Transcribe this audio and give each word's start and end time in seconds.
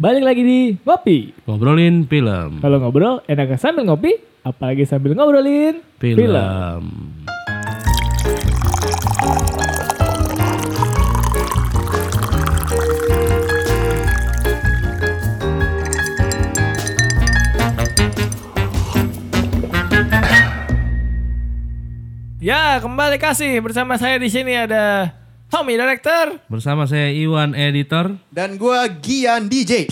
Balik 0.00 0.24
lagi 0.24 0.40
di 0.40 0.60
Ngopi. 0.88 1.36
Ngobrolin 1.44 2.08
film. 2.08 2.64
Kalau 2.64 2.80
ngobrol 2.80 3.20
enaknya 3.28 3.60
sambil 3.60 3.84
ngopi, 3.84 4.16
apalagi 4.40 4.88
sambil 4.88 5.12
ngobrolin 5.12 5.84
Film. 6.00 6.82
Ya, 22.40 22.80
kembali 22.80 23.20
kasih 23.20 23.60
bersama 23.60 24.00
saya 24.00 24.16
di 24.16 24.32
sini 24.32 24.56
ada 24.56 25.21
Tommy 25.52 25.76
Director. 25.76 26.40
Bersama 26.48 26.88
saya 26.88 27.12
Iwan 27.12 27.52
Editor. 27.52 28.16
Dan 28.32 28.56
gua 28.56 28.88
Gian 28.88 29.52
DJ. 29.52 29.84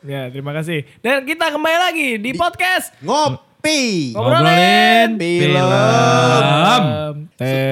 Ya, 0.00 0.32
terima 0.32 0.56
kasih. 0.56 0.88
Dan 1.04 1.28
kita 1.28 1.52
kembali 1.52 1.76
lagi 1.76 2.08
di, 2.16 2.32
podcast 2.32 2.96
Ngopi. 3.04 4.16
Ngobrolin 4.16 5.20
Film. 5.20 5.60
Um, 5.60 7.16
Oke. 7.36 7.68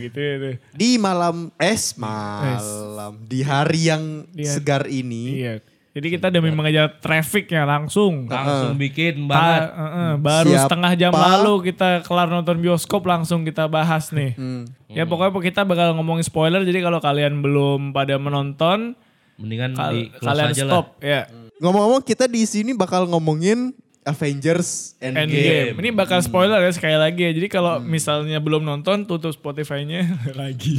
gitu 0.00 0.16
ya. 0.16 0.56
Di 0.72 0.96
malam 0.96 1.52
es 1.60 1.92
malam 2.00 3.20
di 3.28 3.44
hari 3.44 3.92
yang 3.92 4.24
Di 4.32 4.48
hari- 4.48 4.56
segar 4.56 4.88
ini. 4.88 5.44
Iya. 5.44 5.75
Jadi 5.96 6.12
kita 6.12 6.28
demi 6.28 6.52
mengejar 6.52 6.92
trafficnya 6.94 7.64
langsung. 7.64 8.28
Langsung 8.28 8.76
bikin 8.76 9.24
Ta- 9.24 9.24
banget. 9.26 9.60
eh, 9.64 9.80
eh, 9.80 10.12
baru 10.20 10.50
Siapa? 10.52 10.64
setengah 10.68 10.92
jam 10.94 11.10
lalu 11.10 11.54
kita 11.66 11.88
kelar 12.04 12.28
nonton 12.28 12.60
bioskop 12.60 13.00
langsung 13.02 13.42
kita 13.42 13.64
bahas 13.64 14.12
nih. 14.12 14.36
Hmm. 14.36 14.68
Ya 14.86 15.02
pokoknya 15.02 15.32
kita 15.40 15.64
bakal 15.64 15.96
ngomongin 15.96 16.20
spoiler 16.20 16.60
jadi 16.62 16.84
kalau 16.84 17.00
kalian 17.00 17.40
belum 17.40 17.90
pada 17.90 18.12
menonton 18.16 18.92
Mendingan 19.36 19.72
kal- 19.72 19.88
di 19.90 20.12
kalian 20.16 20.48
aja 20.52 20.64
stop 20.64 20.86
lah. 20.94 21.00
ya. 21.00 21.20
Ngomong-ngomong 21.56 22.04
kita 22.04 22.28
di 22.28 22.44
sini 22.44 22.76
bakal 22.76 23.08
ngomongin 23.08 23.72
Avengers 24.06 24.94
Endgame. 25.02 25.26
Endgame. 25.26 25.74
Ini 25.82 25.90
bakal 25.90 26.22
spoiler 26.22 26.62
ya 26.62 26.70
sekali 26.70 26.94
lagi 26.94 27.26
ya. 27.26 27.32
Jadi 27.34 27.50
kalau 27.50 27.82
misalnya 27.82 28.38
belum 28.38 28.62
nonton 28.62 29.02
tutup 29.02 29.34
Spotify-nya 29.34 30.06
lagi. 30.40 30.78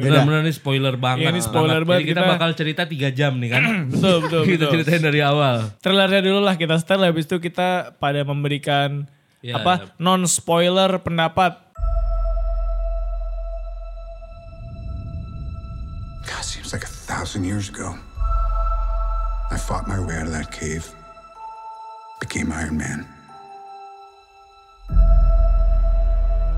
Benar-benar 0.00 0.46
ini 0.46 0.54
spoiler 0.54 0.94
banget. 0.94 1.26
Iya, 1.26 1.34
ini 1.34 1.42
spoiler 1.42 1.82
banget. 1.82 2.06
Jadi 2.06 2.10
kita, 2.14 2.22
Kita- 2.22 2.32
bakal 2.32 2.50
cerita 2.54 2.82
3 2.86 3.10
jam 3.10 3.32
nih 3.36 3.50
kan. 3.50 3.62
betul 3.92 4.16
betul 4.22 4.42
kita 4.46 4.54
betul. 4.62 4.72
ceritain 4.78 5.02
dari 5.02 5.20
awal. 5.20 5.74
Trailernya 5.82 6.22
dulu 6.22 6.38
lah 6.38 6.54
kita 6.54 6.78
setel 6.78 7.02
habis 7.02 7.26
itu 7.26 7.36
kita 7.36 7.98
pada 7.98 8.22
memberikan 8.22 9.10
Ya, 9.42 9.62
apa 9.62 9.94
non 9.98 10.26
spoiler 10.26 10.98
pendapat. 10.98 11.54
God, 16.26 16.42
seems 16.42 16.72
like 16.72 16.82
a 16.82 16.90
thousand 17.06 17.44
years 17.44 17.68
ago. 17.68 17.94
I 19.50 19.56
fought 19.56 19.86
my 19.86 20.02
way 20.02 20.18
out 20.18 20.26
of 20.26 20.34
that 20.34 20.50
cave, 20.50 20.82
became 22.20 22.52
Iron 22.52 22.76
Man. 22.76 23.06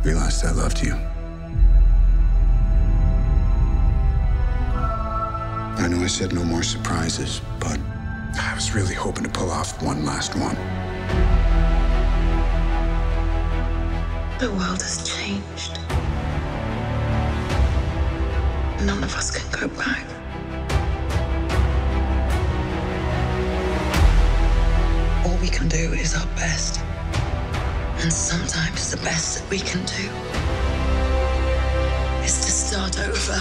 Realized 0.05 0.45
I 0.45 0.53
loved 0.53 0.83
you. 0.83 0.95
I 5.81 5.89
know 5.89 6.03
I 6.03 6.07
said 6.07 6.33
no 6.33 6.45
more 6.45 6.63
surprises, 6.63 7.41
but 7.61 7.79
I 8.39 8.53
was 8.55 8.75
really 8.75 8.95
hoping 8.95 9.25
to 9.25 9.31
pull 9.31 9.51
off 9.51 9.83
one 9.83 10.05
last 10.05 10.35
one. 10.35 10.57
The 14.39 14.51
world 14.51 14.81
has 14.83 15.09
changed. 15.09 15.79
None 18.87 19.03
of 19.03 19.15
us 19.15 19.31
can 19.37 19.61
go 19.61 19.69
back. 19.77 20.18
We 25.49 25.57
can 25.57 25.69
do 25.69 25.93
is 25.95 26.15
our 26.15 26.27
best. 26.37 26.79
And 28.03 28.13
sometimes 28.13 28.91
the 28.91 28.99
best 28.99 29.39
that 29.39 29.51
we 29.51 29.59
can 29.59 29.81
do 29.87 30.05
is 32.23 32.37
to 32.45 32.51
start 32.51 32.99
over. 33.01 33.41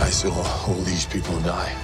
I 0.00 0.10
saw 0.10 0.30
all 0.68 0.74
these 0.84 1.06
people 1.06 1.36
die. 1.40 1.74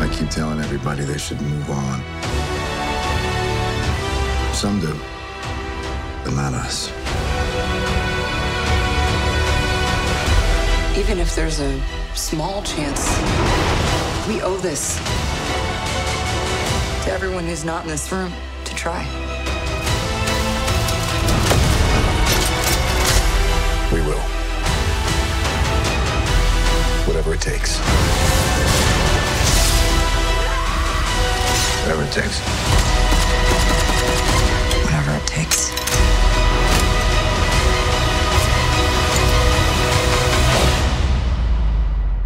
I 0.00 0.08
keep 0.16 0.30
telling 0.30 0.60
everybody 0.60 1.04
they 1.04 1.18
should 1.18 1.40
move 1.42 1.68
on. 1.70 2.45
Some 4.66 4.80
do, 4.80 4.98
but 6.24 6.34
not 6.34 6.52
us. 6.52 6.90
Even 10.98 11.20
if 11.20 11.36
there's 11.36 11.60
a 11.60 11.80
small 12.16 12.64
chance, 12.64 13.16
we 14.26 14.42
owe 14.42 14.56
this 14.56 14.96
to 17.04 17.12
everyone 17.12 17.44
who's 17.44 17.64
not 17.64 17.84
in 17.84 17.88
this 17.88 18.10
room 18.10 18.32
to 18.64 18.74
try. 18.74 19.04
We 23.92 24.00
will. 24.00 24.18
Whatever 27.06 27.34
it 27.34 27.40
takes. 27.40 27.78
Whatever 31.84 32.02
it 32.02 32.10
takes. 32.10 33.15
Whatever 34.84 35.16
it 35.16 35.26
takes. 35.26 35.70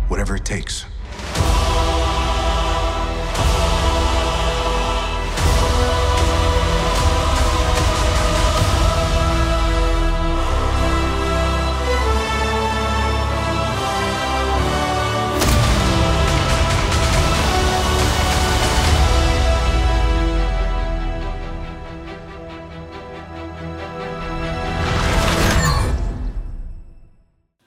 Whatever 0.09 0.37
it 0.37 0.45
takes. 0.45 0.90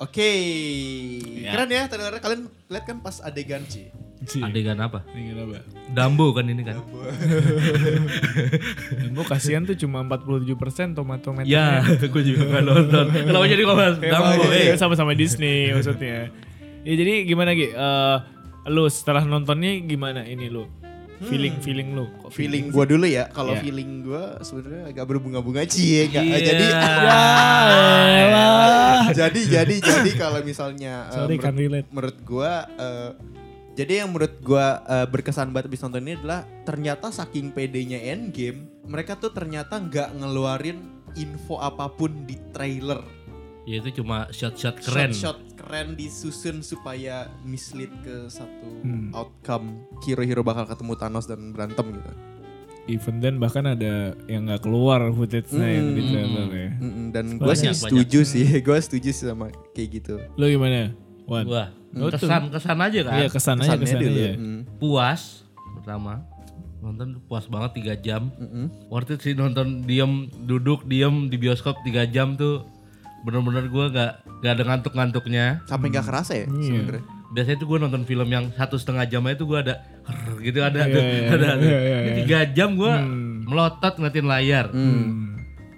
Oke. 0.03 0.31
Ya. 1.39 1.55
Keren 1.55 1.69
ya 1.71 1.83
trailernya 1.87 2.21
kalian 2.21 2.41
lihat 2.67 2.83
kan 2.83 2.97
pas 2.99 3.23
adegan 3.23 3.63
sih. 3.67 3.87
Adegan 4.39 4.79
apa? 4.79 5.03
Ini 5.11 5.35
apa? 5.35 5.59
Dumbo 5.91 6.31
kan 6.31 6.47
ini 6.47 6.63
kan. 6.63 6.79
Gue 9.11 9.25
kasihan 9.31 9.67
tuh 9.67 9.75
cuma 9.75 10.03
47% 10.03 10.95
tomato 10.95 11.35
Ya, 11.43 11.83
gue 12.13 12.23
juga 12.23 12.59
gak 12.59 12.63
nonton. 12.63 13.05
Kenapa 13.11 13.45
jadi 13.47 13.63
ngomong 13.67 13.99
Dumbo? 13.99 14.43
Eh, 14.51 14.71
Eh, 14.71 14.77
sama-sama 14.79 15.11
Disney 15.15 15.71
maksudnya. 15.71 16.27
Ya 16.83 16.99
jadi 16.99 17.23
gimana 17.23 17.55
Gi? 17.55 17.71
Eh, 17.71 18.17
lu 18.67 18.83
setelah 18.91 19.23
nontonnya 19.23 19.79
gimana 19.87 20.27
ini 20.27 20.51
lu? 20.51 20.67
Feeling 21.25 21.55
feeling 21.59 21.89
lu? 21.91 22.05
Kok 22.19 22.29
Feeling 22.29 22.65
gua 22.67 22.83
dulu 22.83 23.05
ya. 23.05 23.27
Kalau 23.29 23.53
Iya. 23.53 23.61
feeling 23.61 23.91
gua 24.01 24.23
sebenarnya 24.39 24.83
agak 24.89 25.05
berbunga-bunga 25.05 25.63
cie 25.65 26.07
enggak. 26.07 26.23
Iya. 26.23 26.37
Jadi 26.43 26.65
elah. 28.13 28.99
jadi 29.11 29.39
jadi 29.59 29.75
jadi 29.77 30.11
kalau 30.15 30.39
misalnya 30.41 31.07
eh, 31.07 31.15
Sorry, 31.15 31.35
kan 31.37 31.53
menurut, 31.53 31.83
relate. 31.83 31.87
menurut 31.89 32.17
gua 32.23 32.53
eh, 32.69 33.09
jadi 33.73 34.05
yang 34.05 34.09
menurut 34.11 34.35
gua 34.39 34.65
eh, 34.83 35.07
berkesan 35.07 35.49
banget 35.49 35.69
abis 35.69 35.81
nonton 35.81 36.01
ini 36.01 36.13
adalah 36.15 36.41
ternyata 36.63 37.09
saking 37.09 37.51
pedenya 37.51 37.99
Endgame 37.99 38.69
mereka 38.83 39.15
tuh 39.15 39.31
ternyata 39.31 39.79
nggak 39.79 40.17
ngeluarin 40.17 40.79
info 41.13 41.57
apa 41.57 41.87
pun 41.89 42.25
di 42.25 42.35
trailer 42.49 43.01
Ya 43.63 43.79
itu 43.79 43.95
cuma 43.97 44.27
shot-shot 44.29 44.75
keren. 44.77 45.11
shot 45.11 45.39
keren 45.55 45.95
disusun 45.95 46.59
supaya 46.59 47.27
mislead 47.41 47.87
ke 48.01 48.27
satu 48.27 48.67
Hmm. 48.81 49.07
outcome 49.11 49.79
hero-hero 50.01 50.41
bakal 50.41 50.65
ketemu 50.65 50.93
Thanos 50.93 51.23
dan 51.23 51.49
berantem 51.49 51.93
gitu 51.93 52.11
Even 52.85 53.17
then 53.17 53.39
bahkan 53.39 53.63
ada 53.65 54.11
yang 54.27 54.43
nggak 54.43 54.59
keluar 54.61 54.99
footage-nya 55.09 55.63
yang 55.71 55.87
di 55.89 56.03
trailer 56.03 56.47
ya. 56.51 56.69
Mm-mm, 56.77 57.05
dan 57.09 57.25
gue 57.33 57.53
sih 57.53 57.71
Banyak, 57.71 57.79
setuju 57.79 58.19
sih 58.25 58.43
gue 58.67 58.77
setuju 58.77 59.09
sih 59.09 59.25
sama 59.25 59.47
kayak 59.71 59.89
gitu 59.93 60.19
Lu 60.35 60.45
gimana? 60.45 60.91
Wan. 61.23 61.47
Tuh- 61.89 62.11
kesan 62.11 62.51
kesan 62.51 62.77
aja 62.77 62.99
kan. 63.01 63.13
Iya 63.15 63.27
kesan 63.29 63.55
aja 63.57 63.67
Kesannya 63.69 63.79
kesan 63.79 63.99
dulu 64.01 64.19
aja. 64.19 64.33
Mm. 64.35 64.61
Puas 64.77 65.21
pertama. 65.73 66.13
nonton 66.75 67.15
puas 67.23 67.47
banget 67.47 67.71
3 67.79 67.95
jam. 67.97 68.27
Worth 68.91 69.15
it 69.15 69.23
sih 69.23 69.31
nonton 69.31 69.87
diem 69.87 70.27
duduk 70.43 70.83
diem 70.83 71.31
di 71.31 71.39
bioskop 71.39 71.79
3 71.79 72.03
jam 72.05 72.35
tuh 72.35 72.67
bener-bener 73.23 73.65
gue 73.71 73.85
gak, 73.89 74.11
gak 74.43 74.51
ada 74.59 74.63
ngantuk-ngantuknya. 74.67 75.63
Sampai 75.65 75.87
nggak 75.89 76.05
kerasa 76.05 76.33
ya 76.35 76.47
sebenarnya. 76.47 77.03
Biasanya 77.33 77.57
tuh 77.57 77.67
gue 77.71 77.77
nonton 77.81 78.03
film 78.05 78.29
yang 78.29 78.53
satu 78.53 78.77
setengah 78.77 79.09
jam 79.09 79.25
aja 79.25 79.35
tuh 79.41 79.47
gue 79.49 79.59
ada 79.63 79.75
gitu 80.45 80.59
ada 80.61 80.85
tuh, 80.85 81.01
iya, 81.01 81.31
ada 81.33 81.49
tuh. 81.57 81.65
iya, 81.65 81.79
iya, 81.81 81.97
Ini 82.03 82.11
tiga 82.21 82.39
jam 82.53 82.77
gue 82.77 82.93
melotot 83.49 83.93
ngeliatin 83.97 84.27
layar. 84.29 84.65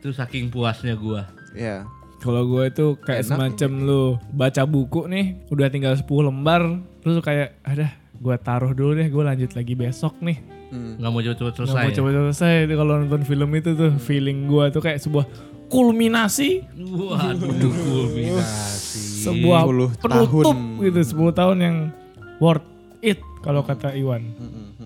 Itu 0.02 0.12
saking 0.12 0.52
puasnya 0.52 1.00
gue. 1.00 1.22
Iya. 1.56 1.88
Kalau 2.20 2.42
gue 2.50 2.64
itu 2.68 2.86
kayak 3.06 3.22
Enak 3.24 3.30
semacam 3.30 3.72
lu 3.86 4.04
baca 4.34 4.66
buku 4.66 5.06
nih, 5.06 5.26
udah 5.54 5.68
tinggal 5.70 5.94
10 5.94 6.10
lembar, 6.26 6.82
terus 7.06 7.22
kayak 7.22 7.56
ada 7.62 7.94
gue 8.18 8.36
taruh 8.42 8.74
dulu 8.74 8.98
deh, 8.98 9.08
gue 9.08 9.24
lanjut 9.24 9.52
lagi 9.54 9.74
besok 9.78 10.18
nih. 10.26 10.42
Nggak 10.74 11.08
mau 11.08 11.22
cepet-cepet 11.22 11.54
Nggak 11.56 11.68
selesai. 11.72 11.84
mau 11.86 11.92
ya? 11.92 11.96
coba 11.96 12.10
selesai 12.12 12.54
itu 12.68 12.74
kalau 12.76 12.94
nonton 13.00 13.22
film 13.24 13.50
itu 13.56 13.70
tuh 13.78 13.92
feeling 14.02 14.50
gue 14.50 14.66
tuh 14.74 14.82
kayak 14.84 15.00
sebuah 15.00 15.26
kulminasi, 15.68 16.64
Waduh, 16.76 17.50
kulminasi. 17.50 19.02
sebuah 19.22 19.62
10 19.66 19.98
penutup 19.98 20.56
tahun. 20.56 20.84
gitu, 20.84 21.00
10 21.04 21.32
tahun 21.34 21.58
yang 21.60 21.76
worth 22.38 22.66
it 23.02 23.18
kalau 23.40 23.62
kata 23.62 23.94
Iwan. 23.94 24.22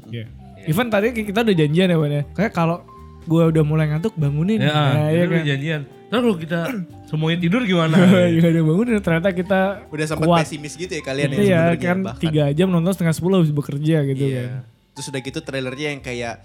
Iya. 0.07 0.25
Even 0.65 0.87
tadi 0.87 1.11
kita 1.13 1.41
udah 1.41 1.55
janjian 1.55 1.87
ya 1.87 1.97
Wan 1.97 2.11
ya. 2.11 2.23
Kayak 2.29 2.51
kalau 2.51 2.83
gue 3.21 3.43
udah 3.45 3.63
mulai 3.63 3.87
ngantuk 3.87 4.13
bangunin. 4.13 4.59
Ya, 4.59 4.69
Nah, 4.69 5.07
iya 5.07 5.23
udah 5.23 5.37
kan. 5.37 5.45
janjian. 5.47 5.81
Terus 6.09 6.21
kalau 6.21 6.37
kita 6.37 6.59
semuanya 7.09 7.37
tidur 7.39 7.61
gimana? 7.63 7.95
Juga 8.27 8.47
udah 8.53 8.63
bangunin 8.65 8.93
ternyata 8.99 9.29
kita 9.31 9.61
Udah 9.87 10.05
sempat 10.05 10.25
kuat. 10.25 10.39
pesimis 10.43 10.73
gitu 10.73 10.91
ya 10.91 11.01
kalian 11.01 11.27
Itu 11.27 11.41
ya 11.41 11.59
sebenarnya 11.69 11.79
kan 11.79 11.97
bahkan. 12.03 12.21
tiga 12.21 12.43
jam 12.51 12.67
nonton 12.67 12.91
setengah 12.91 13.13
sepuluh 13.13 13.35
habis 13.39 13.51
bekerja 13.51 13.97
gitu 14.05 14.23
Iya. 14.25 14.41
kan. 14.41 14.51
Terus 14.91 15.05
udah 15.07 15.21
gitu 15.21 15.39
trailernya 15.39 15.87
yang 15.89 16.01
kayak 16.01 16.35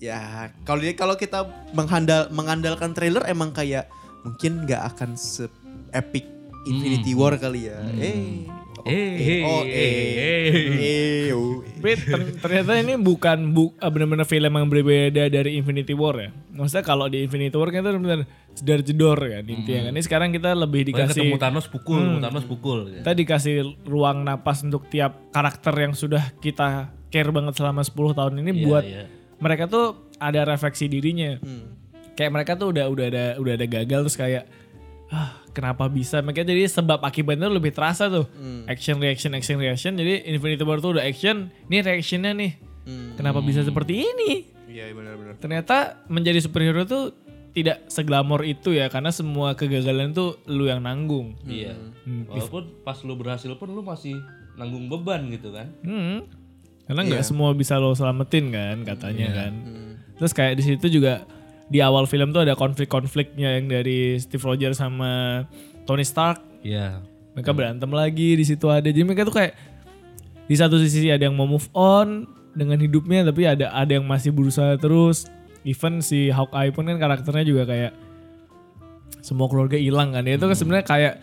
ya 0.00 0.18
kalau 0.64 0.80
dia 0.80 0.92
kalau 0.92 1.14
kita 1.14 1.44
menghandal 1.70 2.26
mengandalkan 2.30 2.90
trailer 2.90 3.22
emang 3.24 3.52
kayak 3.52 3.86
mungkin 4.20 4.64
nggak 4.64 4.82
akan 4.90 5.14
se 5.14 5.46
epic 5.92 6.24
Infinity 6.62 7.12
War 7.12 7.36
kali 7.36 7.68
ya. 7.68 7.80
Eh. 7.96 8.44
Eh, 8.80 9.44
oh, 9.44 9.60
eh, 9.60 9.76
eh, 10.16 10.48
eh, 10.80 11.28
oh, 11.32 11.60
eh. 11.60 11.96
Ter- 11.96 12.32
ternyata 12.38 12.76
ini 12.76 12.96
bukan 12.96 13.52
bu 13.52 13.72
bener-bener 13.76 14.24
film 14.24 14.48
yang 14.50 14.68
berbeda 14.68 15.28
dari 15.28 15.56
Infinity 15.56 15.92
War 15.92 16.16
ya. 16.16 16.30
Maksudnya 16.50 16.80
kalau 16.80 17.04
di 17.04 17.20
Infinity 17.20 17.52
War 17.52 17.68
kan 17.68 17.80
itu 17.80 17.92
benar 17.96 18.20
jedor-jedor 18.50 19.18
kan 19.20 19.44
intinya 19.44 19.80
kan. 19.84 19.92
Ini 19.92 20.02
sekarang 20.02 20.28
kita 20.30 20.52
lebih 20.54 20.88
Pokoknya 20.88 21.12
ketemu 21.12 21.28
dikasih 21.28 21.40
Thanos 21.40 21.66
pukul, 21.68 22.00
ketemu 22.00 22.20
Thanos 22.20 22.44
pukul. 22.44 22.78
gitu. 22.86 22.96
kita 23.00 23.12
dikasih 23.14 23.54
ruang 23.84 24.18
napas 24.20 24.58
untuk 24.64 24.88
tiap 24.88 25.12
karakter 25.28 25.74
yang 25.76 25.92
sudah 25.92 26.32
kita 26.38 26.68
care 27.08 27.30
banget 27.30 27.56
selama 27.56 27.80
10 27.80 27.92
tahun 28.14 28.34
ini 28.38 28.52
Iya, 28.54 28.64
buat 28.64 28.84
iya. 28.84 29.04
Mereka 29.40 29.64
tuh 29.64 29.86
ada 30.16 30.44
refleksi 30.44 30.86
dirinya. 30.86 31.40
Kayak 32.12 32.30
mereka 32.30 32.52
tuh 32.54 32.70
udah 32.70 32.86
udah 32.86 33.06
ada 33.06 33.24
udah 33.36 33.52
ada 33.54 33.66
gagal 33.66 34.00
terus 34.04 34.14
kayak 34.14 34.44
ah 35.08 35.34
kenapa 35.50 35.88
bisa 35.88 36.20
mereka 36.20 36.44
jadi 36.44 36.70
sebab 36.70 37.02
akibatnya 37.02 37.48
lebih 37.48 37.72
terasa 37.72 38.06
tuh 38.06 38.30
action 38.66 39.00
reaction 39.00 39.32
action 39.32 39.58
reaction 39.58 39.92
jadi 39.96 40.22
Infinity 40.24 40.62
War 40.62 40.78
tuh 40.78 40.94
udah 40.94 41.02
action 41.02 41.50
ini 41.66 41.80
reactionnya 41.80 42.30
nih 42.30 42.52
kenapa 43.16 43.40
bisa 43.40 43.64
seperti 43.64 44.06
ini 44.06 44.46
Iya 44.68 44.94
benar-benar. 44.94 45.34
ternyata 45.36 45.98
menjadi 46.06 46.38
superhero 46.38 46.86
tuh 46.86 47.10
tidak 47.50 47.90
seglamor 47.90 48.46
itu 48.46 48.70
ya 48.70 48.86
karena 48.86 49.10
semua 49.10 49.58
kegagalan 49.58 50.14
tuh 50.14 50.38
lu 50.46 50.70
yang 50.70 50.78
nanggung 50.78 51.34
Iya. 51.42 51.74
Hmm. 52.06 52.30
Walaupun 52.30 52.86
pas 52.86 53.02
lu 53.02 53.18
berhasil 53.18 53.50
pun 53.58 53.66
lu 53.66 53.82
masih 53.82 54.14
nanggung 54.54 54.86
beban 54.86 55.26
gitu 55.26 55.50
kan. 55.50 55.74
Hmm. 55.82 56.22
Karena 56.90 57.06
nggak 57.06 57.22
semua 57.22 57.54
bisa 57.54 57.78
lo 57.78 57.94
selamatin 57.94 58.50
kan 58.50 58.76
katanya 58.82 59.30
kan. 59.30 59.52
Terus 60.18 60.34
kayak 60.34 60.58
di 60.58 60.62
situ 60.66 60.98
juga 60.98 61.22
di 61.70 61.78
awal 61.78 62.10
film 62.10 62.34
tuh 62.34 62.42
ada 62.42 62.58
konflik-konfliknya 62.58 63.62
yang 63.62 63.70
dari 63.70 64.18
Steve 64.18 64.42
Rogers 64.42 64.82
sama 64.82 65.46
Tony 65.86 66.02
Stark. 66.02 66.42
Iya. 66.66 66.98
Mereka 67.38 67.54
berantem 67.54 67.86
lagi 67.94 68.34
di 68.34 68.42
situ 68.42 68.66
ada. 68.66 68.90
Jadi 68.90 69.06
mereka 69.06 69.22
tuh 69.22 69.38
kayak 69.38 69.54
di 70.50 70.58
satu 70.58 70.82
sisi 70.82 71.14
ada 71.14 71.30
yang 71.30 71.38
mau 71.38 71.46
move 71.46 71.70
on 71.78 72.26
dengan 72.58 72.82
hidupnya 72.82 73.22
tapi 73.22 73.46
ada 73.46 73.70
ada 73.70 73.94
yang 73.94 74.02
masih 74.02 74.34
berusaha 74.34 74.74
terus. 74.74 75.30
Even 75.62 76.02
si 76.02 76.26
Hawkeye 76.34 76.74
pun 76.74 76.90
kan 76.90 76.98
karakternya 76.98 77.46
juga 77.46 77.70
kayak 77.70 77.94
semua 79.22 79.46
keluarga 79.46 79.78
hilang 79.78 80.10
kan. 80.10 80.26
Itu 80.26 80.50
kan 80.50 80.58
sebenarnya 80.58 80.86
kayak 80.90 81.14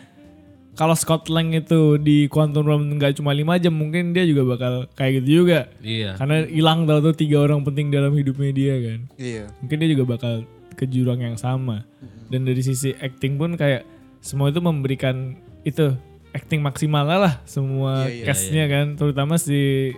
kalau 0.77 0.93
Scott 0.93 1.25
Lang 1.33 1.57
itu 1.57 1.97
di 1.97 2.29
Quantum 2.29 2.61
Realm 2.61 2.85
nggak 3.01 3.17
cuma 3.17 3.33
lima 3.33 3.57
jam 3.57 3.73
mungkin 3.73 4.13
dia 4.13 4.29
juga 4.29 4.45
bakal 4.45 4.73
kayak 4.93 5.25
gitu 5.25 5.41
juga. 5.43 5.73
Iya. 5.81 6.13
Karena 6.21 6.45
hilang 6.45 6.85
tau 6.85 7.01
tuh 7.01 7.17
tiga 7.17 7.41
orang 7.41 7.65
penting 7.65 7.89
dalam 7.89 8.13
hidupnya 8.13 8.53
dia 8.53 8.75
kan. 8.77 8.99
Iya. 9.17 9.43
Mungkin 9.65 9.77
dia 9.81 9.89
juga 9.97 10.03
bakal 10.05 10.33
ke 10.77 10.85
jurang 10.85 11.17
yang 11.17 11.33
sama. 11.33 11.81
Dan 12.29 12.45
dari 12.45 12.61
sisi 12.61 12.93
acting 12.93 13.41
pun 13.41 13.57
kayak 13.57 13.89
semua 14.21 14.53
itu 14.53 14.61
memberikan 14.61 15.33
itu 15.65 15.97
acting 16.37 16.61
maksimal 16.61 17.03
lah 17.09 17.41
semua 17.49 18.05
Iya, 18.05 18.13
iya, 18.13 18.25
castnya 18.29 18.65
kan. 18.69 18.85
Terutama 18.93 19.41
si 19.41 19.91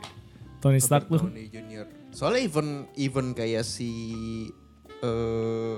Tony 0.63 0.79
Stark 0.79 1.11
tuh. 1.11 1.27
Downey 1.27 1.51
Jr. 1.51 1.85
Soalnya 2.15 2.41
even 2.47 2.87
even 2.95 3.35
kayak 3.35 3.67
si 3.67 3.91
eh 5.03 5.75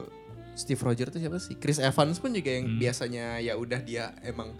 Steve 0.54 0.82
Rogers 0.84 1.10
tuh 1.10 1.18
siapa 1.18 1.42
sih? 1.42 1.58
Chris 1.58 1.82
Evans 1.82 2.22
pun 2.22 2.38
juga 2.38 2.54
yang 2.54 2.78
biasanya 2.78 3.42
ya 3.42 3.58
udah 3.58 3.82
dia 3.82 4.14
emang 4.22 4.54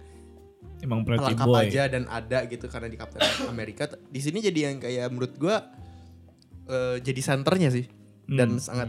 Emang 0.82 1.06
pretty 1.06 1.22
pelengkap 1.22 1.46
boy. 1.46 1.62
aja 1.62 1.82
dan 1.86 2.10
ada 2.10 2.42
gitu 2.50 2.66
karena 2.66 2.90
di 2.90 2.98
Captain 2.98 3.22
America 3.52 3.86
di 4.10 4.18
sini 4.18 4.42
jadi 4.42 4.72
yang 4.72 4.82
kayak 4.82 5.06
menurut 5.14 5.34
gua 5.38 5.62
eh, 6.66 6.96
jadi 6.98 7.20
senternya 7.22 7.70
sih 7.70 7.86
dan 8.26 8.58
sangat 8.58 8.88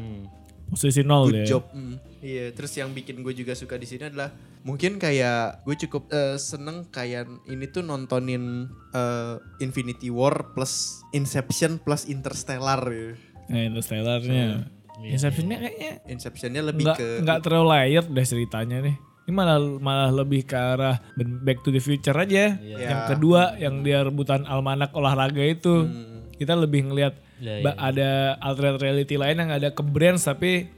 Posisi 0.74 1.06
nol 1.06 1.30
good 1.30 1.46
ya. 1.46 1.58
job. 1.58 1.64
Mm. 1.70 1.96
Iya, 2.24 2.46
terus 2.56 2.74
yang 2.80 2.96
bikin 2.96 3.22
gue 3.22 3.36
juga 3.36 3.54
suka 3.54 3.78
di 3.78 3.86
sini 3.86 4.10
adalah 4.10 4.34
mungkin 4.66 4.98
kayak 4.98 5.62
gue 5.68 5.75
cukup 5.86 6.10
eh, 6.10 6.40
seneng 6.40 6.90
kayak 6.90 7.30
ini 7.46 7.70
tuh 7.70 7.86
nontonin 7.86 8.72
eh, 8.96 9.38
Infinity 9.62 10.10
War 10.10 10.56
plus 10.58 11.04
Inception 11.14 11.78
plus 11.78 12.10
Interstellar. 12.10 12.81
ya. 12.90 13.14
Nah 13.54 13.62
Interstellar-nya. 13.70 14.66
Inception-nya 15.04 15.58
kayaknya 15.62 15.94
Inceptionnya 16.10 16.62
lebih 16.64 16.86
nggak 16.90 16.98
ke 16.98 17.08
nggak 17.22 17.40
terlalu 17.44 17.66
layered 17.70 18.08
deh 18.10 18.25
ceritanya 18.25 18.78
nih. 18.81 18.96
Ini 19.24 19.31
malah 19.31 19.56
malah 19.80 20.12
lebih 20.14 20.44
ke 20.44 20.52
arah 20.54 21.00
Back 21.16 21.64
to 21.64 21.70
the 21.70 21.80
Future 21.80 22.12
aja. 22.14 22.60
Yang 22.60 23.00
Ya. 23.00 23.08
kedua 23.08 23.42
yang 23.56 23.80
dia 23.80 24.04
rebutan 24.04 24.44
almanak 24.44 24.92
olahraga 24.92 25.40
itu. 25.40 25.88
Kita 26.34 26.54
lebih 26.54 26.88
ngelihat 26.88 27.16
Ya, 27.36 27.60
ba- 27.60 27.75
ada 27.78 28.10
alternate 28.40 28.80
reality 28.80 29.16
lain 29.16 29.36
yang 29.38 29.52
ada 29.52 29.68
ke 29.68 29.81
brands 29.81 30.24
tapi 30.24 30.72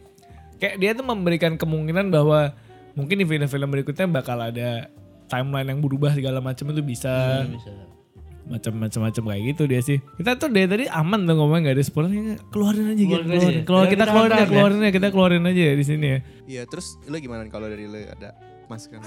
kayak 0.55 0.77
dia 0.77 0.91
tuh 0.91 1.05
memberikan 1.05 1.53
kemungkinan 1.55 2.09
bahwa 2.09 2.57
mungkin 2.93 3.17
di 3.17 3.25
film-film 3.27 3.69
berikutnya 3.69 4.07
bakal 4.07 4.39
ada 4.39 4.89
timeline 5.25 5.67
yang 5.67 5.77
berubah 5.77 6.13
segala 6.13 6.41
macam 6.41 6.65
itu 6.69 6.81
bisa 6.81 7.45
Bisa. 7.45 7.69
Macam-macam 8.45 9.01
kayak 9.25 9.43
gitu 9.47 9.63
dia 9.65 9.81
sih. 9.81 9.97
Kita 10.15 10.37
tuh 10.37 10.49
dari 10.49 10.65
tadi 10.65 10.85
aman 10.85 11.23
tuh 11.23 11.33
ngomong 11.33 11.59
nggak 11.61 11.75
ada 11.75 11.83
spoiler 11.83 12.11
ya, 12.11 12.35
keluarin 12.49 12.85
aja 12.87 13.01
gitu. 13.01 13.09
Keluarin 13.09 13.25
aja 13.27 13.35
Keluarin, 13.35 13.51
ya. 13.51 13.63
keluar, 13.63 13.85
Kita 13.85 14.03
keluarin 14.05 14.31
ya. 14.31 14.45
keluarin 14.45 14.77
aja, 14.79 14.91
kita 14.91 15.07
keluarin 15.09 15.43
aja 15.43 15.61
ya 15.63 15.73
di 15.73 15.85
sini 15.85 16.05
ya. 16.05 16.19
Iya, 16.45 16.61
terus 16.65 16.85
lu 17.03 17.17
gimana 17.17 17.41
kalau 17.47 17.65
dari 17.65 17.85
lu 17.85 17.97
ada 17.97 18.37
masukan? 18.65 19.01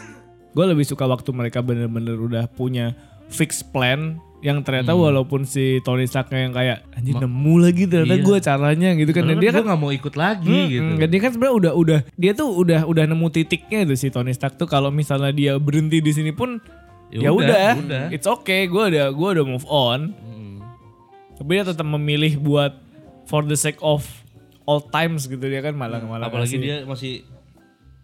Gue 0.49 0.65
lebih 0.67 0.83
suka 0.83 1.05
waktu 1.05 1.31
mereka 1.31 1.61
bener-bener 1.61 2.17
udah 2.17 2.45
punya 2.49 2.99
fix 3.29 3.61
plan 3.61 4.17
yang 4.39 4.63
ternyata 4.63 4.91
Hmm. 4.91 5.03
walaupun 5.03 5.43
si 5.43 5.83
Tony 5.83 6.07
Stark 6.07 6.31
yang 6.31 6.51
kayak 6.51 6.87
anjir 6.93 7.13
nemu 7.13 7.55
lagi 7.59 7.85
ternyata 7.85 8.15
Iya. 8.15 8.25
gue 8.25 8.39
caranya 8.41 8.91
gitu 8.95 9.11
kan. 9.13 9.23
Dan 9.25 9.37
dia 9.37 9.51
kan 9.51 9.63
nggak 9.65 9.77
mau 9.77 9.91
ikut 9.91 10.15
lagi 10.15 10.59
gitu. 10.73 10.83
Hmm, 10.89 11.03
dia 11.03 11.21
kan 11.21 11.31
sebenarnya 11.31 11.57
udah 11.59 11.73
udah 11.75 11.99
dia 12.15 12.33
tuh 12.33 12.49
udah 12.57 12.81
udah 12.85 13.05
nemu 13.05 13.27
titiknya 13.29 13.83
itu 13.83 13.95
si 13.95 14.09
Tony 14.09 14.31
Stark 14.31 14.55
tuh 14.55 14.65
kalau 14.65 14.89
misalnya 14.89 15.31
dia 15.31 15.53
berhenti 15.57 15.99
di 15.99 16.11
sini 16.11 16.31
pun 16.31 16.63
Ya 17.09 17.25
ya, 17.25 17.31
udah, 17.33 17.41
udah, 17.41 17.71
udah. 17.81 18.05
it's 18.13 18.29
okay, 18.29 18.69
gue 18.69 18.85
udah 18.87 19.09
gue 19.09 19.29
udah 19.33 19.45
move 19.45 19.65
on. 19.65 20.13
Mm. 20.13 20.61
Tapi 21.35 21.51
dia 21.57 21.65
tetap 21.65 21.87
memilih 21.87 22.37
buat 22.37 22.77
for 23.25 23.41
the 23.43 23.57
sake 23.57 23.81
of 23.81 24.05
all 24.65 24.81
times 24.81 25.25
gitu 25.25 25.41
dia 25.41 25.61
kan 25.61 25.73
malah 25.73 26.01
malah 26.01 26.29
Apalagi 26.29 26.57
ngasih- 26.57 26.61
dia 26.61 26.77
masih 26.85 27.13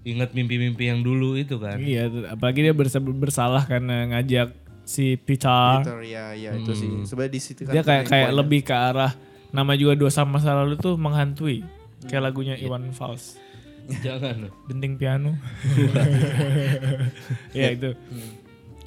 ingat 0.05 0.33
mimpi-mimpi 0.33 0.89
yang 0.89 1.01
dulu 1.01 1.37
itu 1.37 1.57
kan. 1.57 1.77
Iya, 1.77 2.09
apalagi 2.29 2.61
dia 2.61 2.73
bersa- 2.73 3.01
bersalah 3.01 3.65
karena 3.65 4.09
ngajak 4.11 4.53
si 4.85 5.17
Peter. 5.17 5.81
Peter, 5.81 6.01
ya, 6.05 6.33
ya 6.33 6.57
itu 6.57 6.73
sih. 6.73 6.89
Sebenarnya 7.05 7.33
di 7.33 7.41
situ 7.41 7.61
kan 7.65 7.73
Dia 7.73 7.83
kayak 7.83 8.05
kayak 8.09 8.31
lebih 8.33 8.61
ke 8.63 8.73
arah 8.73 9.13
nama 9.49 9.73
juga 9.77 9.97
dosa 9.97 10.25
masa 10.25 10.53
lalu 10.53 10.77
tuh 10.77 10.97
menghantui. 10.97 11.65
Kayak 12.05 12.33
lagunya 12.33 12.57
Iwan 12.57 12.93
Fals. 12.93 13.41
Jangan. 14.01 14.49
Denting 14.69 14.97
piano. 14.97 15.37
ya 17.57 17.73
itu. 17.73 17.93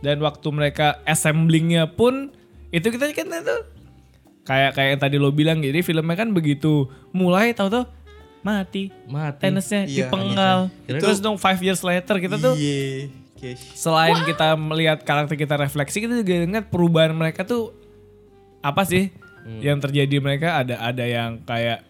Dan 0.01 0.22
waktu 0.22 0.48
mereka 0.54 1.01
assemblingnya 1.04 1.89
pun 1.89 2.30
itu 2.70 2.88
kita 2.92 3.10
kan 3.16 3.27
itu 3.32 3.58
kayak 4.48 4.72
kayak 4.75 4.89
yang 4.96 5.01
tadi 5.01 5.16
lo 5.20 5.32
bilang 5.32 5.60
jadi 5.60 5.84
filmnya 5.84 6.16
kan 6.16 6.32
begitu 6.32 6.88
mulai 7.12 7.51
tahu 7.51 7.68
tuh 7.72 7.86
mati. 8.46 8.94
Mati. 9.10 9.44
tenesnya 9.44 9.84
Iya, 9.84 10.08
dipenggal. 10.08 10.60
iya. 10.88 11.00
terus 11.04 11.20
dong 11.20 11.36
five 11.36 11.60
years 11.60 11.84
later 11.84 12.16
kita 12.22 12.39
tuh 12.39 12.56
Iya. 12.56 13.10
Selain 13.77 14.18
kita 14.25 14.58
melihat 14.58 15.06
karakter 15.06 15.38
kita 15.38 15.62
refleksi 15.62 16.01
kita 16.01 16.25
juga 16.25 16.42
ingat 16.42 16.74
perubahan 16.74 17.13
mereka 17.13 17.46
tuh 17.46 17.70
apa 18.66 18.82
sih? 18.82 19.13
Yang 19.62 19.88
terjadi 19.88 20.18
mereka 20.20 20.58
ada 20.60 20.82
ada 20.82 21.06
yang 21.06 21.39
kayak 21.46 21.86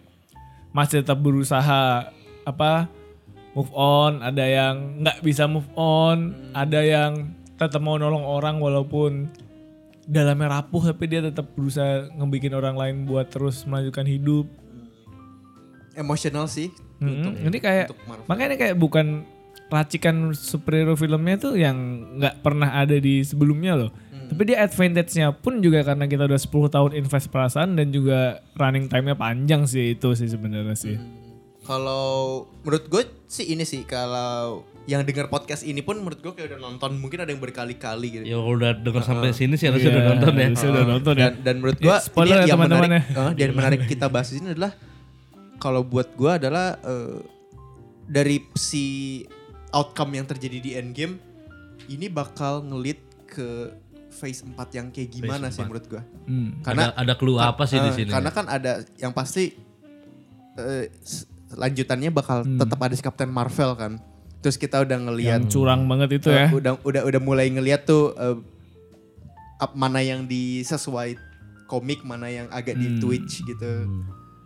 masih 0.76 1.00
tetap 1.00 1.18
berusaha 1.18 2.12
apa 2.44 2.86
move 3.56 3.72
on, 3.72 4.20
ada 4.20 4.44
yang 4.44 5.02
nggak 5.02 5.24
bisa 5.24 5.48
move 5.48 5.66
on, 5.74 6.36
ada 6.52 6.84
yang 6.84 7.32
tetap 7.58 7.82
mau 7.82 7.98
nolong 7.98 8.22
orang 8.22 8.62
walaupun 8.62 9.28
dalamnya 10.08 10.62
rapuh 10.62 10.88
tapi 10.88 11.04
dia 11.10 11.20
tetap 11.20 11.52
berusaha 11.52 12.08
ngebikin 12.16 12.56
orang 12.56 12.78
lain 12.78 12.96
buat 13.04 13.28
terus 13.28 13.66
melanjutkan 13.68 14.08
hidup. 14.08 14.48
Emosional 15.92 16.48
sih. 16.48 16.72
Mm-mm. 17.02 17.44
Ini 17.44 17.58
kayak 17.60 17.86
untuk 17.92 18.00
makanya 18.30 18.48
ini 18.54 18.58
kayak 18.58 18.76
bukan 18.78 19.06
racikan 19.68 20.32
superhero 20.32 20.96
filmnya 20.96 21.36
tuh 21.36 21.54
yang 21.60 21.76
nggak 22.16 22.40
pernah 22.40 22.72
ada 22.72 22.96
di 22.96 23.20
sebelumnya 23.20 23.76
loh. 23.76 23.90
Hmm. 24.08 24.32
Tapi 24.32 24.42
dia 24.48 24.64
advantage-nya 24.64 25.36
pun 25.36 25.60
juga 25.60 25.84
karena 25.84 26.08
kita 26.08 26.24
udah 26.24 26.40
10 26.40 26.74
tahun 26.74 26.92
invest 26.96 27.28
perasaan 27.28 27.76
dan 27.76 27.92
juga 27.92 28.40
running 28.56 28.88
time-nya 28.88 29.14
panjang 29.14 29.68
sih 29.68 29.92
itu 29.92 30.16
sih 30.16 30.32
sebenarnya 30.32 30.72
sih. 30.72 30.96
Hmm. 30.96 31.27
Kalau 31.68 32.06
menurut 32.64 32.88
gue 32.88 33.02
sih 33.26 33.44
ini 33.46 33.60
sih 33.62 33.84
kalau 33.84 34.64
yang 34.84 35.04
dengar 35.04 35.28
podcast 35.28 35.60
ini 35.62 35.78
pun 35.78 36.00
menurut 36.00 36.16
gue 36.18 36.32
kayak 36.32 36.48
udah 36.48 36.60
nonton 36.62 36.96
mungkin 36.96 37.20
ada 37.20 37.28
yang 37.28 37.38
berkali-kali 37.38 38.08
gitu. 38.10 38.24
Ya 38.24 38.34
kalau 38.34 38.56
udah 38.56 38.72
denger 38.74 39.02
sampai 39.04 39.30
sini 39.30 39.54
sih 39.54 39.68
harusnya 39.68 39.84
Iya, 39.86 39.94
udah 39.94 40.04
nonton 40.08 40.32
ya. 40.32 40.44
harusnya 40.48 40.68
udah 40.70 40.86
nonton 40.88 41.14
ya. 41.14 41.20
dan, 41.20 41.32
dan 41.44 41.54
menurut 41.60 41.76
gue 41.78 41.92
Eh, 41.92 42.00
spoiler 42.00 42.36
ya 42.38 42.44
yang 42.46 42.56
menarik, 42.58 42.88
ya. 42.88 43.00
eh, 43.04 43.30
dan 43.36 43.48
menarik 43.52 43.80
kita 43.84 44.06
bahas 44.08 44.26
di 44.26 44.40
sini 44.40 44.48
adalah 44.50 44.72
kalau 45.58 45.84
buat 45.84 46.08
gue 46.10 46.30
adalah 46.32 46.80
eh, 46.80 47.20
dari 48.08 48.40
si 48.56 48.84
outcome 49.68 50.16
yang 50.16 50.24
terjadi 50.24 50.58
di 50.58 50.70
Endgame 50.72 51.20
ini 51.86 52.08
bakal 52.08 52.64
ngelit 52.64 52.96
ke 53.26 53.68
phase 54.08 54.40
4 54.40 54.56
yang 54.72 54.88
kayak 54.88 55.12
gimana 55.12 55.52
sih 55.52 55.60
4. 55.60 55.68
menurut 55.68 55.84
gue. 55.86 56.02
Hmm. 56.24 56.64
Karena 56.64 56.90
ada, 56.90 56.96
ada 56.96 57.12
clue 57.14 57.36
apa 57.36 57.60
sih 57.62 57.76
di 57.76 57.92
Eh, 57.92 57.94
sini? 57.94 58.08
Karena 58.08 58.32
kan 58.32 58.48
ada 58.48 58.80
yang 58.96 59.12
pasti 59.12 59.52
eh, 60.56 60.88
s- 60.98 61.28
lanjutannya 61.50 62.10
bakal 62.10 62.42
Hmm. 62.42 62.56
tetap 62.56 62.78
ada 62.78 62.92
si 62.92 63.00
Captain 63.00 63.28
Marvel 63.28 63.72
kan. 63.74 63.92
Terus 64.38 64.54
kita 64.54 64.80
udah 64.80 64.98
ngelihat 65.02 65.40
Yang 65.42 65.52
curang 65.52 65.84
banget 65.84 66.18
itu 66.18 66.28
ya. 66.28 66.46
udah 66.48 66.78
udah 66.80 67.02
udah 67.04 67.20
mulai 67.20 67.48
ngelihat 67.48 67.84
tuh 67.84 68.12
ap- 69.58 69.74
mana 69.74 69.98
yang 69.98 70.24
disesuai 70.24 71.18
komik, 71.66 72.00
mana 72.02 72.26
yang 72.26 72.46
agak 72.48 72.74
di 72.74 72.88
Hmm. 72.88 72.98
Twitch 72.98 73.42
gitu. 73.42 73.72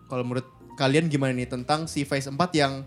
Kalau 0.06 0.22
menurut 0.22 0.46
kalian 0.74 1.06
gimana 1.06 1.30
nih 1.30 1.46
tentang 1.46 1.84
si 1.84 2.02
Phase 2.02 2.28
4 2.28 2.50
yang 2.52 2.84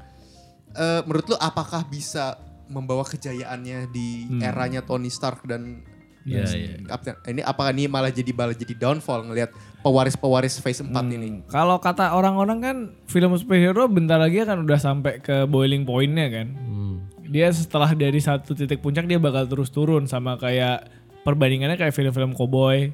eh, 0.73 0.99
menurut 1.01 1.23
lu 1.25 1.37
apakah 1.37 1.85
bisa 1.85 2.35
membawa 2.65 3.03
kejayaannya 3.03 3.87
di 3.89 4.27
Hmm. 4.27 4.41
eranya 4.43 4.81
Tony 4.81 5.07
Stark 5.07 5.45
dan 5.45 5.87
Iya, 6.25 6.41
dan 6.41 6.49
iya. 6.51 6.75
Captain- 6.83 7.21
ini 7.27 7.41
apakah 7.41 7.69
ini 7.69 7.85
malah 7.85 8.09
jadi 8.09 8.31
malah 8.31 8.51
jadi 8.51 8.73
downfall 8.73 9.21
ngelihat 9.23 9.53
pewaris-pewaris 9.79 10.57
Phase 10.57 10.81
4 10.81 10.89
Hmm. 10.89 11.13
ini? 11.13 11.29
Kalau 11.45 11.77
kata 11.77 12.11
orang-orang 12.11 12.57
kan 12.59 12.77
film 13.05 13.31
superhero 13.35 13.85
bentar 13.85 14.17
lagi 14.17 14.41
kan 14.41 14.57
udah 14.59 14.75
sampai 14.75 15.21
ke 15.21 15.45
boiling 15.45 15.85
pointnya 15.85 16.27
kan. 16.27 16.47
Hmm. 16.51 16.95
Dia 17.23 17.49
setelah 17.49 17.93
dari 17.93 18.17
satu 18.17 18.51
titik 18.51 18.81
puncak 18.81 19.05
dia 19.05 19.15
bakal 19.15 19.45
terus 19.45 19.69
turun 19.69 20.05
sama 20.05 20.35
kayak 20.35 20.89
perbandingannya 21.21 21.75
kayak 21.75 21.93
film-film 21.93 22.33
cowboy. 22.33 22.89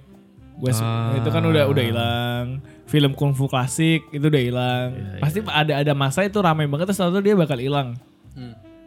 West 0.60 0.84
Ah. 0.84 1.16
itu 1.16 1.26
kan 1.26 1.42
udah 1.42 1.66
udah 1.66 1.82
hilang. 1.82 2.46
Film 2.86 3.16
kungfu 3.16 3.48
klasik 3.48 4.04
itu 4.10 4.22
udah 4.22 4.42
hilang. 4.42 4.88
Iya, 4.92 5.20
Pasti 5.20 5.40
ada 5.42 5.74
ada 5.80 5.94
masa 5.96 6.22
itu 6.22 6.38
ramai 6.38 6.68
banget 6.68 6.92
terus 6.92 7.00
satu 7.00 7.18
dia 7.18 7.34
bakal 7.34 7.56
hilang. 7.56 7.96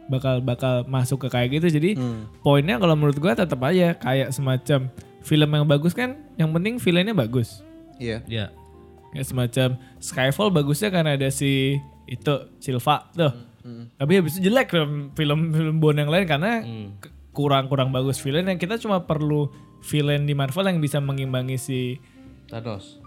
Hmm. 0.05 0.11
Bakal 0.11 0.35
bakal 0.39 0.73
masuk 0.85 1.25
ke 1.25 1.29
kayak 1.29 1.49
gitu. 1.51 1.67
Jadi 1.71 1.97
Hmm. 1.97 2.29
poinnya 2.39 2.77
kalau 2.77 2.93
menurut 2.93 3.17
gua 3.17 3.33
tetap 3.33 3.57
aja 3.61 3.93
kayak 3.93 4.29
semacam 4.29 4.89
film 5.19 5.49
yang 5.49 5.65
bagus 5.65 5.91
kan 5.91 6.15
yang 6.35 6.53
penting 6.53 6.77
villainnya 6.77 7.11
bagus. 7.11 7.65
Iya. 7.97 8.21
Ya. 8.25 8.53
Kayak 9.09 9.25
semacam 9.25 9.67
Skyfall 9.97 10.51
bagusnya 10.51 10.89
karena 10.89 11.15
ada 11.15 11.29
si 11.29 11.79
itu 12.05 12.33
Silva 12.59 13.09
tuh. 13.11 13.33
Hmm. 13.65 13.89
Tapi 13.97 14.21
habis 14.21 14.37
itu 14.37 14.45
jelek 14.45 14.69
film 14.69 15.09
film 15.11 15.39
film 15.49 15.75
Bond 15.79 15.97
yang 15.97 16.11
lain 16.11 16.25
karena 16.25 16.61
Hmm. 16.61 16.93
kurang 17.33 17.65
kurang 17.65 17.89
bagus 17.89 18.15
villain 18.17 18.45
yang 18.45 18.55
kita 18.55 18.77
cuma 18.77 19.01
perlu 19.01 19.49
villain 19.81 20.23
di 20.23 20.31
Marvel 20.31 20.65
yang 20.65 20.77
bisa 20.77 20.97
mengimbangi 20.97 21.57
si 21.57 21.79
Thanos. 22.45 23.01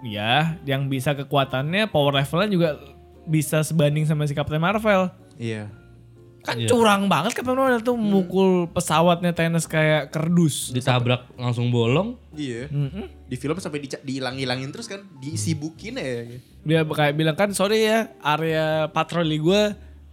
ya 0.00 0.56
yang 0.64 0.88
bisa 0.88 1.12
kekuatannya 1.12 1.84
power 1.86 2.16
levelnya 2.16 2.48
juga 2.48 2.68
bisa 3.22 3.60
sebanding 3.60 4.02
sama 4.02 4.24
si 4.24 4.32
Captain 4.32 4.58
Marvel. 4.58 5.12
Iya. 5.36 5.68
Kan 6.40 6.56
Iya. 6.56 6.68
curang 6.68 7.04
banget 7.04 7.32
Captain 7.32 7.52
Marvel 7.52 7.80
tuh 7.80 7.94
mukul 7.94 8.50
pesawatnya 8.66 9.30
Thanos 9.30 9.64
kayak 9.64 10.08
kerdus. 10.08 10.72
Ditabrak 10.72 11.28
langsung 11.34 11.68
bolong. 11.68 12.16
Iya. 12.32 12.66
Mm-mm. 12.66 13.28
Di 13.28 13.36
film 13.36 13.56
sampai 13.56 13.80
dihilang-hilangin 13.84 14.70
terus 14.70 14.86
kan, 14.86 15.04
disibukin 15.16 15.96
ya. 15.96 16.40
Dia 16.60 16.80
kayak 16.82 17.14
bilang 17.14 17.34
kan 17.34 17.52
sorry 17.52 17.84
ya 17.84 18.08
area 18.18 18.88
patroli 18.88 19.36
gue 19.36 19.62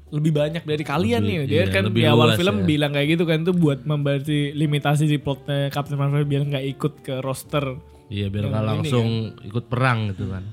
lebih 0.08 0.32
banyak 0.32 0.64
dari 0.64 0.84
kalian 0.84 1.20
Lebih- 1.20 1.38
nih. 1.38 1.48
Dia 1.48 1.58
iya, 1.58 1.66
kan 1.70 1.84
di 1.90 2.04
awal 2.04 2.32
luas 2.32 2.40
film 2.40 2.56
ya. 2.58 2.66
bilang 2.66 2.92
kayak 2.92 3.08
gitu 3.10 3.24
kan 3.24 3.40
tuh 3.42 3.52
buat 3.52 3.84
membatasi 3.84 4.52
limitasi 4.54 5.04
di 5.04 5.18
plotnya 5.18 5.68
Captain 5.68 5.96
Marvel 5.96 6.24
biar 6.24 6.44
nggak 6.44 6.66
ikut 6.70 6.94
ke 7.02 7.20
roster. 7.20 7.76
Iya 8.08 8.28
biar 8.28 8.48
nggak 8.48 8.64
ini 8.64 8.70
langsung 8.72 9.08
ikut 9.44 9.66
perang 9.68 10.12
gitu 10.12 10.32
kan. 10.32 10.44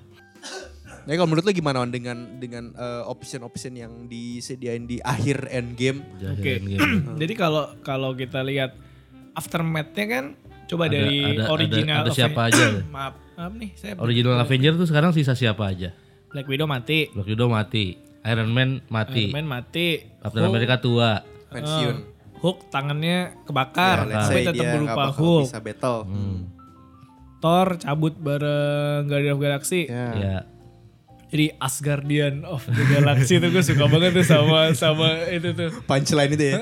Nah 1.04 1.12
kalau 1.12 1.26
menurut 1.26 1.44
lu 1.44 1.52
gimana 1.52 1.78
Wan 1.78 1.88
dengan 1.88 2.16
dengan 2.34 2.72
eh, 2.72 3.02
option-option 3.04 3.72
yang 3.74 3.92
disediain 4.04 4.84
di 4.84 4.98
akhir 4.98 5.48
endgame? 5.48 6.00
Oke. 6.16 6.40
Jahirin 6.40 6.64
game. 6.66 6.80
Jadi 7.20 7.32
kalau 7.34 7.64
kalau 7.80 8.12
kita 8.12 8.40
lihat 8.40 8.72
aftermath-nya 9.32 10.06
kan 10.06 10.24
coba 10.64 10.86
Ada- 10.86 10.94
dari 10.94 11.18
ada- 11.20 11.32
ada- 11.36 11.48
original 11.50 12.00
ada 12.00 12.10
siapa 12.10 12.40
Aven- 12.42 12.50
aja? 12.50 12.64
maaf, 12.96 13.14
maaf 13.34 13.52
nih 13.52 13.70
saya 13.74 13.92
Original 13.96 14.38
Avenger 14.38 14.72
tuh 14.74 14.86
sekarang 14.86 15.10
sisa 15.12 15.34
siapa 15.34 15.64
aja? 15.66 15.92
Black 16.28 16.46
Widow 16.46 16.64
mati, 16.64 17.12
Black 17.12 17.28
Widow 17.28 17.46
mati, 17.46 17.94
Iron 18.24 18.50
Man 18.50 18.82
mati, 18.88 19.28
Iron 19.28 19.36
Man 19.36 19.46
mati, 19.46 20.02
Captain 20.18 20.40
Hulk- 20.40 20.50
America 20.50 20.76
tua. 20.78 21.10
Pensiun. 21.46 21.96
eh, 21.96 22.12
Hulk 22.34 22.68
tangannya 22.68 23.16
kebakar, 23.42 23.98
Ya, 24.00 24.08
let's 24.10 24.26
tapi 24.26 24.34
say 24.34 24.44
tetap 24.46 24.64
berupa 24.66 24.94
bakal 24.98 25.14
Hulk. 25.14 25.44
bisa 25.46 25.58
battle. 25.60 26.00
Hmm. 26.04 26.38
Thor 27.38 27.76
cabut 27.76 28.14
bareng 28.16 29.04
Guardian 29.04 29.32
of 29.32 29.40
Galaxy. 29.40 29.84
Ya. 29.84 30.08
Ya. 30.14 30.36
Jadi 31.34 31.50
Asgardian 31.58 32.46
of 32.46 32.62
the 32.62 32.84
Galaxy 32.86 33.42
itu 33.42 33.50
gue 33.50 33.64
suka 33.66 33.90
banget 33.90 34.14
tuh 34.14 34.22
sama 34.22 34.70
sama 34.70 35.26
itu 35.34 35.50
tuh. 35.50 35.74
Punchline 35.82 36.30
itu 36.30 36.54
ya. 36.54 36.58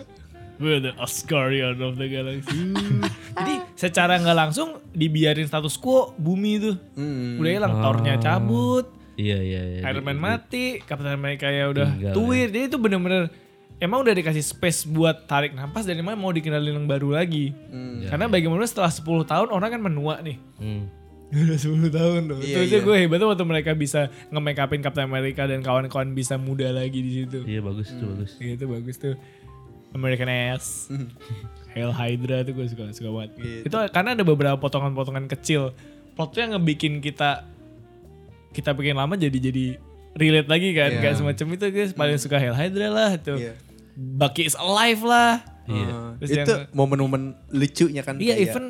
We're 0.62 0.82
the 0.82 0.98
Asgardian 0.98 1.78
of 1.78 1.94
the 1.94 2.10
Galaxy. 2.10 2.74
Jadi 3.38 3.54
secara 3.78 4.18
nggak 4.18 4.34
langsung 4.34 4.82
dibiarin 4.90 5.46
status 5.46 5.78
quo 5.78 6.10
bumi 6.18 6.58
itu. 6.58 6.74
Hmm. 6.98 7.38
Udah 7.38 7.52
hilang 7.54 7.74
Thor-nya 7.78 8.18
cabut, 8.18 8.90
Iya 9.16 9.38
iya 9.40 9.60
iya. 9.62 9.80
Iron 9.88 10.04
Man 10.04 10.20
mati, 10.20 10.82
Captain 10.84 11.08
America 11.08 11.48
ya 11.48 11.72
udah 11.72 11.88
Tinggal, 11.88 12.12
tuir. 12.12 12.48
Jadi 12.52 12.66
itu 12.68 12.76
bener-bener 12.76 13.32
emang 13.80 14.04
udah 14.04 14.10
dikasih 14.12 14.44
space 14.44 14.84
buat 14.84 15.24
tarik 15.24 15.56
nafas 15.56 15.88
dan 15.88 15.96
emang 16.02 16.20
mau 16.20 16.34
dikenalin 16.34 16.76
yang 16.76 16.88
baru 16.90 17.16
lagi. 17.16 17.56
Hmm. 17.72 18.04
Karena 18.10 18.28
bagaimana 18.28 18.66
setelah 18.68 18.92
10 18.92 19.06
tahun 19.24 19.48
orang 19.54 19.70
kan 19.72 19.82
menua 19.86 20.18
nih. 20.20 20.36
Hmm. 20.60 20.90
Udah 21.26 21.58
10 21.58 21.90
tahun 21.90 22.20
loh. 22.30 22.38
Iya, 22.38 22.46
itu 22.46 22.58
aja 22.62 22.76
iya. 22.78 22.86
gue 22.86 22.96
hebat 23.02 23.18
tuh 23.18 23.28
waktu 23.28 23.44
mereka 23.44 23.70
bisa 23.74 24.00
nge-make 24.30 24.62
upin 24.62 24.78
Captain 24.78 25.10
America 25.10 25.42
dan 25.42 25.58
kawan-kawan 25.58 26.14
bisa 26.14 26.38
muda 26.38 26.70
lagi 26.70 27.02
di 27.02 27.12
situ. 27.22 27.42
Iya 27.42 27.60
bagus 27.60 27.90
Hmm. 27.90 27.98
tuh 27.98 28.06
bagus. 28.14 28.30
Gitu 28.38 28.64
bagus 28.64 28.96
tuh. 28.96 29.14
American 29.90 30.28
Ass. 30.28 30.86
Hail 31.74 31.90
Hydra 31.90 32.46
tuh 32.46 32.52
gue 32.54 32.66
suka 32.70 32.88
suka 32.94 33.10
banget. 33.10 33.30
Gitu. 33.36 33.66
Itu 33.66 33.76
karena 33.90 34.14
ada 34.14 34.22
beberapa 34.22 34.56
potongan-potongan 34.56 35.26
kecil. 35.26 35.74
Plotnya 36.14 36.56
ngebikin 36.56 37.02
kita 37.02 37.42
kita 38.52 38.72
bikin 38.72 38.96
lama 38.96 39.18
jadi 39.18 39.36
jadi 39.36 39.76
relate 40.14 40.48
lagi 40.48 40.68
kan. 40.72 40.90
Iya. 40.94 41.00
Kayak 41.02 41.16
semacam 41.18 41.46
itu 41.52 41.64
guys 41.68 41.92
paling 41.92 42.18
suka 42.22 42.36
Hail 42.38 42.54
Hydra 42.54 42.88
lah 42.88 43.10
tuh. 43.18 43.36
Iya. 43.36 43.52
Bucky 43.96 44.46
is 44.46 44.54
alive 44.54 45.02
lah. 45.02 45.42
Iya. 45.66 45.88
Uh, 45.90 46.05
Terus 46.18 46.30
itu 46.34 46.48
yang- 46.50 46.68
momen-momen 46.70 47.22
lucunya 47.50 48.00
kan. 48.00 48.16
Iya, 48.16 48.34
kayak, 48.34 48.46
even 48.46 48.64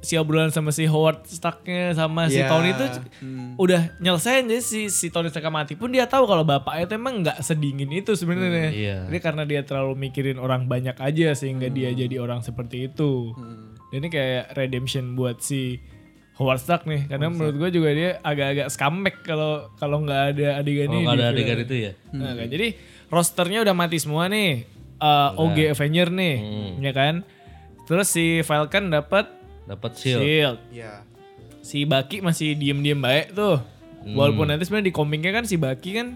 si 0.00 0.14
obrolan 0.14 0.48
sama 0.48 0.68
si 0.68 0.84
Howard 0.84 1.22
Starknya 1.24 1.92
sama 1.92 2.26
si 2.26 2.36
Iya. 2.36 2.46
Tony 2.46 2.70
itu 2.70 2.84
Hmm. 3.18 3.54
udah 3.54 3.94
nyelesain 3.96 4.44
jadi 4.44 4.58
si 4.58 4.80
si 4.88 5.08
Tony 5.08 5.26
Stark 5.26 5.46
mati 5.46 5.72
pun 5.72 5.88
dia 5.88 6.04
tahu 6.04 6.24
kalau 6.24 6.42
bapaknya 6.42 6.84
itu 6.84 6.94
emang 6.94 7.20
nggak 7.20 7.38
sedingin 7.40 7.88
itu 7.88 8.12
sebenarnya. 8.12 8.68
iya. 8.68 8.96
Jadi 9.04 9.18
karena 9.18 9.42
dia 9.42 9.62
terlalu 9.62 9.94
mikirin 10.00 10.36
orang 10.36 10.64
banyak 10.64 10.94
aja 10.94 11.32
sehingga 11.32 11.66
dia 11.68 11.90
jadi 11.90 12.16
orang 12.16 12.40
seperti 12.40 12.86
itu. 12.86 13.30
Hmm. 13.32 13.78
Dan 13.88 13.98
ini 13.98 14.08
kayak 14.08 14.52
redemption 14.52 15.14
buat 15.14 15.38
si 15.38 15.80
Howard 16.34 16.58
Stark 16.58 16.82
nih 16.84 17.06
karena 17.06 17.26
menurut 17.28 17.56
gue 17.56 17.70
juga 17.72 17.90
dia 17.90 18.10
agak-agak 18.20 18.68
scumbag 18.68 19.16
kalau 19.22 19.70
kalau 19.74 19.98
nggak 20.00 20.22
ada 20.32 20.48
adegan 20.56 20.86
Kalau 20.86 20.94
ini. 20.94 21.04
nggak 21.04 21.14
di 21.14 21.18
ada 21.18 21.24
film. 21.24 21.34
adegan 21.36 21.58
itu 21.60 21.74
ya. 21.76 21.92
Nah, 22.12 22.32
kan. 22.32 22.46
Jadi 22.48 22.68
rosternya 23.08 23.58
udah 23.60 23.74
mati 23.74 23.96
semua 23.96 24.26
nih. 24.26 24.77
Uh, 24.98 25.30
OG 25.38 25.70
Avenger 25.70 26.10
nih, 26.10 26.34
Hmm. 26.36 26.70
ya 26.80 26.90
kan? 26.90 27.14
Terus 27.84 28.06
si 28.06 28.42
Falcon 28.42 28.90
dapat 28.90 29.30
Dapat 29.64 29.92
shield. 29.94 30.20
shield. 30.20 30.58
Iya. 30.68 31.06
Si 31.60 31.84
Baki 31.84 32.18
masih 32.18 32.52
diem-diem 32.52 32.96
baik 32.96 33.30
tuh. 33.30 33.62
Hmm. 34.00 34.14
Walaupun 34.14 34.46
nanti 34.46 34.64
sebenarnya 34.64 34.88
di 34.88 34.94
komiknya 34.94 35.30
kan 35.32 35.44
si 35.44 35.54
Baki 35.54 35.90
kan 35.94 36.08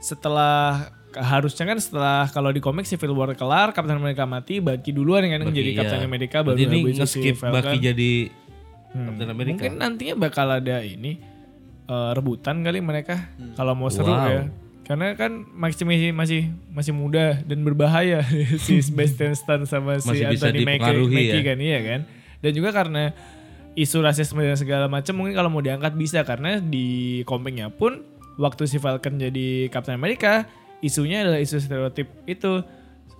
setelah 0.00 0.86
harusnya 1.12 1.66
kan 1.66 1.76
setelah 1.76 2.26
kalau 2.26 2.48
di 2.48 2.58
komik 2.58 2.84
Civil 2.84 3.12
War 3.12 3.34
kelar, 3.34 3.70
Captain 3.70 3.94
America 3.94 4.22
mati, 4.24 4.58
Baki 4.58 4.90
duluan 4.90 5.22
yang 5.22 5.36
kan 5.36 5.42
Baki, 5.44 5.56
jadi 5.56 5.70
iya. 5.70 5.78
Captain 5.82 6.02
America 6.02 6.36
baru 6.40 6.56
itu 6.56 7.04
si. 7.04 7.20
Baki 7.32 7.76
jadi 7.78 8.12
Captain 8.90 9.28
America. 9.28 9.54
Mungkin 9.58 9.72
nantinya 9.76 10.14
bakal 10.16 10.46
ada 10.52 10.80
ini 10.80 11.18
eh, 11.84 12.10
rebutan 12.12 12.62
kali 12.62 12.78
mereka 12.78 13.26
kalau 13.52 13.74
mau 13.74 13.90
seru 13.90 14.06
Wow. 14.08 14.22
ya. 14.24 14.42
Karena 14.90 15.14
kan 15.14 15.46
masih 15.54 15.86
masih 15.86 16.10
masih 16.10 16.40
masih 16.74 16.90
muda 16.90 17.38
dan 17.46 17.62
berbahaya 17.62 18.26
si 18.66 18.82
Sebastian 18.82 19.38
Stan 19.38 19.62
sama 19.62 20.02
si 20.02 20.10
Masih 20.10 20.26
Anthony 20.26 20.66
Mackie, 20.66 21.30
ya. 21.30 21.42
kan 21.46 21.58
iya 21.62 21.78
kan. 21.78 22.00
Dan 22.42 22.50
juga 22.58 22.74
karena 22.74 23.14
isu 23.78 24.02
rasisme 24.02 24.42
dan 24.42 24.58
segala 24.58 24.90
macam 24.90 25.14
mungkin 25.14 25.38
kalau 25.38 25.46
mau 25.46 25.62
diangkat 25.62 25.94
bisa 25.94 26.26
karena 26.26 26.58
di 26.58 27.22
komiknya 27.22 27.70
pun 27.70 28.02
waktu 28.34 28.66
si 28.66 28.82
Falcon 28.82 29.14
jadi 29.14 29.70
Captain 29.70 29.94
America 29.94 30.50
isunya 30.82 31.22
adalah 31.22 31.38
isu 31.38 31.62
stereotip 31.62 32.10
itu. 32.26 32.66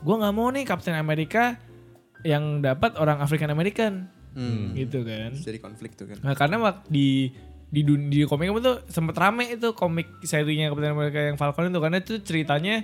Gua 0.03 0.19
nggak 0.19 0.35
mau 0.35 0.51
nih 0.51 0.67
Captain 0.67 0.99
America 0.99 1.55
yang 2.27 2.59
dapat 2.59 2.99
orang 2.99 3.23
African 3.23 3.55
American 3.55 4.11
Hmm. 4.31 4.79
gitu 4.79 5.03
kan. 5.03 5.35
Jadi 5.35 5.59
konflik 5.59 5.99
tuh 5.99 6.07
kan. 6.07 6.23
Nah, 6.23 6.39
karena 6.39 6.63
waktu 6.63 6.87
di 6.87 7.09
di 7.71 7.87
di 7.87 8.27
komik 8.27 8.51
itu 8.51 8.83
sempet 8.91 9.15
rame 9.15 9.47
itu 9.55 9.71
komik 9.79 10.11
serinya 10.27 10.75
Captain 10.75 10.91
America 10.91 11.19
yang 11.23 11.39
Falcon 11.39 11.71
itu 11.71 11.79
karena 11.79 11.99
itu 12.03 12.15
ceritanya 12.19 12.83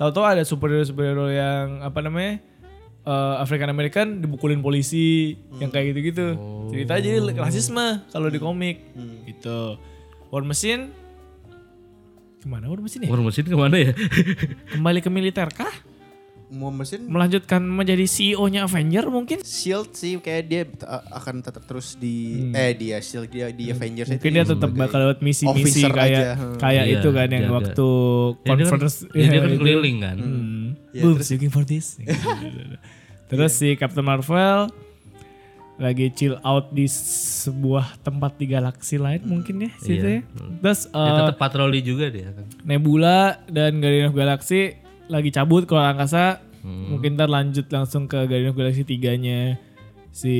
tahu-tahu 0.00 0.24
ada 0.24 0.42
superhero 0.42 0.80
superhero 0.88 1.28
yang 1.28 1.84
apa 1.84 2.00
namanya 2.00 2.40
eh, 3.04 3.34
African 3.44 3.68
American 3.68 4.24
dibukulin 4.24 4.64
polisi 4.64 5.36
yang 5.60 5.68
kayak 5.68 5.92
gitu-gitu. 5.92 6.26
Cerita 6.72 6.96
jadi 6.96 7.20
rasisme 7.36 8.08
kalau 8.08 8.32
di 8.32 8.40
komik 8.40 8.96
gitu. 9.28 9.76
War 10.32 10.48
Machine 10.48 10.88
ke 12.40 12.48
mana 12.48 12.72
War 12.72 12.80
Machine 12.80 13.04
ya? 13.04 13.10
War 13.12 13.20
Machine 13.20 13.46
ke 13.52 13.56
mana 13.56 13.76
ya? 13.76 13.92
Kembali 14.72 14.98
ke 15.04 15.12
militer 15.12 15.52
kah? 15.52 15.91
Mau 16.52 16.68
mesin 16.68 17.00
Melanjutkan 17.02 17.64
menjadi 17.64 18.04
CEO-nya 18.04 18.62
Avenger 18.62 19.08
mungkin? 19.08 19.40
Shield 19.40 19.92
sih 19.92 20.16
kayak 20.16 20.42
dia 20.44 20.62
akan 21.10 21.40
tetap 21.40 21.64
terus 21.64 21.96
di 21.96 22.48
eh 22.52 22.72
dia 22.72 23.00
Shield 23.00 23.26
dia 23.26 23.48
di 23.48 23.68
Avengers 23.68 24.04
Hmm. 24.04 24.20
Mungkin 24.20 24.32
dia 24.32 24.44
tetap 24.44 24.70
bakal 24.70 24.98
lewat 25.02 25.18
misi-misi 25.20 25.80
kayak 25.82 25.96
aja, 25.96 26.32
hmm. 26.34 26.58
kayak 26.58 26.84
Iya, 26.84 26.94
itu 26.94 27.08
kan 27.10 27.26
yang 27.26 27.44
jaga. 27.46 27.56
waktu 27.56 27.88
Ya, 27.88 28.36
dia 28.36 28.44
kan, 28.44 28.68
conference 28.68 28.96
ya, 29.06 29.24
dia 29.24 29.40
kan 29.40 29.48
itu. 29.48 29.58
keliling 29.58 29.96
kan. 29.98 30.16
Hmm. 30.16 30.66
Ya, 30.92 31.02
Boom, 31.02 31.14
terus- 31.16 31.30
looking 31.32 31.48
for 31.48 31.64
this. 31.64 31.86
terus 33.32 33.52
si 33.54 33.72
Captain 33.74 34.04
Marvel 34.04 34.68
lagi 35.74 36.12
chill 36.12 36.36
out 36.42 36.68
di 36.70 36.84
sebuah 36.84 37.96
tempat 37.98 38.36
di 38.36 38.44
galaksi 38.46 39.00
lain 39.00 39.24
mungkin 39.24 39.56
ya 39.58 39.70
situ 39.78 40.04
Iya. 40.04 40.20
ya. 40.20 40.22
Terus 40.60 40.80
Dia 40.86 41.00
uh, 41.00 41.18
tetap 41.24 41.36
patroli 41.38 41.80
juga 41.80 42.06
dia 42.06 42.28
kan. 42.30 42.44
Nebula 42.62 43.40
dan 43.46 43.80
Guardian 43.80 44.06
of 44.06 44.14
Galaxy 44.14 44.76
lagi 45.12 45.28
cabut 45.28 45.62
ke 45.62 45.72
luar 45.72 45.92
angkasa. 45.92 46.40
Hmm. 46.62 46.88
Mungkin 46.90 47.14
ntar 47.14 47.28
lanjut 47.28 47.68
langsung 47.68 48.06
ke 48.06 48.16
Guardian 48.22 48.48
of 48.48 48.56
Galaxy 48.56 48.82
3-nya 48.82 49.60
si 50.08 50.34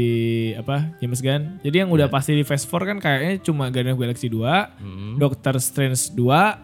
apa 0.55 0.97
James 0.99 1.19
Gunn. 1.19 1.61
Jadi 1.61 1.76
yang 1.79 1.88
Iya. 1.88 1.95
udah 1.95 2.09
pasti 2.09 2.33
di 2.33 2.43
Phase 2.43 2.64
4 2.64 2.83
kan 2.87 2.97
kayaknya 2.99 3.41
cuma 3.43 3.69
Guardian 3.69 3.93
of 3.93 4.00
Galaxy 4.00 4.26
2, 4.26 4.73
Hmm. 4.79 5.17
Doctor 5.17 5.57
Strange 5.59 6.09
2, 6.11 6.57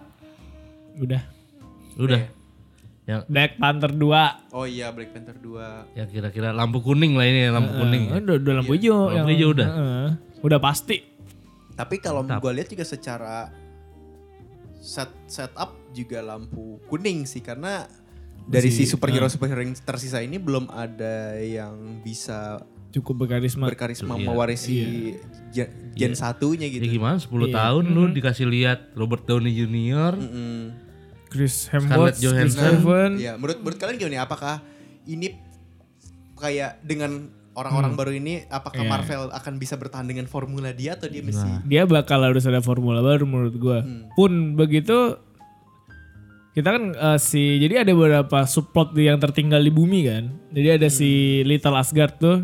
udah. 0.98 1.22
Udah. 1.96 2.22
Yang 3.04 3.20
Black 3.26 3.52
Panther 3.56 3.90
2. 3.90 4.52
Oh 4.52 4.62
iya 4.62 4.88
Black 4.88 5.10
Panther 5.10 5.34
2. 5.34 5.96
yang 5.96 6.06
kira-kira 6.06 6.52
lampu 6.52 6.78
kuning 6.78 7.16
lah 7.16 7.24
ini 7.24 7.48
lampu 7.48 7.72
kuning. 7.74 8.04
Eh, 8.10 8.20
udah, 8.20 8.36
udah 8.36 8.54
lampu 8.54 8.72
hijau. 8.74 9.08
Lampu 9.08 9.16
yang- 9.16 9.28
hijau 9.32 9.48
udah. 9.50 9.68
Heeh. 9.68 10.08
udah 10.38 10.58
pasti. 10.60 10.96
Tapi 11.72 11.98
kalau 11.98 12.22
gue 12.22 12.52
lihat 12.52 12.68
juga 12.68 12.84
secara 12.84 13.48
set 14.78 15.10
setup 15.26 15.74
juga 15.90 16.22
lampu 16.22 16.78
kuning 16.86 17.24
sih 17.24 17.40
karena 17.40 17.86
dari 18.44 18.70
si 18.70 18.82
Masih, 18.82 18.96
superhero 18.96 19.26
superhero 19.26 19.60
yang 19.60 19.76
tersisa 19.76 20.18
ini 20.18 20.38
belum 20.38 20.70
ada 20.70 21.36
yang 21.36 22.00
bisa 22.00 22.62
Cukup 22.88 23.28
berkarisma. 23.28 23.68
berkarisma 23.68 24.16
Iya. 24.16 24.24
mewarisi 24.24 24.76
gen, 25.52 25.68
gen 25.92 26.12
satunya 26.14 26.64
Ya 26.64 26.80
gitu. 26.80 26.88
gimana 26.88 27.20
10 27.20 27.28
Iya. 27.44 27.54
tahun 27.54 27.84
lu 27.86 28.02
dikasih 28.08 28.48
lihat 28.48 28.96
Robert 28.96 29.28
Downey 29.28 29.52
Jr. 29.52 30.16
Mm-mm. 30.16 30.72
Chris 31.28 31.68
Scarlett 31.68 32.16
Hemsworth, 32.16 32.56
Chris. 32.56 32.56
Evans. 32.56 33.16
Ya, 33.20 33.36
menurut 33.36 33.60
menurut 33.60 33.76
kalian 33.76 34.00
gimana? 34.00 34.24
Apakah 34.24 34.64
ini 35.04 35.36
kayak 36.34 36.80
dengan 36.80 37.28
orang-orang 37.58 37.92
baru 37.92 38.12
ini 38.12 38.46
apakah 38.46 38.80
Iya. 38.80 38.88
Marvel 38.88 39.22
akan 39.30 39.52
bisa 39.56 39.74
bertahan 39.74 40.04
dengan 40.04 40.24
formula 40.24 40.70
dia 40.70 40.94
atau 40.94 41.06
dia 41.06 41.20
mesti 41.20 41.66
dia 41.66 41.82
bakal 41.84 42.22
harus 42.22 42.44
ada 42.44 42.60
formula 42.60 43.00
baru 43.00 43.24
menurut 43.24 43.54
gua. 43.54 43.78
Hmm. 43.80 44.06
Pun 44.12 44.30
begitu 44.54 45.18
kita 46.50 46.68
kan 46.70 46.84
eh, 46.90 47.18
si 47.18 47.42
jadi 47.58 47.82
ada 47.82 47.92
beberapa 47.92 48.42
subplot 48.44 48.90
yang 48.96 49.18
tertinggal 49.18 49.58
di 49.58 49.70
bumi 49.70 50.00
kan. 50.04 50.24
Jadi 50.50 50.68
ada 50.72 50.88
si 50.88 51.10
Little 51.42 51.74
Asgard 51.74 52.14
tuh. 52.16 52.42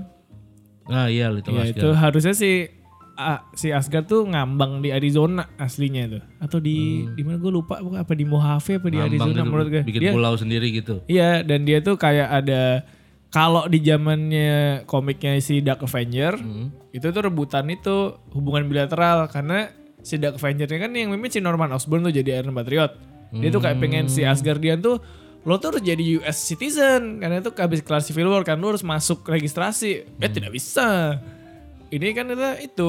Ah 0.87 1.09
iya 1.09 1.27
Little 1.29 1.51
Ya 1.53 1.65
Asgard. 1.65 1.79
itu 1.79 1.89
harusnya 1.93 2.33
si 2.33 2.51
ah, 3.15 3.43
si 3.53 3.71
Asgard 3.71 4.05
tuh 4.05 4.23
ngambang 4.25 4.79
di 4.81 4.91
Arizona 4.91 5.51
aslinya 5.57 6.07
tuh. 6.09 6.23
Atau 6.39 6.59
di 6.59 7.09
di 7.09 7.23
mana 7.23 7.37
gue 7.37 7.49
lupa 7.49 7.81
bukan 7.81 7.99
apa 7.99 8.13
di 8.13 8.23
Mojave 8.23 8.53
apa 8.77 8.87
di 8.87 8.95
Hmm. 8.95 9.03
Ngambang 9.03 9.11
Arizona 9.11 9.35
gitu, 9.35 9.49
menurut 9.49 9.69
gue. 9.69 9.83
bikin 9.85 10.01
Dia- 10.01 10.15
pulau 10.15 10.35
sendiri 10.35 10.69
gitu. 10.71 10.95
Iya 11.07 11.43
dan 11.43 11.63
dia 11.63 11.79
tuh 11.81 11.97
kayak 11.97 12.29
ada 12.37 12.85
kalau 13.35 13.67
di 13.67 13.83
zamannya 13.83 14.87
komiknya 14.87 15.43
si 15.43 15.59
Dark 15.59 15.83
Avenger 15.83 16.39
Hmm. 16.39 16.71
itu 16.95 17.03
tuh 17.11 17.23
rebutan 17.27 17.67
itu 17.67 18.15
hubungan 18.31 18.71
bilateral 18.71 19.27
karena 19.27 19.75
si 20.07 20.15
Dark 20.23 20.39
Avenger 20.39 20.71
ini 20.71 20.79
kan 20.79 20.91
yang 20.95 21.11
mimpin 21.11 21.35
si 21.35 21.43
Norman 21.43 21.75
Osborn 21.75 22.07
tuh 22.07 22.15
jadi 22.15 22.39
Iron 22.39 22.55
Patriot. 22.55 22.95
Dia 23.35 23.51
tuh 23.51 23.59
kayak 23.59 23.83
pengen 23.83 24.07
si 24.07 24.23
Asgardian 24.23 24.79
tuh 24.79 25.03
lo 25.43 25.59
tuh 25.59 25.75
harus 25.75 25.83
jadi 25.83 26.23
US 26.23 26.39
citizen 26.39 27.19
karena 27.19 27.43
itu 27.43 27.51
habis 27.59 27.83
kelar 27.83 27.99
Civil 27.99 28.31
War 28.31 28.47
kan 28.47 28.55
lo 28.63 28.71
harus 28.71 28.87
masuk 28.87 29.27
registrasi. 29.27 30.07
Eh 30.23 30.31
tidak 30.31 30.55
bisa. 30.55 31.19
Ini 31.91 32.15
kan 32.15 32.31
itu, 32.31 32.47
itu 32.63 32.89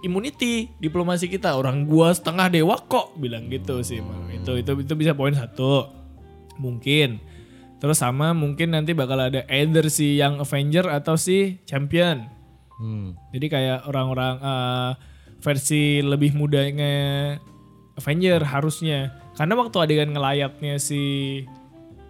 immunity 0.00 0.72
diplomasi 0.80 1.28
kita 1.28 1.52
orang 1.52 1.84
gua 1.84 2.16
setengah 2.16 2.48
dewa 2.48 2.80
kok 2.80 3.12
bilang 3.20 3.52
gitu 3.52 3.84
sih. 3.84 4.00
Itu 4.32 4.56
itu 4.56 4.72
itu 4.80 4.94
bisa 4.96 5.12
poin 5.12 5.36
satu. 5.36 5.92
Mungkin. 6.56 7.20
Terus 7.84 8.00
sama 8.00 8.32
mungkin 8.32 8.72
nanti 8.72 8.96
bakal 8.96 9.20
ada 9.28 9.44
either 9.44 9.92
si 9.92 10.16
yang 10.16 10.40
Avenger 10.40 10.88
atau 10.88 11.20
si 11.20 11.60
Champion. 11.68 12.24
Hmm. 12.80 13.12
Jadi 13.28 13.52
kayak 13.52 13.84
orang-orang 13.84 14.40
eh, 14.40 14.90
versi 15.44 16.00
lebih 16.00 16.32
mudanya 16.32 17.36
Avenger 18.00 18.40
harusnya. 18.40 19.12
Karena 19.36 19.60
waktu 19.60 19.76
adegan 19.84 20.16
ngelayatnya 20.16 20.80
si 20.80 21.44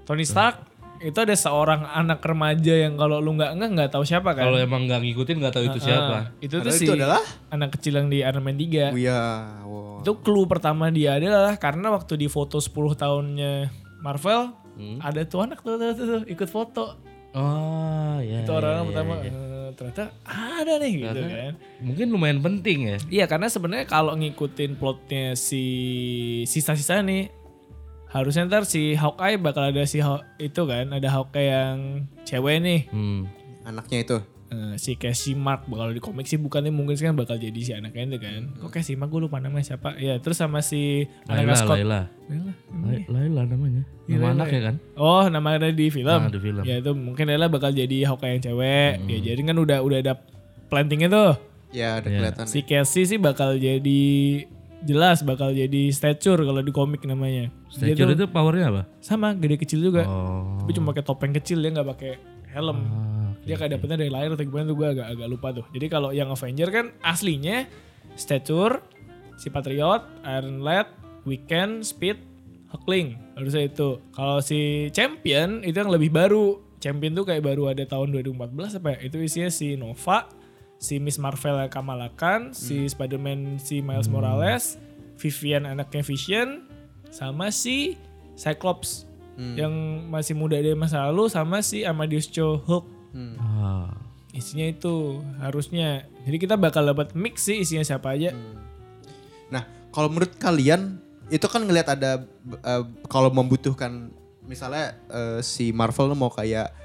Tony 0.07 0.23
Stark 0.23 0.63
itu 1.03 1.19
ada 1.19 1.35
seorang 1.35 1.91
anak 1.91 2.23
remaja 2.23 2.87
yang 2.87 2.95
kalau 2.95 3.19
lu 3.19 3.35
nggak 3.35 3.59
nggak 3.59 3.71
nggak 3.75 3.91
tahu 3.99 4.07
siapa 4.07 4.31
kan. 4.31 4.47
Kalau 4.47 4.63
emang 4.63 4.87
nggak 4.87 5.03
ngikutin 5.03 5.43
nggak 5.43 5.55
tahu 5.59 5.65
itu 5.75 5.91
siapa. 5.91 6.15
Ah, 6.15 6.25
itu 6.39 6.55
tuh 6.63 6.71
si 6.71 6.87
itu 6.87 6.95
adalah 6.95 7.19
anak 7.51 7.75
kecil 7.75 7.99
yang 7.99 8.07
di 8.15 8.23
Iron 8.23 8.47
Man 8.47 8.55
3. 8.55 8.95
Oh 8.95 9.01
iya, 9.03 9.23
wow. 9.67 10.07
Itu 10.07 10.23
clue 10.23 10.47
pertama 10.47 10.95
dia 10.95 11.19
adalah 11.19 11.59
karena 11.59 11.91
waktu 11.91 12.15
di 12.15 12.31
foto 12.31 12.63
10 12.63 12.95
tahunnya 12.95 13.75
Marvel 14.07 14.64
Hmm. 14.75 14.99
ada 14.99 15.23
tuh 15.23 15.41
anak 15.41 15.59
tuh, 15.61 15.75
tuh, 15.75 15.91
tuh, 15.93 16.07
tuh, 16.07 16.23
ikut 16.27 16.49
foto. 16.49 16.99
Oh 17.33 18.19
iya. 18.19 18.43
itu 18.43 18.51
iya, 18.51 18.55
orang 18.55 18.75
iya, 18.77 18.87
pertama 18.87 19.15
iya. 19.19 19.31
eh, 19.31 19.69
ternyata 19.75 20.05
ada 20.25 20.73
nih 20.79 20.93
gitu 20.95 21.11
Karena- 21.11 21.35
kan. 21.35 21.53
Mungkin 21.81 22.07
lumayan 22.09 22.39
penting 22.41 22.79
ya. 22.87 22.97
Iya 23.13 23.25
karena 23.27 23.47
sebenarnya 23.47 23.87
kalau 23.87 24.15
ngikutin 24.15 24.75
plotnya 24.75 25.35
si 25.35 25.65
sisa-sisa 26.45 27.03
nih 27.03 27.31
harusnya 28.07 28.47
ntar 28.47 28.63
si 28.65 28.95
Hawkeye 28.95 29.35
bakal 29.37 29.67
ada 29.67 29.83
si 29.83 29.99
Haw- 29.99 30.23
itu 30.39 30.63
kan 30.63 30.87
ada 30.89 31.09
Hawkeye 31.09 31.51
yang 31.51 31.79
cewek 32.23 32.59
nih 32.59 32.81
Hmm. 32.89 33.27
Anaknya 33.65 33.99
itu. 34.01 34.19
Eh, 34.47 34.77
si 34.77 34.95
Casey 34.95 35.35
Mark 35.35 35.67
kalau 35.67 35.91
di 35.91 35.99
komik 35.99 36.29
sih 36.29 36.37
bukannya 36.37 36.71
mungkin 36.71 36.95
kan 36.95 37.17
bakal 37.17 37.35
jadi 37.35 37.59
si 37.59 37.73
anaknya 37.73 38.07
itu 38.07 38.19
kan 38.21 38.43
kok 38.55 38.71
Casey 38.71 38.95
Mark 38.95 39.11
gue 39.11 39.19
lupa 39.21 39.43
namanya 39.43 39.67
siapa 39.67 39.99
ya 39.99 40.15
terus 40.19 40.39
sama 40.39 40.63
si 40.63 41.11
Laila, 41.27 41.43
anaknya 41.43 41.57
Scott 41.57 41.77
Laila. 41.77 42.01
Laila. 42.29 42.44
Lai- 43.01 43.27
Laila 43.27 43.43
namanya. 43.47 43.83
Iya, 44.05 44.15
Nama 44.15 44.23
Laila 44.23 44.37
anaknya 44.37 44.61
kan? 44.63 44.75
oh 44.95 45.25
namanya 45.27 45.57
di 45.67 45.87
film 45.89 46.21
Nah, 46.21 46.29
di 46.29 46.39
film. 46.39 46.63
ya 46.63 46.75
itu 46.77 46.91
mungkin 46.93 47.25
Laila 47.25 47.47
bakal 47.49 47.71
jadi 47.71 47.97
Hawkeye 48.05 48.33
yang 48.33 48.43
cewek 48.43 48.93
Hmm. 48.97 49.09
ya 49.09 49.19
jadi 49.25 49.41
kan 49.43 49.57
udah 49.59 49.79
udah 49.81 49.99
ada 50.01 50.13
plantingnya 50.67 51.09
tuh 51.09 51.33
Ya, 51.71 51.99
udah 51.99 52.07
Iya. 52.07 52.19
kelihatan. 52.21 52.45
Si 52.47 52.63
Casey 52.63 53.03
sih 53.05 53.19
bakal 53.19 53.57
jadi 53.57 54.03
jelas 54.81 55.21
bakal 55.21 55.51
jadi 55.51 55.91
stature 55.91 56.39
kalau 56.39 56.61
di 56.61 56.71
komik 56.71 57.03
namanya. 57.03 57.51
Stature 57.67 58.15
tuh 58.15 58.17
itu 58.17 58.27
powernya 58.29 58.67
apa? 58.69 58.83
sama 59.01 59.33
gede 59.33 59.59
kecil 59.59 59.83
juga. 59.83 60.05
Oh. 60.05 60.61
Tapi 60.61 60.71
cuma 60.73 60.93
pakai 60.93 61.03
topeng 61.03 61.33
kecil 61.33 61.59
dia 61.59 61.71
nggak 61.71 61.89
pakai 61.89 62.13
helm. 62.49 62.79
Ah, 62.79 63.35
dia 63.43 63.57
kayak 63.57 63.75
dapetnya 63.75 63.97
dari 63.99 64.09
lahir 64.09 64.31
atau 64.31 64.45
gimana 64.45 64.65
tuh 64.65 64.77
gue 64.77 64.89
agak 64.89 65.07
agak 65.09 65.27
lupa 65.27 65.49
tuh. 65.53 65.65
Jadi 65.71 65.87
kalau 65.89 66.11
yang 66.11 66.29
Avenger 66.29 66.69
kan 66.69 66.87
aslinya 67.01 67.67
stature, 68.15 68.79
si 69.35 69.49
Patriot, 69.49 70.07
Iron 70.23 70.61
Lad, 70.61 70.87
Weekend, 71.25 71.83
Speed, 71.83 72.23
Hulkling 72.75 73.15
harusnya 73.39 73.71
itu. 73.71 74.03
Kalau 74.11 74.43
si 74.43 74.91
Champion 74.91 75.63
itu 75.63 75.79
yang 75.79 75.95
lebih 75.95 76.11
baru. 76.11 76.59
Champion 76.83 77.17
tuh 77.17 77.25
kayak 77.25 77.47
baru 77.47 77.73
ada 77.73 77.87
tahun 77.89 78.13
2014 78.13 78.83
apa 78.83 78.99
ya? 78.99 79.09
Itu 79.09 79.17
isinya 79.23 79.49
si 79.49 79.73
Nova, 79.79 80.29
si 80.77 81.01
Miss 81.01 81.17
Marvel 81.17 81.57
yang 81.65 81.73
Kamala 81.73 82.13
Khan, 82.13 82.53
si 82.53 82.85
Spider-Man 82.85 83.57
si 83.57 83.81
Miles 83.81 84.11
Morales, 84.11 84.77
Vivian 85.17 85.65
anaknya 85.65 86.05
Vision, 86.05 86.69
sama 87.09 87.49
si 87.49 87.97
Cyclops 88.37 89.09
yang 89.59 89.73
masih 90.11 90.39
muda 90.39 90.59
dari 90.59 90.79
masa 90.79 91.11
lalu 91.11 91.27
sama 91.27 91.59
si 91.65 91.83
Amadeus 91.83 92.31
Cho 92.31 92.63
Hulk. 92.63 92.87
Ah. 93.39 93.91
isinya 94.35 94.67
itu 94.67 95.23
harusnya. 95.39 96.11
Jadi 96.27 96.37
kita 96.43 96.59
bakal 96.59 96.83
dapat 96.91 97.15
mix 97.15 97.47
sih 97.47 97.63
isinya 97.63 97.87
siapa 97.87 98.19
aja. 98.19 98.35
Nah, 99.47 99.63
kalau 99.95 100.11
menurut 100.11 100.35
kalian 100.43 100.99
itu 101.29 101.47
kan 101.49 101.65
ngelihat 101.65 101.89
ada 101.95 102.25
eh, 102.65 102.83
kalau 103.09 103.33
membutuhkan 103.33 104.13
misalnya 104.45 104.99
eh, 105.09 105.41
si 105.41 105.73
Marvel 105.73 106.13
mau 106.13 106.29
kayak 106.29 106.85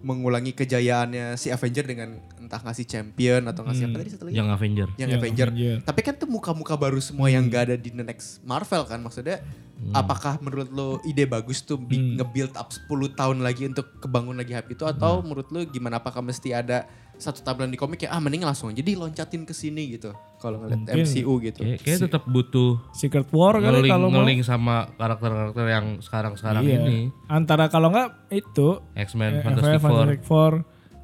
mengulangi 0.00 0.56
kejayaannya 0.56 1.36
si 1.36 1.52
Avenger 1.52 1.84
dengan 1.84 2.16
entah 2.40 2.56
ngasih 2.64 2.88
champion 2.88 3.44
atau 3.44 3.68
ngasih 3.68 3.84
apa 3.92 3.96
tadi 4.00 4.10
satu 4.10 4.24
lagi? 4.28 4.36
Yang 4.40 4.48
Avenger. 4.56 4.88
yang 4.96 5.08
Yang 5.12 5.20
Avenger. 5.20 5.48
Avenger. 5.52 5.76
Tapi 5.84 6.00
kan 6.00 6.14
tuh 6.16 6.28
muka-muka 6.28 6.72
baru 6.72 6.96
semua 7.04 7.28
yang 7.28 7.44
gak 7.52 7.68
ada 7.68 7.76
di 7.76 7.92
the 7.92 8.00
next 8.00 8.40
Marvel 8.40 8.88
kan 8.88 9.00
maksudnya. 9.04 9.44
Apakah 9.92 10.36
menurut 10.44 10.68
lo 10.72 11.00
ide 11.04 11.24
bagus 11.24 11.64
tuh 11.64 11.80
bi- 11.80 12.16
nge-build 12.16 12.52
up 12.52 12.68
10 12.68 13.16
tahun 13.16 13.40
lagi 13.40 13.64
untuk 13.64 13.88
kebangun 14.00 14.36
lagi 14.36 14.52
hype 14.52 14.72
itu 14.72 14.84
atau 14.84 15.24
menurut 15.24 15.48
lo 15.48 15.64
gimana 15.64 16.00
apakah 16.00 16.20
mesti 16.20 16.52
ada 16.52 16.84
satu 17.20 17.40
tampilan 17.40 17.68
di 17.68 17.76
komik 17.76 18.00
ya 18.00 18.10
ah 18.10 18.18
mending 18.18 18.40
langsung 18.40 18.68
aja 18.68 18.80
loncatin 18.80 19.44
ke 19.44 19.52
sini 19.52 19.92
gitu 19.92 20.10
kalau 20.36 20.56
ngeliat 20.58 20.80
Mungkin. 20.82 21.04
MCU 21.04 21.32
gitu. 21.38 21.60
Kayak, 21.60 21.78
kayak 21.80 21.98
tetap 22.02 22.22
butuh 22.24 22.80
Secret 22.90 23.28
War 23.30 23.54
kali 23.56 23.86
kalau 23.86 24.08
mau. 24.08 24.24
ngeling 24.24 24.40
sama 24.40 24.88
karakter-karakter 24.96 25.64
yang 25.68 25.86
sekarang-sekarang 26.00 26.64
Iya. 26.64 26.80
ini. 26.80 26.98
Antara 27.26 27.68
kalau 27.68 27.88
nggak 27.88 28.08
itu 28.30 28.80
X-Men, 28.94 29.32
eh, 29.34 29.42
Fantastic 29.42 29.78
Four. 29.78 29.90
Fantastic 29.92 30.22
Four. 30.24 30.52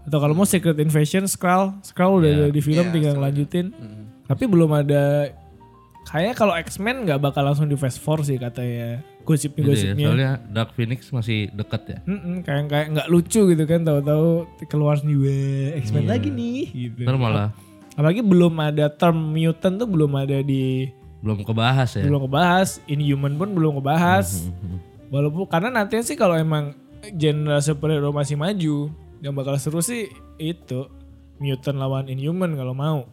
Atau 0.02 0.18
kalau 0.18 0.33
mau 0.33 0.44
Secret 0.44 0.79
Invasion, 0.79 1.26
Skrull, 1.26 1.76
Skrull 1.83 2.22
udah 2.22 2.31
ada 2.33 2.46
di 2.48 2.61
film 2.61 2.88
Iya, 2.88 2.92
tinggal 2.92 3.14
lanjutin. 3.18 3.66
Tapi 4.24 4.44
belum 4.44 4.70
ada 4.72 5.31
kayaknya 6.07 6.35
kalau 6.35 6.55
X-Men 6.57 7.05
nggak 7.05 7.19
bakal 7.19 7.42
langsung 7.42 7.66
di 7.66 7.75
Phase 7.75 7.99
4 7.99 8.23
sih 8.23 8.38
katanya. 8.38 9.03
Gitu 9.03 9.11
ya, 9.11 9.27
Gosip-gosipnya. 9.27 10.07
soalnya 10.07 10.33
Dark 10.47 10.71
Phoenix 10.73 11.11
masih 11.11 11.51
deket 11.51 11.83
ya. 11.88 11.99
Mm-mm, 12.07 12.40
kayak 12.40 12.71
kayak 12.71 12.87
nggak 12.95 13.09
lucu 13.09 13.42
gitu 13.45 13.64
kan 13.64 13.83
tahu-tahu 13.83 14.29
keluar 14.64 14.97
juga 14.97 15.35
X-Men 15.77 16.07
Iya. 16.07 16.11
lagi 16.12 16.29
nih 16.31 16.61
gitu. 16.71 17.01
Ntar 17.03 17.16
malah 17.16 17.51
Apalagi 17.92 18.21
belum 18.21 18.55
ada 18.61 18.87
term 18.87 19.33
mutant 19.33 19.75
tuh 19.77 19.88
belum 19.88 20.12
ada 20.14 20.38
di 20.40 20.87
belum 21.25 21.42
kebahas 21.42 21.97
ya. 21.97 22.05
belum 22.05 22.29
kebahas, 22.29 22.79
Inhuman 22.87 23.35
pun 23.35 23.51
belum 23.51 23.81
kebahas. 23.81 24.47
Walaupun 25.09 25.49
karena 25.49 25.73
nantinya 25.73 26.05
sih 26.05 26.14
kalau 26.14 26.37
emang 26.37 26.77
genre 27.09 27.59
superhero 27.59 28.11
masih 28.11 28.37
maju, 28.37 28.92
yang 29.19 29.33
bakal 29.33 29.57
seru 29.57 29.81
sih 29.81 30.07
itu 30.37 30.87
mutant 31.38 31.79
lawan 31.79 32.07
Inhuman 32.07 32.53
kalau 32.53 32.75
mau. 32.75 33.09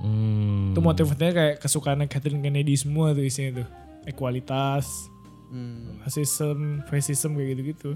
Hmm. 0.00 0.72
Itu 0.72 0.80
motifnya 0.80 1.30
kayak 1.30 1.54
kesukaan 1.60 2.00
Catherine 2.04 2.40
Kennedy 2.40 2.72
semua 2.74 3.12
tuh 3.12 3.20
isinya 3.20 3.60
tuh. 3.60 3.68
Ekualitas, 4.04 5.08
Hmm. 5.48 6.00
racism, 6.00 6.80
fascism 6.86 7.34
kayak 7.34 7.48
gitu-gitu. 7.52 7.90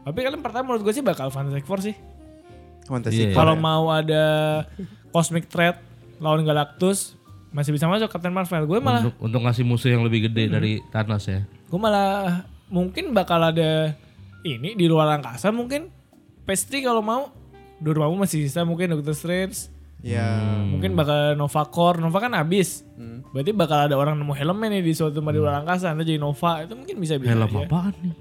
Tapi 0.00 0.18
kalian 0.18 0.40
pertama 0.40 0.68
menurut 0.68 0.82
gue 0.82 0.92
sih 0.92 1.00
bakal 1.00 1.28
Fantastic 1.28 1.64
Four 1.64 1.80
sih. 1.80 1.94
Fantastic 2.84 3.30
Iya. 3.30 3.32
Four 3.32 3.38
Kalau 3.38 3.54
ya. 3.54 3.60
mau 3.60 3.84
ada 3.88 4.24
Cosmic 5.10 5.46
Threat 5.46 5.78
lawan 6.18 6.42
Galactus 6.42 7.14
masih 7.50 7.70
bisa 7.70 7.84
masuk 7.84 8.06
Captain 8.06 8.30
Marvel. 8.30 8.64
Gue 8.64 8.78
malah 8.78 9.02
untuk 9.02 9.16
untuk 9.20 9.40
ngasih 9.42 9.62
musuh 9.62 9.88
yang 9.88 10.02
lebih 10.02 10.26
gede 10.26 10.46
dari 10.46 10.72
Thanos 10.88 11.24
ya. 11.24 11.42
gue 11.42 11.78
malah 11.78 12.42
mungkin 12.66 13.10
bakal 13.10 13.38
ada 13.40 13.94
ini 14.42 14.74
di 14.74 14.86
luar 14.86 15.06
angkasa 15.12 15.48
mungkin 15.48 15.86
Pastry 16.42 16.82
kalau 16.82 16.98
mau 16.98 17.30
Dormammu 17.78 18.18
masih 18.18 18.42
sisa 18.42 18.62
mungkin 18.62 18.90
Doctor 18.90 19.14
Strange 19.14 19.70
Ya. 20.00 20.56
mungkin 20.64 20.96
bakal 20.96 21.36
Nova 21.36 21.62
Core 21.68 22.00
Nova 22.00 22.18
kan 22.24 22.32
habis 22.32 22.88
berarti 23.30 23.52
bakal 23.54 23.86
ada 23.86 23.94
orang 23.94 24.18
nemu 24.18 24.34
helmnya 24.34 24.68
nih 24.74 24.82
di 24.82 24.92
suatu 24.94 25.22
tempat 25.22 25.32
di 25.34 25.40
luar 25.40 25.62
angkasa 25.62 25.94
nanti 25.94 26.14
jadi 26.14 26.20
Nova 26.20 26.66
itu 26.66 26.74
mungkin 26.74 26.96
bisa 26.98 27.14
bisa 27.16 27.30
Helm 27.30 27.46
aja. 27.46 27.66
apaan 27.66 27.94
nih? 28.02 28.14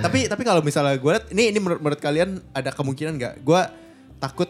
Tapi 0.00 0.18
tapi 0.32 0.42
kalau 0.46 0.62
misalnya 0.64 0.96
gue 0.96 1.12
liat 1.12 1.26
ini 1.34 1.52
ini 1.52 1.58
menurut, 1.60 1.80
menurut 1.82 2.00
kalian 2.00 2.40
ada 2.56 2.70
kemungkinan 2.72 3.20
nggak? 3.20 3.34
Gue 3.44 3.60
takut 4.22 4.48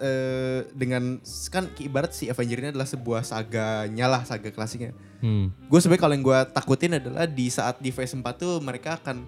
eh, 0.00 0.64
dengan 0.72 1.20
kan 1.52 1.68
ibarat 1.82 2.16
si 2.16 2.30
Avenger 2.32 2.58
ini 2.64 2.68
adalah 2.72 2.88
sebuah 2.88 3.26
saga 3.26 3.84
nyala 3.90 4.24
saga 4.24 4.48
klasiknya. 4.48 4.96
Hmm. 5.20 5.52
Gue 5.68 5.82
sebenarnya 5.82 6.02
kalau 6.06 6.14
yang 6.16 6.24
gue 6.24 6.40
takutin 6.54 6.92
adalah 6.96 7.28
di 7.28 7.46
saat 7.50 7.82
di 7.82 7.90
phase 7.92 8.16
4 8.16 8.24
tuh 8.40 8.62
mereka 8.62 8.96
akan 9.02 9.26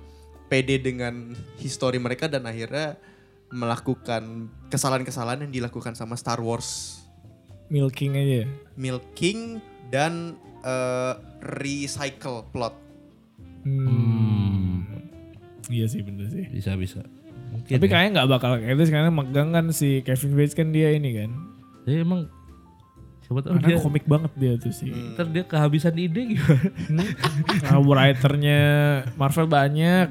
pede 0.49 0.81
dengan 0.81 1.37
histori 1.61 2.01
mereka 2.01 2.31
dan 2.31 2.49
akhirnya 2.49 2.97
melakukan 3.49 4.47
kesalahan-kesalahan 4.69 5.49
yang 5.49 5.53
dilakukan 5.53 5.93
sama 5.93 6.15
Star 6.15 6.39
Wars 6.39 7.01
milking 7.69 8.17
aja 8.17 8.45
milking 8.75 9.61
dan 9.89 10.37
eh, 10.61 11.15
recycle 11.41 12.45
plot. 12.49 12.77
Hmm. 13.63 14.85
iya 15.69 15.85
sih 15.85 16.01
bener 16.01 16.29
sih 16.29 16.49
Bisa 16.49 16.73
bisa. 16.77 17.05
Mungkin. 17.49 17.81
tapi 17.81 17.87
ya. 17.89 17.91
kayaknya 17.91 18.11
nggak 18.21 18.29
bakal 18.29 18.51
kayak 18.61 18.77
itu 18.77 18.93
karena 18.93 19.09
megang 19.09 19.51
kan 19.53 19.73
si 19.73 20.01
Kevin 20.01 20.37
Feige 20.37 20.55
kan 20.55 20.69
dia 20.69 20.93
ini 20.93 21.11
kan 21.17 21.31
Tapi 21.85 21.97
emang 22.01 22.29
siapa 23.25 23.41
tahu 23.41 23.61
dia 23.61 23.77
komik 23.77 24.05
banget 24.05 24.33
dia 24.37 24.53
tuh 24.57 24.73
sih 24.73 24.89
ntar 25.17 25.29
dia 25.29 25.45
kehabisan 25.45 25.97
ide 25.97 26.37
gimana? 26.37 26.69
Nah, 27.69 27.81
writernya 27.85 28.61
Marvel 29.21 29.45
banyak, 29.45 30.09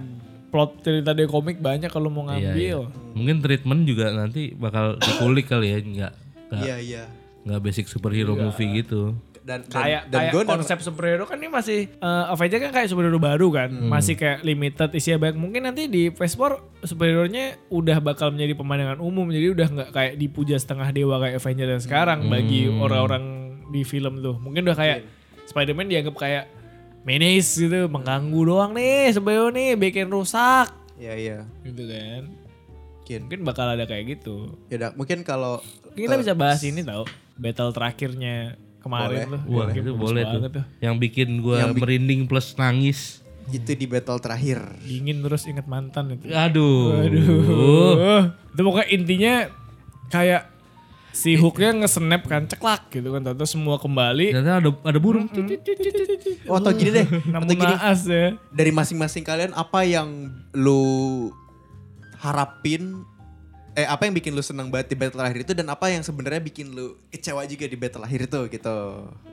plot 0.48 0.82
cerita 0.82 1.12
dia 1.12 1.26
komik 1.26 1.58
banyak 1.58 1.88
kalau 1.88 2.08
mau 2.08 2.24
Iya, 2.26 2.50
ngambil. 2.50 2.80
Mungkin 3.14 3.36
treatment 3.40 3.82
juga 3.84 4.10
nanti 4.10 4.52
bakal 4.52 4.96
dikulik 4.98 5.46
kali 5.46 5.68
ya, 5.70 5.80
nggak 5.80 6.14
nggak 6.48 6.64
Iya 6.64 6.76
iya. 6.78 7.04
nggak 7.44 7.60
basic 7.62 7.86
superhero 7.86 8.34
movie 8.34 8.78
gitu. 8.78 9.12
Dan 9.40 9.64
dan, 9.64 9.72
Kayak 9.72 10.02
dan 10.08 10.20
kayak 10.22 10.32
gue 10.34 10.44
konsep 10.46 10.78
superhero 10.82 11.24
kan 11.24 11.36
ini 11.36 11.48
masih 11.48 11.88
eh 11.90 12.26
Avenger 12.28 12.60
kan 12.62 12.72
kayak 12.74 12.90
superhero 12.90 13.16
baru 13.16 13.48
kan, 13.50 13.70
Hmm. 13.70 13.88
masih 13.88 14.14
kayak 14.14 14.44
limited 14.44 14.92
isinya 14.92 15.18
banyak. 15.22 15.38
Mungkin 15.38 15.62
nanti 15.64 15.88
di 15.88 16.12
Phase 16.12 16.36
4 16.36 16.60
superhero-nya 16.84 17.56
udah 17.68 17.98
bakal 17.98 18.30
menjadi 18.30 18.54
pemandangan 18.54 19.00
umum, 19.00 19.24
jadi 19.28 19.48
udah 19.50 19.68
nggak 19.70 19.90
kayak 19.90 20.14
dipuja 20.16 20.56
setengah 20.56 20.92
dewa 20.92 21.16
kayak 21.18 21.38
Avenger 21.38 21.68
yang 21.70 21.80
sekarang 21.80 22.28
bagi 22.28 22.68
Hmm. 22.68 22.80
orang-orang 22.82 23.24
di 23.68 23.84
film 23.84 24.20
tuh. 24.20 24.36
Mungkin 24.38 24.64
udah 24.64 24.76
kayak 24.76 25.00
Spider-Man 25.46 25.88
dianggap 25.88 26.16
kayak 26.18 26.44
menace 27.08 27.56
gitu, 27.58 27.88
mengganggu 27.88 28.42
doang 28.44 28.76
nih 28.76 29.10
superhero 29.10 29.48
nih, 29.48 29.74
bikin 29.74 30.08
rusak 30.08 30.68
Iya 30.98 31.14
iya. 31.16 31.38
gitu 31.64 31.88
kan. 31.88 32.24
Mungkin. 33.00 33.20
Mungkin 33.24 33.42
bakal 33.42 33.72
ada 33.72 33.86
kayak 33.86 34.20
gitu. 34.20 34.52
Ya 34.68 34.76
udah, 34.78 34.92
mungkin 34.94 35.24
kalau 35.24 35.64
Kita 35.96 36.14
eh, 36.14 36.20
bisa 36.20 36.34
bahas 36.34 36.60
ini 36.60 36.84
tau 36.84 37.08
battle 37.34 37.72
terakhirnya 37.72 38.58
kemarin 38.78 39.30
Boleh, 39.30 39.40
tuh. 39.40 39.42
Wah 39.48 39.68
itu 39.72 39.92
boleh 39.94 40.24
tuh. 40.24 40.32
banget 40.44 40.52
Yang 40.80 40.96
bikin 41.00 41.30
gua 41.40 41.56
Yang 41.62 41.72
bi- 41.72 41.82
merinding 41.82 42.22
plus 42.26 42.52
nangis. 42.54 43.24
itu 43.48 43.72
di 43.72 43.88
battle 43.88 44.20
terakhir. 44.20 44.60
Dingin 44.84 45.24
terus 45.24 45.48
inget 45.48 45.64
mantan 45.64 46.12
itu. 46.12 46.28
Aduh. 46.28 47.00
Aduh. 47.00 48.28
Itu 48.52 48.60
pokoknya 48.60 48.88
intinya 48.92 49.34
kayak 50.10 50.52
si 51.18 51.34
hooknya 51.34 51.74
nge-snap 51.82 52.22
kan 52.30 52.46
ceklak 52.46 52.94
gitu 52.94 53.10
kan. 53.10 53.26
Terus 53.26 53.50
semua 53.50 53.82
kembali. 53.82 54.38
Ternyata 54.38 54.62
ada 54.62 54.70
ada 54.86 55.00
burung. 55.02 55.26
Oh 56.46 56.62
atau 56.62 56.72
gini 56.72 56.94
deh, 56.94 57.06
atau 57.34 57.50
gini 57.50 57.74
naas 57.74 58.06
ya. 58.06 58.38
dari 58.54 58.70
masing-masing 58.70 59.26
kalian 59.26 59.52
apa 59.58 59.82
yang 59.82 60.30
lu 60.54 61.34
harapin 62.18 63.02
eh 63.74 63.86
apa 63.86 64.10
yang 64.10 64.18
bikin 64.18 64.34
lu 64.34 64.42
senang 64.42 64.74
banget 64.74 64.90
di 64.90 64.96
battle 64.98 65.22
terakhir 65.22 65.46
itu 65.46 65.54
dan 65.54 65.70
apa 65.70 65.94
yang 65.94 66.02
sebenarnya 66.02 66.42
bikin 66.42 66.74
lu 66.74 66.98
kecewa 67.14 67.46
juga 67.46 67.70
di 67.70 67.78
battle 67.78 68.02
akhir 68.02 68.26
itu 68.26 68.40
gitu. 68.50 68.78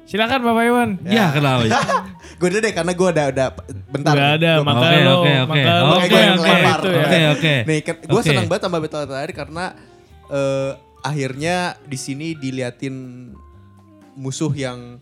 Silakan 0.04 0.40
Bapak 0.44 0.64
Iwan. 0.68 0.90
Ya 1.00 1.32
kenapa? 1.32 1.64
ya? 1.72 1.80
gue 2.36 2.48
udah 2.52 2.60
deh 2.60 2.72
karena 2.76 2.92
gue 2.92 3.08
udah 3.08 3.26
udah 3.32 3.46
bentar. 3.88 4.12
Udah 4.12 4.28
ada, 4.36 4.52
Gua- 4.60 4.66
maka 4.68 4.84
Oke, 4.84 4.98
lo, 5.00 5.12
oke, 5.16 5.32
oke. 5.32 5.48
maka 5.48 5.72
lo 5.80 5.96
yang 5.96 6.36
oke, 6.36 6.44
lempar. 6.44 6.76
itu 6.76 6.88
ya. 6.92 7.00
Oke, 7.00 7.18
oke. 7.32 7.54
Nih, 7.64 7.78
gue 7.88 8.20
Oke. 8.20 8.28
senang 8.28 8.44
banget 8.44 8.62
sama 8.68 8.78
battle 8.84 9.04
terakhir 9.08 9.32
karena 9.32 9.64
eh, 10.28 10.70
akhirnya 11.04 11.56
di 11.84 11.94
sini 11.94 12.32
diliatin 12.32 13.30
musuh 14.14 14.50
yang 14.50 14.98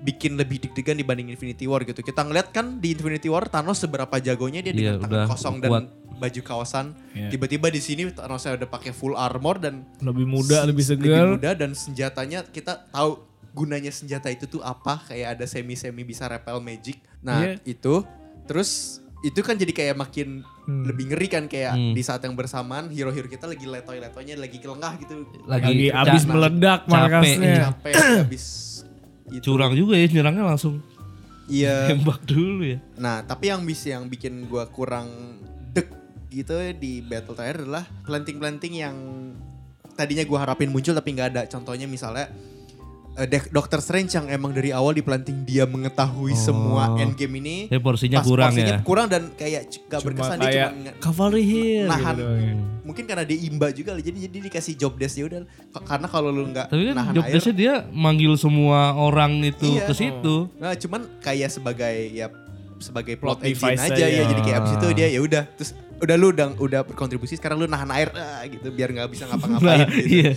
bikin 0.00 0.40
lebih 0.40 0.64
deg-degan 0.64 0.96
dibanding 0.96 1.28
Infinity 1.28 1.68
War 1.68 1.84
gitu. 1.84 2.00
Kita 2.00 2.24
ngeliat 2.24 2.50
kan 2.50 2.80
di 2.80 2.96
Infinity 2.96 3.28
War 3.28 3.44
Thanos 3.44 3.78
seberapa 3.78 4.16
jagonya 4.16 4.64
dia 4.64 4.72
Iya, 4.72 4.96
dengan 4.96 4.96
tangan 4.98 5.12
udah 5.12 5.24
kosong 5.28 5.56
kuat. 5.60 5.68
dan 5.68 5.84
baju 6.16 6.40
kawasan. 6.40 6.86
Iya. 7.12 7.28
Tiba-tiba 7.28 7.68
di 7.68 7.80
sini 7.80 8.02
Thanos 8.08 8.48
udah 8.48 8.64
pakai 8.66 8.96
full 8.96 9.12
armor 9.12 9.60
dan 9.60 9.84
Lebih 10.00 10.24
muda, 10.24 10.64
lebih 10.64 10.80
lebih 10.88 11.04
segar. 11.04 11.26
muda 11.28 11.50
dan 11.52 11.76
senjatanya 11.76 12.48
kita 12.48 12.88
tahu 12.88 13.28
gunanya 13.52 13.92
senjata 13.92 14.30
itu 14.30 14.48
tuh 14.48 14.62
apa 14.62 15.04
kayak 15.04 15.36
ada 15.36 15.44
semi-semi 15.44 16.00
bisa 16.00 16.24
repel 16.24 16.64
magic. 16.64 16.96
Nah, 17.20 17.44
Iya. 17.44 17.60
itu 17.66 18.00
terus 18.48 18.99
itu 19.20 19.40
kan 19.40 19.52
jadi 19.52 19.68
kayak 19.70 19.96
makin 19.96 20.40
Hmm. 20.62 20.86
lebih 20.86 21.10
ngeri 21.10 21.26
kan 21.26 21.44
kayak 21.44 21.72
Hmm. 21.72 21.92
di 21.92 22.00
saat 22.00 22.20
yang 22.20 22.32
bersamaan 22.32 22.88
hero-hero 22.88 23.26
kita 23.26 23.44
lagi 23.44 23.64
letoy-letoynya 23.64 24.34
lagi 24.34 24.56
kelengah 24.56 24.96
gitu. 24.96 25.26
Lagi 25.44 25.90
ca- 25.90 26.06
abis 26.06 26.22
meledak 26.24 26.80
capek, 26.82 26.90
markasnya. 26.90 27.54
capek 27.68 27.94
habis 28.22 28.44
itu. 29.36 29.42
Curang 29.42 29.72
juga 29.72 29.94
ya 29.94 30.06
nyerangnya 30.06 30.44
langsung 30.46 30.80
Iya. 31.46 31.90
tembak 31.90 32.22
dulu 32.24 32.62
ya. 32.64 32.78
Nah, 32.96 33.20
tapi 33.20 33.48
yang 33.48 33.60
bisa 33.62 33.92
yang 33.92 34.06
bikin 34.06 34.46
gua 34.46 34.64
kurang 34.66 35.10
deg 35.68 35.90
gitu 36.28 36.54
di 36.72 37.00
battle 37.00 37.34
terakhir 37.34 37.60
adalah 37.60 37.84
planting-planting 38.02 38.72
yang 38.72 38.96
tadinya 39.92 40.22
gua 40.24 40.46
harapin 40.46 40.70
muncul 40.70 40.94
tapi 40.94 41.10
nggak 41.10 41.28
ada. 41.30 41.42
Contohnya 41.44 41.84
misalnya 41.84 42.30
Dek- 43.12 43.50
Doctor 43.50 43.78
Strange 43.78 44.12
yang 44.12 44.26
emang 44.26 44.50
dari 44.50 44.70
awal 44.70 44.92
diplanting 44.92 45.42
dia 45.42 45.64
mengetahui 45.64 46.32
semua 46.32 46.94
endgame 46.96 47.36
ini. 47.36 47.56
Tapi 47.66 47.78
porsinya 47.78 48.18
pas 48.18 48.24
kurang 48.24 48.50
porsinya 48.50 48.72
ya. 48.72 48.78
kurang 48.80 49.06
dan 49.06 49.22
kayak 49.34 49.60
gak 49.82 49.98
Cuma 49.98 50.06
berkesan 50.06 50.36
dia 50.36 50.46
kayak 50.46 50.68
cuma 50.68 50.80
nge- 50.80 50.96
cavalry 51.00 51.44
here 51.44 51.86
nahan. 51.86 52.14
gitu. 52.14 52.24
ya. 52.24 52.52
Mungkin 52.80 53.04
karena 53.04 53.22
dia 53.22 53.38
imba 53.40 53.66
juga 53.70 53.90
jadi 53.94 54.18
jadi 54.24 54.36
dikasih 54.42 54.74
job 54.74 54.94
desk 54.94 55.14
ya 55.14 55.24
udah 55.26 55.40
karena 55.80 56.06
kalau 56.06 56.28
lu 56.28 56.48
nggak 56.48 56.66
Tapi 56.66 56.82
kan 56.82 56.94
nahan 56.96 57.12
job 57.12 57.24
air. 57.24 57.32
desk-nya 57.32 57.54
dia 57.54 57.74
manggil 57.88 58.32
semua 58.34 58.78
orang 58.94 59.32
itu 59.42 59.68
Iya. 59.70 59.84
ke 59.84 59.92
situ. 59.92 60.36
Nah, 60.56 60.72
cuman 60.74 61.00
kayak 61.18 61.50
sebagai 61.50 61.94
ya 62.08 62.26
sebagai 62.78 63.14
plot, 63.14 63.36
Plot 63.36 63.44
engine 63.44 63.58
device 63.68 63.84
aja, 63.84 63.94
aja. 63.94 64.06
ya. 64.08 64.22
Jadi 64.24 64.40
kayak 64.40 64.58
abis 64.58 64.72
itu 64.74 64.86
dia 64.92 65.06
ya 65.08 65.20
udah 65.20 65.42
terus 65.52 65.70
udah 66.00 66.16
lu 66.16 66.26
udah 66.30 66.46
udah 66.56 66.80
berkontribusi 66.82 67.34
sekarang 67.34 67.56
lu 67.56 67.66
nahan 67.66 67.88
air 67.90 68.08
ah, 68.10 68.40
gitu 68.42 68.68
biar 68.68 68.88
nggak 68.90 69.08
bisa 69.08 69.24
Nah, 69.26 69.30
ngapa-ngapain 69.30 69.84
gitu. 69.90 70.08
iya. 70.10 70.30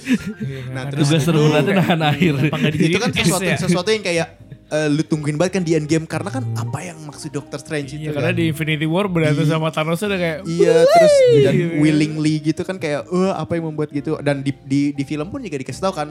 Nah, 0.70 0.84
terus 0.88 1.08
Tugas 1.08 1.22
itu- 1.22 1.32
terberatnya 1.32 1.74
nahan 1.78 2.02
air. 2.10 2.34
Apa 2.42 2.56
nggak 2.58 2.74
itu 2.78 2.98
kan 2.98 3.10
es 3.10 3.18
sesuatu 3.18 3.44
ya? 3.46 3.58
sesuatu 3.58 3.90
yang 3.90 4.04
kayak 4.04 4.28
eh, 4.70 4.88
lu 4.90 5.02
tungguin 5.02 5.36
banget 5.36 5.54
kan 5.54 5.64
di 5.64 5.74
endgame 5.74 6.04
karena 6.04 6.30
kan 6.30 6.44
apa 6.54 6.80
yang 6.82 6.98
maksud 7.02 7.30
Doctor 7.30 7.58
Strange 7.58 7.90
itu 7.92 8.04
Iya 8.04 8.12
karena 8.12 8.30
kan. 8.30 8.36
di 8.36 8.44
Infinity 8.48 8.84
War 8.86 9.08
berantem 9.08 9.46
sama 9.46 9.70
Thanos 9.70 10.00
udah 10.00 10.16
kayak 10.16 10.38
Iya 10.44 10.76
terus 10.84 11.14
dan 11.40 11.54
Gitu. 11.54 11.74
willingly 11.78 12.36
gitu 12.44 12.62
kan 12.62 12.76
kayak 12.76 13.06
eh 13.06 13.34
apa 13.34 13.52
yang 13.54 13.66
membuat 13.66 13.90
gitu 13.90 14.20
dan 14.20 14.42
di 14.42 14.52
di 14.62 14.92
di 14.92 15.04
film 15.04 15.28
pun 15.28 15.40
juga 15.40 15.56
dikasih 15.58 15.80
tahu 15.80 15.94
kan 15.94 16.08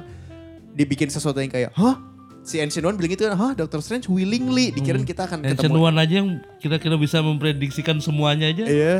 dibikin 0.72 1.06
sesuatu 1.06 1.36
yang 1.36 1.50
kayak 1.50 1.70
hah 1.72 2.00
si 2.40 2.56
Ancient 2.56 2.82
One 2.82 2.94
bilang 2.94 3.12
gitu 3.12 3.22
kan 3.24 3.34
hah 3.34 3.52
Doctor 3.52 3.78
Strange 3.78 4.06
willingly 4.06 4.70
dikirain 4.70 5.04
kita 5.04 5.26
akan 5.26 5.44
Ancient 5.44 5.60
ketemu 5.60 5.78
One 5.80 5.96
aja 5.96 6.14
yang 6.16 6.28
kira-kira 6.56 6.96
bisa 6.96 7.20
memprediksikan 7.20 7.98
semuanya 7.98 8.48
aja. 8.48 8.64
Iya 8.64 8.96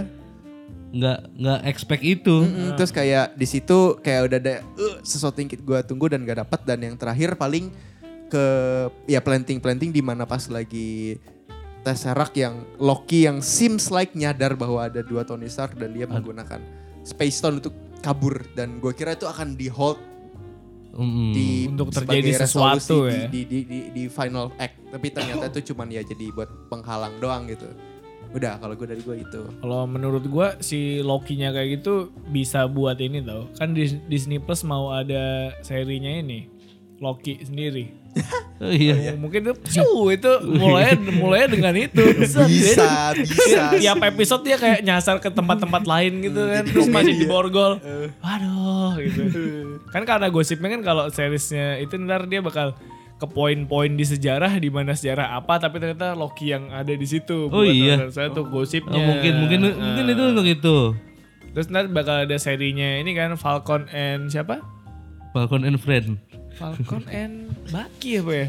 Nggak 0.92 1.18
nggak 1.40 1.61
expect 1.66 2.02
itu. 2.05 2.37
Mm-mm, 2.44 2.76
terus 2.76 2.92
kayak 2.92 3.33
di 3.35 3.46
situ 3.48 3.96
kayak 4.05 4.20
udah 4.28 4.38
ada 4.38 4.55
eh, 4.61 4.96
sesuatu 5.00 5.40
yang 5.40 5.48
gue 5.48 5.78
tunggu 5.88 6.07
dan 6.12 6.22
gak 6.28 6.44
dapat 6.44 6.61
dan 6.68 6.78
yang 6.85 6.94
terakhir 7.00 7.35
paling 7.40 7.72
ke 8.33 8.44
ya 9.09 9.20
planting 9.20 9.61
planting 9.61 9.92
di 9.92 10.00
mana 10.00 10.24
pas 10.24 10.48
lagi 10.48 11.20
Tesseract 11.83 12.38
yang 12.38 12.62
Loki 12.78 13.26
yang 13.26 13.42
seems 13.42 13.90
like 13.90 14.14
nyadar 14.14 14.55
bahwa 14.55 14.87
ada 14.87 15.02
dua 15.02 15.26
Tony 15.26 15.50
Stark 15.50 15.74
dan 15.74 15.90
dia 15.90 16.07
menggunakan 16.07 16.62
Space 17.02 17.42
Stone 17.42 17.59
untuk 17.59 17.74
kabur 17.98 18.46
dan 18.55 18.78
gue 18.78 18.94
kira 18.94 19.18
itu 19.18 19.26
akan 19.26 19.59
di 19.59 19.66
hold 19.66 19.98
Mm-mm. 20.92 21.33
di 21.33 21.66
Untuk 21.66 21.90
sebagai 21.90 22.22
terjadi 22.22 22.31
sesuatu 22.46 23.09
resolusi 23.09 23.18
ya. 23.18 23.28
di, 23.33 23.40
di, 23.48 23.59
di, 23.64 23.78
di 23.90 24.05
final 24.07 24.52
act 24.61 24.76
tapi 24.92 25.07
ternyata 25.11 25.48
itu 25.50 25.72
cuman 25.72 25.88
ya 25.88 26.02
jadi 26.05 26.26
buat 26.37 26.50
penghalang 26.68 27.16
doang 27.18 27.48
gitu 27.48 27.66
udah 28.33 28.57
kalau 28.57 28.73
gue 28.73 28.87
dari 28.87 29.01
gue 29.01 29.16
itu 29.21 29.40
Kalau 29.61 29.85
menurut 29.85 30.25
gua 30.25 30.57
si 30.59 30.99
Loki-nya 30.99 31.53
kayak 31.53 31.81
gitu 31.81 32.09
bisa 32.29 32.64
buat 32.64 32.97
ini 32.97 33.21
tau. 33.21 33.49
Kan 33.55 33.73
di 33.73 33.85
Disney 34.07 34.37
Plus 34.37 34.64
mau 34.64 34.88
ada 34.88 35.53
serinya 35.61 36.09
ini. 36.11 36.49
Loki 36.97 37.42
sendiri. 37.42 37.87
Oh, 38.62 38.71
iya. 38.71 39.18
Mungkin 39.18 39.42
itu 39.42 39.55
piu, 39.59 40.07
itu 40.14 40.31
mulai 40.47 40.95
mulai 41.18 41.51
dengan 41.51 41.75
itu. 41.75 41.99
Bisa 42.14 42.47
dia- 42.47 43.11
bisa 43.18 43.75
Tiap 43.83 43.99
episode 44.07 44.47
dia 44.47 44.55
kayak 44.55 44.87
nyasar 44.87 45.18
ke 45.18 45.27
tempat-tempat 45.27 45.83
lain 45.83 46.23
gitu 46.23 46.47
kan. 46.47 46.62
Terus 46.62 46.87
masih 46.87 47.18
di 47.18 47.27
borgol. 47.27 47.83
Waduh 48.23 49.03
gitu. 49.03 49.23
Kan 49.90 50.07
karena 50.07 50.31
gosipnya 50.31 50.79
kan 50.79 50.83
kalau 50.87 51.05
seriesnya 51.11 51.83
itu 51.83 51.99
ntar 51.99 52.31
dia 52.31 52.38
bakal 52.38 52.79
ke 53.22 53.26
poin-poin 53.30 53.94
di 53.94 54.02
sejarah 54.02 54.58
di 54.58 54.66
mana 54.66 54.98
sejarah 54.98 55.38
apa 55.38 55.62
tapi 55.62 55.78
ternyata 55.78 56.18
Loki 56.18 56.50
yang 56.50 56.74
ada 56.74 56.90
di 56.90 57.06
situ. 57.06 57.46
Oh, 57.46 57.62
buat 57.62 57.70
iya. 57.70 58.11
Saya 58.11 58.35
tuh 58.35 58.50
gosipnya. 58.50 58.98
Oh, 58.98 59.06
mungkin 59.14 59.32
mungkin 59.38 59.58
mungkin 59.78 60.04
itu 60.11 60.22
untuk 60.35 60.46
itu. 60.50 60.76
Terus 61.54 61.70
nanti 61.70 61.94
bakal 61.94 62.26
ada 62.26 62.37
serinya 62.42 62.98
ini 62.98 63.14
kan 63.14 63.38
Falcon 63.38 63.87
and 63.94 64.26
siapa? 64.26 64.58
Falcon 65.30 65.62
and 65.62 65.78
Friend. 65.78 66.18
Falcon 66.58 67.06
and 67.14 67.54
Bucky 67.70 68.18
apa 68.18 68.32
ya? 68.35 68.46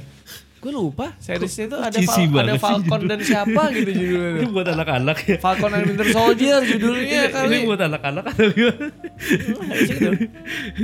Gue 0.64 0.72
lupa 0.72 1.12
seriesnya 1.20 1.68
itu 1.68 1.76
ada, 1.76 1.98
Fal- 2.00 2.24
ada 2.24 2.32
banget 2.32 2.62
Falcon 2.64 3.02
dan 3.04 3.20
siapa 3.20 3.64
gitu 3.70 3.92
judulnya. 3.92 4.32
Ini 4.40 4.48
buat 4.56 4.68
anak-anak 4.70 5.18
ya. 5.22 5.36
Falcon 5.38 5.72
and 5.74 5.86
Winter 5.86 6.08
Soldier 6.08 6.60
judulnya 6.64 7.22
kali. 7.30 7.52
Ini 7.52 7.68
buat 7.68 7.82
anak-anak 7.84 8.24
atau 8.32 8.48
gimana? 8.50 8.88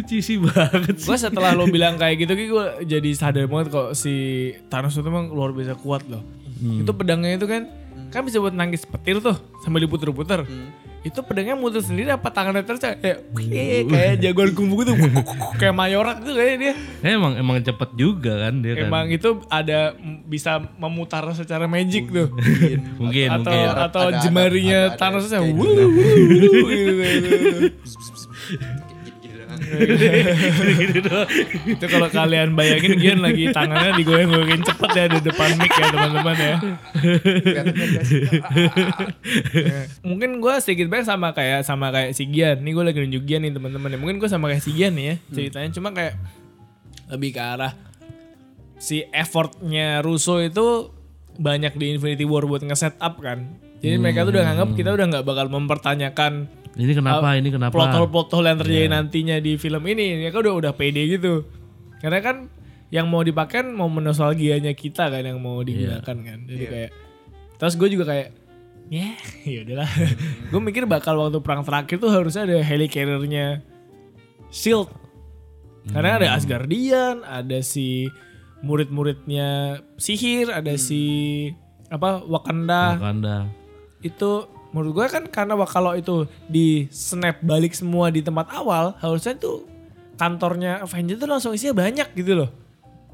Cheesy 0.06 0.36
banget 0.38 0.96
sih. 1.00 1.08
Gue 1.08 1.18
setelah 1.18 1.52
lo 1.54 1.66
bilang 1.66 1.96
kayak 1.96 2.16
gitu, 2.20 2.32
gue 2.36 2.66
jadi 2.86 3.10
sadar 3.14 3.48
banget 3.48 3.72
kok 3.72 3.88
si 3.94 4.14
Thanos 4.68 4.94
itu 4.94 5.06
emang 5.06 5.30
luar 5.30 5.52
biasa 5.52 5.78
kuat 5.78 6.04
loh. 6.06 6.22
Itu 6.60 6.92
pedangnya 6.92 7.40
itu 7.40 7.48
kan, 7.48 7.72
kan 8.12 8.22
bisa 8.22 8.38
buat 8.38 8.52
nangis 8.52 8.84
petir 8.84 9.24
tuh 9.24 9.36
sambil 9.62 9.80
diputer-puter. 9.82 10.44
Itu 11.00 11.24
pedangnya 11.24 11.56
muter 11.56 11.80
sendiri 11.80 12.12
apa 12.12 12.28
tangannya 12.28 12.62
terus 12.62 12.84
kayak 12.84 13.32
"Wih," 13.32 13.88
kayak 13.88 14.20
jagoan 14.20 14.52
kungfu 14.52 14.84
gitu, 14.84 14.94
kayak 15.60 15.72
mayorak 15.72 16.20
tuh 16.20 16.36
kayak 16.36 16.56
dia. 16.60 16.74
Emang 17.02 17.40
emang 17.40 17.64
cepet 17.64 17.90
juga 17.96 18.48
kan 18.48 18.60
dia 18.60 18.76
kan. 18.76 18.92
Emang 18.92 19.06
itu 19.08 19.40
ada 19.48 19.96
bisa 20.28 20.60
memutar 20.76 21.24
secara 21.32 21.72
magic 21.72 22.12
tuh. 22.12 22.28
mungkin 23.00 23.28
atau 23.32 23.48
mungkin. 23.48 23.68
atau 23.80 24.02
ada- 24.12 24.20
jemarinya 24.20 24.80
Thanos 25.00 25.32
gitu. 25.32 25.40
wuh, 25.56 25.72
gitu, 29.60 31.18
itu 31.76 31.86
kalau 31.86 32.08
kalian 32.10 32.56
bayangin 32.56 32.96
Gian 32.98 33.20
lagi 33.20 33.52
tangannya 33.52 34.00
digoyang-goyangin 34.00 34.62
cepet 34.66 34.90
ya 34.96 35.06
di 35.12 35.20
depan 35.22 35.50
mic 35.60 35.72
ya 35.76 35.88
teman-teman 35.92 36.38
ya. 36.38 36.56
Mungkin 40.10 40.40
gue 40.40 40.54
sedikit 40.64 40.88
banyak 40.88 41.08
sama 41.08 41.36
kayak 41.36 41.68
sama 41.68 41.92
kayak 41.92 42.16
si 42.16 42.28
Gian. 42.32 42.64
Nih 42.64 42.72
gue 42.74 42.84
lagi 42.84 43.00
nunjuk 43.04 43.24
Gian 43.28 43.42
nih 43.46 43.54
teman-teman 43.54 43.90
ya. 43.94 43.98
Mungkin 44.00 44.18
gue 44.18 44.30
sama 44.32 44.50
kayak 44.50 44.64
si 44.64 44.72
Gian 44.74 44.96
nih 44.96 45.06
ya 45.06 45.16
ceritanya. 45.36 45.70
Cuma 45.76 45.90
kayak 45.92 46.16
lebih 47.10 47.36
ke 47.36 47.42
arah 47.42 47.74
si 48.80 49.04
effortnya 49.12 50.00
Russo 50.00 50.40
itu 50.40 50.94
banyak 51.40 51.76
di 51.76 51.96
Infinity 51.96 52.26
War 52.28 52.48
buat 52.48 52.64
nge-set 52.64 53.00
up 53.00 53.20
kan. 53.20 53.60
Jadi 53.80 53.96
mereka 53.96 54.28
tuh 54.28 54.36
udah 54.36 54.44
nganggap 54.44 54.70
kita 54.76 54.90
udah 54.92 55.06
nggak 55.08 55.26
bakal 55.28 55.48
mempertanyakan 55.48 56.52
Ini 56.80 56.94
kenapa? 56.96 57.28
uh, 57.28 57.36
Ini 57.36 57.50
kenapa? 57.52 57.76
plot 57.76 57.92
hole 57.92 58.08
plot 58.08 58.30
hole 58.32 58.48
yang 58.48 58.60
terjadi 58.64 58.88
nantinya 58.88 59.36
di 59.44 59.60
film 59.60 59.84
ini 59.84 60.24
ya 60.24 60.32
kan 60.32 60.48
udah 60.48 60.54
udah 60.56 60.74
pede 60.74 61.04
gitu. 61.12 61.44
Karena 62.00 62.24
kan 62.24 62.48
yang 62.90 63.12
mau 63.12 63.20
dipakai 63.22 63.68
mau 63.68 63.92
nostalgianya 63.92 64.72
kita 64.74 65.12
kan 65.12 65.22
yang 65.22 65.44
mau 65.44 65.60
digunakan 65.60 66.16
kan. 66.16 66.40
Jadi 66.48 66.66
kayak 66.66 66.92
terus 67.60 67.76
gue 67.76 67.90
juga 67.92 68.08
kayak 68.08 68.32
ya 68.88 69.12
ya 69.54 69.68
udahlah. 69.68 69.92
Gue 70.50 70.62
mikir 70.64 70.88
bakal 70.88 71.20
waktu 71.20 71.44
perang 71.44 71.62
terakhir 71.62 72.00
tuh 72.00 72.10
harusnya 72.10 72.48
ada 72.48 72.58
helicarriernya 72.64 73.62
shield 74.50 74.90
karena 75.90 76.18
ada 76.22 76.28
Asgardian 76.34 77.22
ada 77.22 77.62
si 77.62 78.10
murid-muridnya 78.66 79.80
sihir 79.96 80.50
ada 80.50 80.74
si 80.80 81.02
apa 81.90 82.22
Wakanda. 82.26 82.98
Wakanda. 82.98 83.38
itu 84.00 84.48
menurut 84.70 84.92
gue 84.94 85.06
kan 85.10 85.24
karena 85.26 85.54
kalau 85.64 85.94
itu 85.94 86.16
di 86.46 86.86
snap 86.90 87.42
balik 87.42 87.72
semua 87.72 88.08
di 88.08 88.20
tempat 88.20 88.50
awal 88.52 88.94
harusnya 88.98 89.34
tuh 89.34 89.66
kantornya 90.16 90.80
Avenger 90.80 91.16
tuh 91.16 91.28
langsung 91.28 91.52
isinya 91.52 91.80
banyak 91.80 92.10
gitu 92.14 92.34
loh 92.36 92.52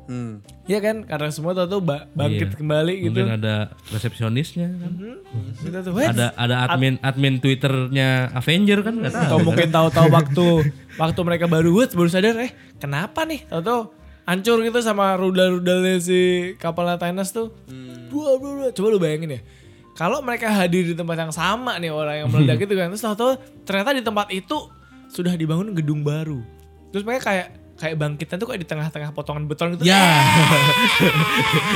Hmm. 0.06 0.38
Iya 0.70 0.78
kan 0.80 1.02
karena 1.02 1.34
semua 1.34 1.58
tuh 1.58 1.66
tuh 1.66 1.82
ba- 1.82 2.06
bangkit 2.14 2.54
Iya. 2.54 2.58
kembali 2.62 2.94
gitu 3.02 3.26
Mungkin 3.26 3.42
ada 3.42 3.74
resepsionisnya 3.90 4.70
kan. 4.70 4.92
Gitu 5.58 5.78
tuh, 5.82 5.94
"Wes." 5.98 6.14
Ada 6.14 6.30
ada 6.38 6.56
admin 6.64 7.02
admin 7.02 7.42
Twitternya 7.42 8.30
Avenger 8.32 8.86
kan 8.86 9.02
nggak 9.02 9.10
tahu. 9.12 9.26
atau 9.26 9.38
mungkin 9.42 9.68
tahu-tahu 9.68 10.08
waktu 10.14 10.48
waktu 10.96 11.20
mereka 11.26 11.50
baru 11.50 11.74
wes 11.74 11.90
baru 11.90 12.06
sadar 12.06 12.38
eh 12.38 12.54
kenapa 12.78 13.26
nih 13.26 13.50
tahu-tahu 13.50 13.90
hancur 14.24 14.62
gitu 14.62 14.78
sama 14.80 15.18
rudal-rudalnya 15.18 15.98
si 15.98 16.20
kapalnya 16.56 17.02
Thanos 17.02 17.34
tuh 17.34 17.50
buah. 18.08 18.70
coba 18.72 18.88
lu 18.88 19.00
bayangin 19.00 19.30
ya 19.32 19.42
kalau 19.96 20.20
mereka 20.20 20.48
hadir 20.50 20.84
di 20.84 20.94
tempat 20.94 21.16
yang 21.18 21.32
sama 21.32 21.76
nih 21.76 21.90
orang 21.90 22.16
yang 22.18 22.30
meledak 22.30 22.60
gitu 22.64 22.74
kan 22.74 22.88
terus 22.88 23.02
tahu-tahu 23.02 23.32
ternyata 23.64 23.92
di 23.92 24.04
tempat 24.04 24.28
itu 24.30 24.58
sudah 25.08 25.34
dibangun 25.34 25.72
gedung 25.72 26.02
baru 26.02 26.44
terus 26.90 27.02
mereka 27.02 27.30
kayak 27.30 27.48
kayak 27.76 27.96
bangkitnya 27.98 28.36
tuh 28.38 28.48
kayak 28.48 28.62
di 28.62 28.70
tengah-tengah 28.70 29.12
potongan 29.12 29.44
beton 29.46 29.74
gitu 29.74 29.84
Ya. 29.84 30.00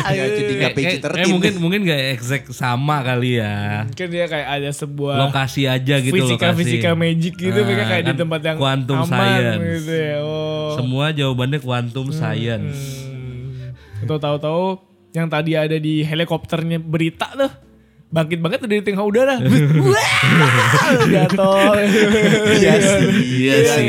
Ya, 0.09 0.25
jadi 0.27 0.51
nggak 0.53 0.73
Kayak- 0.73 0.99
PG-13. 0.99 1.11
kayak 1.13 1.29
mungkin 1.29 1.53
mungkin 1.59 1.79
nggak 1.83 2.01
exact 2.13 2.45
sama 2.51 3.03
kali 3.03 3.37
ya. 3.37 3.83
mungkin 3.85 4.07
dia 4.09 4.25
kayak 4.25 4.47
ada 4.49 4.69
sebuah 4.69 5.15
Lokasi 5.21 5.61
aja 5.65 5.95
gitu 5.99 6.15
fisika 6.15 6.51
lokasi. 6.51 6.59
fisika 6.61 6.89
magic 6.93 7.33
gitu 7.35 7.51
Nah, 7.53 7.65
mereka 7.65 7.83
kayak 7.85 8.03
di 8.05 8.09
kan 8.09 8.17
tempat 8.17 8.41
yang 8.41 8.57
quantum 8.57 8.97
aman 8.97 9.07
science. 9.09 9.63
gitu 9.77 9.93
ya 9.93 10.15
oh 10.19 10.67
Semua 10.73 11.05
jawabannya 11.11 11.59
quantum 11.59 12.07
science. 12.09 12.79
Hmm. 13.01 13.75
Atau 14.01 14.17
tahu-tahu 14.17 14.63
yang 15.11 15.27
tadi 15.27 15.51
ada 15.53 15.75
di 15.75 15.99
helikopternya 16.01 16.79
berita 16.79 17.27
tuh 17.33 17.51
bangkit 18.09 18.39
banget 18.39 18.59
dari 18.63 18.81
tengah 18.81 19.05
udara. 19.05 19.37
Jatuh. 21.11 21.73
Iya 22.51 22.73
sih. 22.77 23.05
Iya 23.39 23.55
sih. 23.67 23.87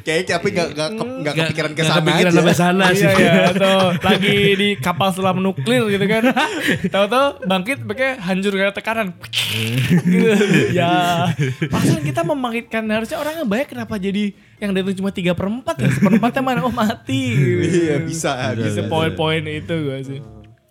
Kayaknya 0.00 0.24
tapi 0.30 0.48
gak, 0.54 0.68
gak, 0.72 0.90
ke- 0.94 1.08
Nggak- 1.18 1.34
kepikiran 1.42 1.70
ke 1.72 1.76
nggak 1.76 1.88
sana 1.88 1.98
kepikiran 2.00 2.30
aja. 2.30 2.54
sana 2.54 2.84
sih. 2.92 3.02
Iya 3.02 3.16
iya 3.18 3.50
tuh 3.50 3.82
lagi 4.06 4.36
di 4.54 4.68
kapal 4.78 5.10
selam 5.10 5.40
nuklir 5.40 5.88
gitu 5.88 6.06
kan. 6.06 6.22
Tahu-tahu 6.94 7.26
bangkit 7.42 7.78
pakai 7.82 8.14
hancur 8.16 8.52
karena 8.54 8.70
tekanan. 8.70 9.08
gitu. 9.18 10.44
Ya. 10.70 11.26
Pasan 11.66 12.00
kita 12.00 12.22
membangkitkan 12.22 12.84
harusnya 12.86 13.18
orangnya 13.18 13.42
baik 13.42 13.72
kenapa 13.72 13.96
jadi 13.96 14.30
yang 14.56 14.70
datang 14.70 14.94
cuma 14.94 15.10
tiga 15.10 15.32
per 15.32 15.48
4 15.48 15.66
ya 15.66 15.88
seperempatnya 15.90 16.42
mana 16.42 16.60
oh 16.62 16.70
mati. 16.70 17.34
Iya 17.64 17.98
bisa. 17.98 18.54
Bisa 18.54 18.70
bisa. 18.76 18.80
poin-poin 18.86 19.42
itu 19.42 19.74
gue 19.74 19.98
sih. 20.04 20.20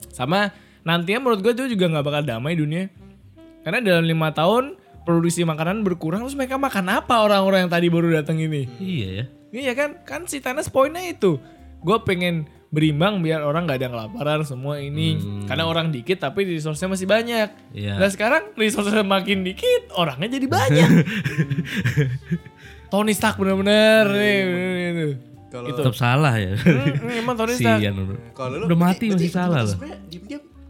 Sama 0.07 0.55
nantinya 0.85 1.19
menurut 1.19 1.41
gue 1.41 1.53
tuh 1.57 1.67
juga 1.67 1.89
nggak 1.89 2.05
bakal 2.05 2.21
damai 2.23 2.55
dunia. 2.55 2.87
Karena 3.65 3.81
dalam 3.81 4.05
lima 4.05 4.29
tahun 4.29 4.77
produksi 5.03 5.41
makanan 5.41 5.81
berkurang 5.81 6.21
terus 6.21 6.37
mereka 6.37 6.61
makan 6.61 7.01
apa 7.01 7.25
orang-orang 7.25 7.65
yang 7.65 7.71
tadi 7.73 7.87
baru 7.89 8.21
datang 8.21 8.37
ini? 8.37 8.69
Iya 8.77 9.07
ya. 9.09 9.25
Iya 9.49 9.71
kan? 9.73 9.89
Kan 10.05 10.21
si 10.29 10.39
Thanos 10.39 10.69
poinnya 10.69 11.01
itu. 11.01 11.41
Gue 11.81 11.97
pengen 12.05 12.45
berimbang 12.73 13.23
biar 13.23 13.39
orang 13.39 13.63
nggak 13.65 13.77
ada 13.79 13.85
yang 13.87 13.95
kelaparan 13.95 14.41
semua 14.43 14.77
ini. 14.83 15.17
Karena 15.47 15.65
orang 15.65 15.89
dikit 15.89 16.19
tapi 16.21 16.43
resource-nya 16.45 16.91
masih 16.91 17.07
banyak. 17.07 17.49
Iya. 17.71 17.97
Nah 17.97 18.09
sekarang 18.11 18.51
resource-nya 18.53 19.01
makin 19.05 19.47
dikit, 19.47 19.95
orangnya 19.95 20.37
jadi 20.37 20.47
banyak. 20.49 20.89
Tony 22.91 23.13
Stark 23.17 23.41
bener-bener 23.41 24.05
nih. 24.11 24.37
bener-bener 24.45 24.93
itu. 24.93 25.09
Kalau 25.49 25.67
Itu. 25.71 25.81
Tetap 25.81 25.95
salah 25.95 26.35
ya. 26.35 26.53
Hmm, 26.59 27.21
emang 27.23 27.35
Tony 27.39 27.55
Stark. 27.55 27.79
Kalau 28.35 28.55
lu 28.59 28.65
Udah 28.67 28.77
mati 28.77 29.05
masih 29.09 29.31
salah 29.31 29.63
loh. 29.63 29.77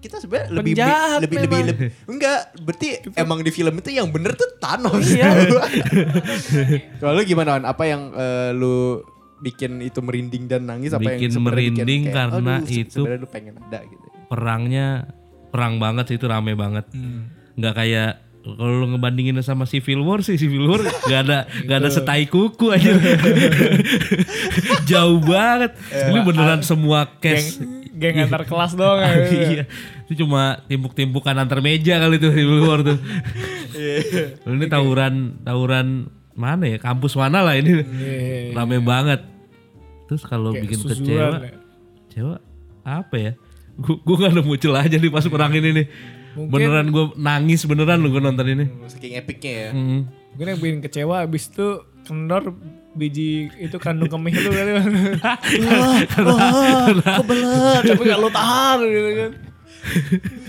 Kita 0.05 0.17
sebenarnya 0.17 0.47
lebih 0.51 0.73
Penjahat 0.73 1.19
lebih 1.19 1.37
lebih, 1.37 1.49
memang. 1.51 1.67
lebih 1.67 1.87
enggak 2.05 2.39
berarti 2.61 2.87
emang 3.15 3.39
di 3.41 3.49
film 3.49 3.73
itu 3.75 3.89
yang 3.89 4.07
bener 4.07 4.31
tuh 4.33 4.49
Thanos. 4.55 5.01
Iya. 5.03 5.29
Kalau 6.99 7.11
lu 7.11 7.23
gimana 7.23 7.49
Wan? 7.53 7.65
Apa 7.65 7.83
yang 7.83 8.13
eh, 8.13 8.53
lu 8.53 9.01
bikin 9.37 9.81
itu 9.81 9.99
merinding 9.99 10.45
dan 10.45 10.63
nangis 10.63 10.89
apa 10.91 11.03
yang 11.03 11.19
Bikin 11.19 11.29
sebenarnya 11.29 11.51
merinding 11.75 12.01
kayak, 12.03 12.15
karena 12.15 12.53
"Aduh, 12.55 12.65
se- 12.65 12.79
itu- 12.79 12.93
sebenarnya 12.95 13.19
lu 13.19 13.29
pengen 13.29 13.53
ada 13.59 13.79
gitu. 13.83 14.05
Perangnya 14.25 14.87
perang 15.49 15.75
banget 15.75 16.05
sih 16.07 16.15
itu 16.15 16.25
rame 16.25 16.53
banget. 16.53 16.85
Hmm. 16.91 17.29
Nggak 17.55 17.73
kayak 17.75 18.11
kalau 18.45 18.77
lu 18.77 18.87
ngebandingin 18.87 19.41
sama 19.41 19.65
Civil 19.65 20.05
War 20.05 20.21
sih 20.21 20.37
Civil 20.37 20.69
War 20.69 20.77
gak 21.03 21.21
ada 21.25 21.49
gak 21.65 21.77
ada 21.81 21.89
setai 21.89 22.29
kuku 22.29 22.69
aja 22.69 22.93
jauh 24.91 25.17
banget 25.19 25.73
ini 25.89 26.19
beneran 26.21 26.61
semua 26.61 27.09
cash 27.17 27.57
Geng 27.95 28.15
antar 28.19 28.43
kelas 28.43 28.73
doang 28.73 28.99
ya. 28.99 29.11
iya 29.31 29.63
itu 30.03 30.19
cuma 30.19 30.59
timpuk-timpukan 30.65 31.31
antar 31.33 31.59
meja 31.59 31.97
kali 31.97 32.15
tuh 32.17 32.29
Civil 32.29 32.61
War 32.61 32.79
tuh 32.81 32.99
Lalu 34.45 34.55
ini 34.55 34.67
tawuran 34.67 35.13
tawuran 35.41 35.87
mana 36.31 36.67
ya 36.67 36.77
kampus 36.77 37.15
mana 37.15 37.39
lah 37.39 37.55
ini 37.55 37.79
Iya. 37.79 38.51
rame 38.53 38.79
banget 38.79 39.23
terus 40.05 40.21
kalau 40.21 40.51
bikin 40.51 40.77
kecewa 40.77 41.15
ya. 41.41 41.55
kecewa 42.05 42.35
apa 42.83 43.15
ya 43.15 43.31
gue 43.73 43.95
gue 43.97 44.15
gak 44.17 44.33
nemu 44.33 44.53
celah 44.55 44.83
aja 44.83 44.95
nih 44.95 45.09
pas 45.09 45.25
perang 45.25 45.51
ini 45.51 45.69
nih 45.73 45.87
Mungkin- 46.35 46.51
beneran 46.51 46.87
gue 46.89 47.05
nangis 47.15 47.63
beneran 47.63 47.97
lu 47.97 48.09
gue 48.09 48.19
nonton 48.19 48.45
ini 48.45 48.65
Saking 48.85 49.15
epicnya 49.15 49.51
ya. 49.51 49.69
Hmm. 49.71 50.11
Mungkin 50.29 50.45
yang 50.45 50.59
bikin 50.59 50.79
kecewa 50.81 51.23
abis 51.23 51.47
itu 51.47 51.67
kendor 52.03 52.51
biji 52.95 53.51
itu 53.59 53.75
kandung 53.77 54.07
kemih 54.07 54.31
itu 54.31 54.49
kan. 54.49 54.65
Wah, 56.23 57.03
kebelet. 57.13 57.83
Tapi 57.83 58.01
gak 58.07 58.19
lo 58.19 58.29
tahan 58.31 58.77
gitu 58.87 59.09
kan. 59.19 59.31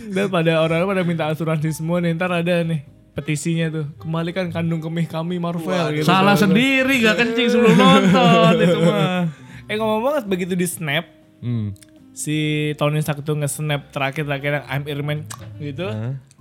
Dan 0.07 0.27
pada 0.31 0.53
orang 0.63 0.87
pada 0.87 1.03
minta 1.03 1.27
asuransi 1.29 1.75
semua 1.75 1.99
nih. 1.99 2.15
Ntar 2.15 2.31
ada 2.31 2.63
nih 2.63 2.87
petisinya 3.13 3.67
tuh. 3.69 3.85
Kembalikan 3.99 4.49
kandung 4.55 4.79
kemih 4.79 5.11
kami 5.11 5.43
Marvel 5.43 6.01
gitu. 6.01 6.07
Salah 6.07 6.39
sendiri 6.39 7.03
gak 7.03 7.19
kencing 7.19 7.49
sebelum 7.51 7.75
nonton 7.75 8.55
itu 8.63 8.79
mah. 8.81 9.27
Eh 9.67 9.75
ngomong 9.75 9.99
banget 9.99 10.25
begitu 10.31 10.55
di 10.55 10.63
snap. 10.63 11.11
Hmm. 11.43 11.75
Si 12.15 12.71
Tony 12.79 13.03
Stark 13.03 13.27
tuh 13.27 13.35
nge-snap 13.35 13.91
terakhir-terakhir 13.91 14.63
yang 14.63 14.67
I'm 14.71 14.83
Iron 14.87 15.05
Man 15.05 15.19
gitu. 15.59 15.91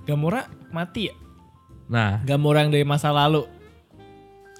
Gamora 0.05 0.45
mati 0.69 1.09
ya? 1.09 1.17
Nah, 1.89 2.21
Gamora 2.21 2.61
yang 2.61 2.69
dari 2.69 2.85
masa 2.85 3.09
lalu. 3.09 3.49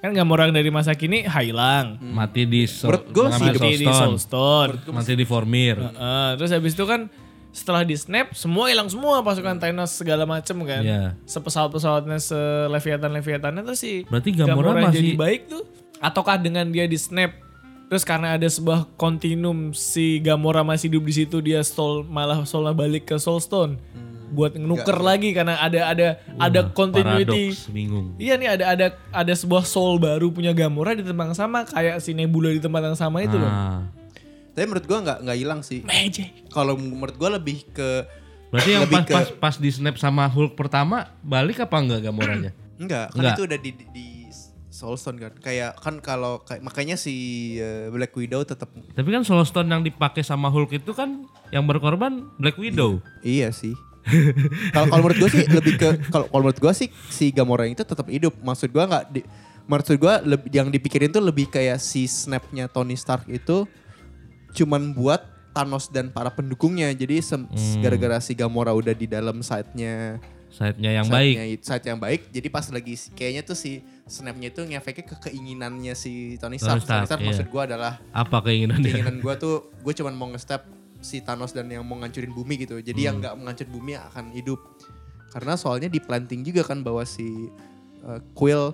Kan 0.06 0.13
Gamora 0.13 0.46
yang 0.46 0.54
dari 0.54 0.70
masa 0.70 0.94
kini 0.94 1.26
hilang. 1.26 1.98
mati 2.00 2.46
di 2.46 2.70
so 2.70 2.86
Menurut 2.86 3.10
gua 3.10 3.34
sih 3.34 3.50
mati 3.50 3.70
di 3.74 3.86
Soul 3.86 3.98
Soul 4.13 4.18
Stone. 4.22 4.72
Stone. 4.78 4.94
Mati 4.94 5.13
di 5.18 5.26
Formir. 5.26 5.82
Heeh, 5.82 6.30
terus 6.38 6.54
habis 6.54 6.78
itu 6.78 6.86
kan 6.86 7.10
setelah 7.50 7.82
di 7.82 7.98
snap 7.98 8.36
semua 8.36 8.70
hilang 8.70 8.86
semua 8.86 9.26
pasukan 9.26 9.58
Thanos 9.58 9.98
segala 9.98 10.30
macem 10.30 10.62
kan. 10.62 10.86
Iya. 10.86 11.18
Sepesawat-pesawatnya 11.26 12.22
seleviatan-leviatannya 12.22 13.65
terus 13.65 13.82
si 13.82 14.06
Berarti 14.06 14.30
Gamora 14.30 14.78
masih- 14.78 14.94
jadi 14.94 15.12
baik 15.18 15.41
tuh. 15.50 15.63
Ataukah 15.98 16.38
dengan 16.38 16.70
dia 16.70 16.86
di 16.86 17.00
snap 17.00 17.34
terus 17.86 18.02
karena 18.02 18.34
ada 18.34 18.46
sebuah 18.46 18.98
kontinum 18.98 19.70
si 19.72 20.18
Gamora 20.20 20.62
masih 20.62 20.89
hidup 20.89 21.02
di 21.02 21.13
situ 21.15 21.38
dia 21.38 21.62
soul 21.62 22.02
malah 22.02 22.41
soulnya 22.44 22.74
balik 22.74 23.06
ke 23.06 23.18
Soul 23.18 23.38
Stone 23.38 23.78
buat 24.36 24.52
nuker 24.54 25.00
lagi 25.00 25.32
karena 25.32 25.56
ada 25.56 25.88
ada 25.88 26.08
ada 26.36 26.60
continuity. 26.69 27.56
Paradox, 27.56 27.71
bingung. 27.71 28.19
Iya 28.19 28.36
nih 28.36 28.50
ada 28.52 28.65
ada 28.69 28.88
ada 29.10 29.34
sebuah 29.34 29.63
soul 29.63 29.95
baru 29.98 30.28
punya 30.30 30.52
Gamora 30.52 30.91
di 30.91 31.02
tempat 31.02 31.32
yang 31.32 31.39
sama 31.39 31.63
kayak 31.63 32.04
si 32.04 32.12
Nebula 32.12 32.52
di 32.52 32.60
tempat 32.60 32.84
yang 32.84 33.00
sama 33.00 33.24
itu 33.24 33.39
loh. 33.39 33.48
Ah. 33.48 33.88
Tapi 34.52 34.67
menurut 34.67 34.86
gua 34.86 35.00
nggak 35.00 35.17
nggak 35.24 35.38
hilang 35.39 35.62
sih. 35.63 35.82
Kalau 36.52 36.76
menurut 36.76 37.15
gua 37.15 37.39
lebih 37.39 37.63
ke 37.71 38.04
Berarti 38.52 38.69
yang 38.71 38.88
pas, 38.88 39.04
ke- 39.04 39.15
pas, 39.15 39.28
pas 39.36 39.56
di 39.58 39.67
snap 39.67 39.95
sama 39.95 40.28
Hulk 40.28 40.56
pertama 40.56 41.12
balik 41.19 41.60
apa 41.60 41.76
enggak 41.76 42.08
Gamoranya? 42.08 42.52
Enggak, 42.76 43.08
kan 43.15 43.24
Enggak. 43.24 43.36
itu 43.39 43.43
udah 43.48 43.60
di 43.60 43.71
di, 43.71 43.86
di 43.95 44.08
Soulstone 44.67 45.15
kan. 45.15 45.32
Kayak 45.39 45.80
kan 45.80 46.04
kalau 46.04 46.43
kayak 46.43 46.60
makanya 46.60 47.00
si 47.00 47.15
uh, 47.56 47.88
Black 47.88 48.12
Widow 48.12 48.43
tetap 48.43 48.67
Tapi 48.76 49.08
kan 49.08 49.24
Soul 49.24 49.48
Stone 49.48 49.71
yang 49.71 49.80
dipakai 49.80 50.28
sama 50.28 50.52
Hulk 50.52 50.76
itu 50.76 50.91
kan 50.91 51.24
yang 51.56 51.63
berkorban 51.63 52.28
Black 52.36 52.60
Widow. 52.60 53.00
iya 53.24 53.56
sih. 53.56 53.71
Kalau 54.72 54.86
kalau 54.86 55.02
menurut 55.02 55.18
gue 55.18 55.30
sih 55.32 55.44
lebih 55.48 55.74
ke 55.76 55.89
kalau 56.08 56.26
kalau 56.26 56.41
menurut 56.44 56.60
gue 56.60 56.74
sih 56.74 56.88
si 57.08 57.30
Gamora 57.30 57.65
itu 57.65 57.82
tetap 57.82 58.06
hidup. 58.06 58.38
Maksud 58.38 58.70
gue 58.70 58.82
nggak 58.82 59.04
di, 59.10 59.22
maksud 59.65 59.96
gue 59.96 60.13
lebih 60.24 60.50
yang 60.52 60.68
dipikirin 60.68 61.10
tuh 61.10 61.20
lebih 61.20 61.48
kayak 61.48 61.78
si 61.78 62.06
snapnya 62.06 62.65
Tony 62.65 62.94
Stark 62.94 63.26
itu 63.28 63.65
cuman 64.52 64.91
buat 64.91 65.22
Thanos 65.52 65.88
dan 65.88 66.10
para 66.10 66.30
pendukungnya. 66.30 66.91
Jadi 66.91 67.20
sem- 67.20 67.48
gara-gara 67.80 68.20
si 68.20 68.34
Gamora 68.34 68.72
udah 68.72 68.91
di 68.91 69.06
dalam 69.06 69.39
side-nya 69.39 70.20
Side-nya 70.48 70.91
yang 70.94 71.08
baik. 71.08 71.36
side-nya- 71.36 71.63
side 71.65 71.86
yang 71.86 71.98
baik. 71.98 72.22
Jadi 72.30 72.48
pas 72.48 72.63
lagi 72.65 72.96
kayaknya 73.12 73.41
tuh 73.41 73.56
si 73.56 73.72
snapnya 74.06 74.48
itu 74.48 74.62
ngefeknya 74.62 75.04
ke 75.06 75.15
keinginannya 75.22 75.91
si 75.94 76.36
Tony 76.38 76.56
Stark. 76.56 76.80
Tony 76.80 76.84
Stark, 76.84 76.96
Tony 76.96 77.08
Stark 77.08 77.20
iya. 77.20 77.28
maksud 77.28 77.48
gue 77.50 77.62
adalah 77.65 77.94
Apa 78.13 78.38
keinginannya? 78.41 78.84
keinginan 78.86 79.15
gue 79.18 79.34
tuh 79.36 79.56
gue 79.76 79.94
cuman 79.94 80.13
mau 80.13 80.28
nge-step 80.30 80.63
si 81.06 81.22
Thanos 81.22 81.54
dan 81.54 81.70
yang 81.70 81.86
mau 81.86 82.02
ngancurin 82.02 82.34
bumi 82.34 82.65
gitu. 82.65 82.82
Jadi 82.82 83.06
yang 83.06 83.22
nggak 83.22 83.38
menghancur 83.38 83.70
bumi 83.70 83.94
akan 83.94 84.34
hidup. 84.34 84.58
Karena 85.30 85.54
soalnya 85.54 85.86
di 85.86 86.02
planting 86.02 86.41
juga 86.41 86.65
kan 86.65 86.82
bahwa 86.82 87.06
si 87.06 87.54
uh, 88.02 88.18
Quill 88.34 88.74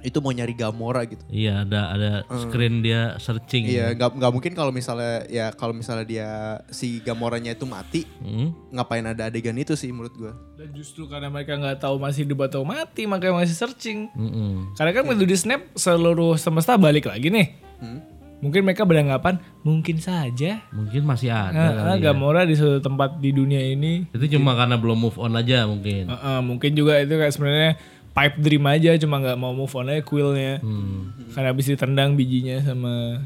itu 0.00 0.16
mau 0.24 0.32
nyari 0.32 0.56
Gamora 0.56 1.04
gitu. 1.04 1.20
Iya 1.28 1.68
ada 1.68 1.92
ada 1.92 2.10
screen 2.48 2.80
dia 2.80 3.20
searching. 3.20 3.68
Iya, 3.68 3.92
nggak 3.92 4.16
nggak 4.16 4.32
mungkin 4.32 4.52
kalau 4.56 4.72
misalnya 4.72 5.28
ya 5.28 5.52
kalau 5.52 5.76
misalnya 5.76 6.08
dia 6.08 6.28
si 6.72 7.04
Gamoranya 7.04 7.52
itu 7.52 7.68
mati, 7.68 8.08
Hmm? 8.24 8.56
ngapain 8.72 9.04
ada 9.04 9.28
adegan 9.28 9.56
itu 9.60 9.76
sih 9.76 9.92
menurut 9.92 10.14
gue. 10.16 10.32
Dan 10.56 10.72
justru 10.72 11.04
karena 11.04 11.28
mereka 11.28 11.56
nggak 11.56 11.84
tahu 11.84 12.00
masih 12.00 12.24
hidup 12.24 12.48
atau 12.48 12.64
mati, 12.64 13.04
makanya 13.04 13.44
masih 13.44 13.56
searching. 13.56 14.08
Mm-mm. 14.16 14.72
Karena 14.72 14.90
kan 14.96 15.04
begitu 15.04 15.26
di 15.28 15.36
snap 15.36 15.62
seluruh 15.76 16.40
semesta 16.40 16.80
balik 16.80 17.04
lagi 17.04 17.28
nih. 17.28 17.48
Hmm. 17.80 18.00
Mungkin 18.40 18.64
mereka 18.64 18.88
beranggapan 18.88 19.36
mungkin 19.60 20.00
saja 20.00 20.64
Mungkin 20.72 21.04
masih 21.04 21.28
ada. 21.28 21.52
nah, 21.76 21.96
ya. 21.96 22.10
Gamora 22.10 22.48
di 22.48 22.56
suatu 22.56 22.80
tempat 22.80 23.20
di 23.20 23.36
dunia 23.36 23.60
ini. 23.60 24.08
Itu 24.16 24.24
cuma 24.36 24.56
karena 24.56 24.80
belum 24.80 24.96
move 24.96 25.18
on 25.20 25.36
aja 25.36 25.68
mungkin. 25.68 26.08
Heeh, 26.08 26.38
mungkin 26.40 26.72
juga 26.72 26.96
itu 27.04 27.12
kayak 27.20 27.32
sebenarnya 27.36 27.70
pipe 28.16 28.36
dream 28.40 28.64
aja 28.64 28.90
cuma 28.96 29.20
nggak 29.20 29.36
mau 29.36 29.52
move 29.52 29.72
on 29.76 29.92
aja 29.92 30.00
Quillnya. 30.00 30.64
Hmm. 30.64 31.12
Karena 31.36 31.52
habis 31.52 31.68
ditendang 31.68 32.16
bijinya 32.16 32.64
sama 32.64 33.20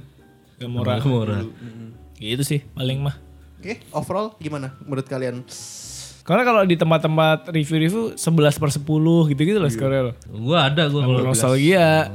Gamora. 0.59 0.99
Gamora. 0.99 1.39
Gitu 2.19 2.43
sih 2.43 2.61
paling 2.75 2.99
mah. 2.99 3.15
Oke, 3.63 3.81
overall 3.95 4.35
gimana 4.43 4.75
menurut 4.83 5.07
kalian? 5.07 5.47
Karena 6.25 6.43
kalau 6.43 6.65
di 6.65 6.77
tempat-tempat 6.77 7.53
review-review 7.53 8.17
11 8.17 8.61
per 8.61 8.71
10 8.73 9.31
gitu-gitu 9.31 9.61
lah 9.61 9.71
skornya 9.71 10.03
loh. 10.11 10.15
Gua 10.33 10.73
ada 10.73 10.89
gua 10.89 11.05
kalau 11.05 11.21
Nostalgia. 11.23 12.11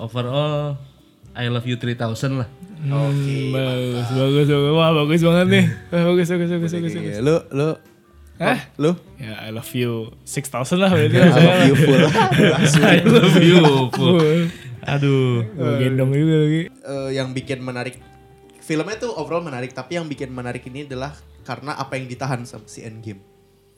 overall 0.00 0.80
I 1.36 1.46
love 1.46 1.66
you 1.66 1.78
3000 1.78 2.40
lah. 2.40 2.48
Oke. 2.80 3.38
Bagus, 3.52 4.08
bagus, 4.10 4.46
bagus. 4.48 4.72
Wah, 4.72 4.90
bagus 4.96 5.20
banget 5.20 5.46
nih. 5.52 5.64
Wah, 5.92 6.02
bagus, 6.10 6.26
bagus, 6.32 6.48
bagus, 6.50 6.72
bagus, 6.72 6.92
bagus. 6.96 7.16
Lu 7.20 7.36
lu 7.52 7.68
Hah? 8.40 8.60
lu 8.80 8.96
Ya, 9.20 9.36
I 9.44 9.52
love 9.52 9.68
you 9.76 10.16
6000 10.24 10.80
lah 10.80 10.88
berarti. 10.88 11.16
I 11.22 11.28
love 11.36 11.62
you 11.68 11.76
full. 11.76 12.04
I 12.80 12.98
love 13.04 13.36
you. 13.36 13.60
full. 13.92 14.48
Aduh. 14.80 15.44
Gue 15.44 15.72
gendong 15.76 16.10
juga 16.16 16.36
lagi. 16.48 16.62
Eh, 16.72 17.10
yang 17.20 17.36
bikin 17.36 17.60
menarik 17.60 18.00
filmnya 18.64 18.96
tuh 18.96 19.12
overall 19.12 19.44
menarik 19.44 19.74
tapi 19.76 19.98
yang 19.98 20.06
bikin 20.08 20.30
menarik 20.32 20.62
ini 20.70 20.86
adalah 20.86 21.12
karena 21.42 21.74
apa 21.74 21.98
yang 21.98 22.06
ditahan 22.06 22.46
sama 22.46 22.64
si 22.70 22.86
Endgame 22.86 23.20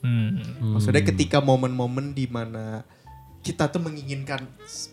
Hmm. 0.03 0.35
Maksudnya 0.75 0.99
ketika 0.99 1.39
momen-momen 1.39 2.11
di 2.11 2.27
mana 2.27 2.83
kita 3.43 3.67
tuh 3.67 3.83
menginginkan 3.83 4.39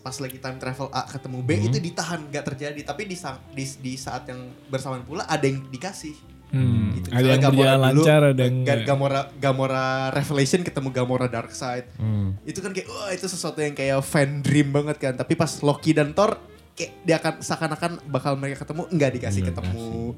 pas 0.03 0.15
lagi 0.19 0.35
time 0.35 0.59
travel 0.59 0.91
A 0.91 1.07
ketemu 1.07 1.39
B 1.39 1.49
itu 1.71 1.77
ditahan 1.79 2.19
nggak 2.27 2.45
terjadi 2.51 2.83
tapi 2.83 3.07
di, 3.07 3.15
sa- 3.15 3.39
di 3.55 3.63
di 3.79 3.95
saat 3.95 4.27
yang 4.27 4.51
bersamaan 4.67 5.07
pula 5.07 5.23
ada 5.23 5.47
yang 5.47 5.63
dikasih. 5.71 6.11
Hmm. 6.51 6.91
Gitu. 6.99 7.07
Ada 7.15 7.27
yang 7.31 7.43
Gamora 7.47 7.55
berjalan 7.55 7.79
dulu, 7.79 8.01
lancar, 8.03 8.21
ada 8.27 8.41
yang 8.43 8.51
Ga- 8.51 8.59
enggak. 8.75 8.79
Gamora 8.83 9.21
Gamora 9.39 9.85
Revelation 10.11 10.61
ketemu 10.67 10.89
Gamora 10.91 11.27
Darkseid. 11.31 11.87
Hmm. 11.95 12.35
Itu 12.43 12.59
kan 12.59 12.75
kayak 12.75 12.91
wah 12.91 13.09
itu 13.15 13.23
sesuatu 13.23 13.63
yang 13.63 13.71
kayak 13.71 14.03
fan 14.03 14.43
dream 14.43 14.75
banget 14.75 14.99
kan. 14.99 15.15
Tapi 15.15 15.39
pas 15.39 15.47
Loki 15.63 15.95
dan 15.95 16.11
Thor 16.11 16.35
kayak 16.75 16.91
dia 17.07 17.15
akan 17.23 17.33
seakan-akan 17.39 17.91
bakal 18.11 18.35
mereka 18.35 18.67
ketemu 18.67 18.83
nggak 18.91 19.11
dikasih 19.15 19.41
ketemu. 19.47 20.11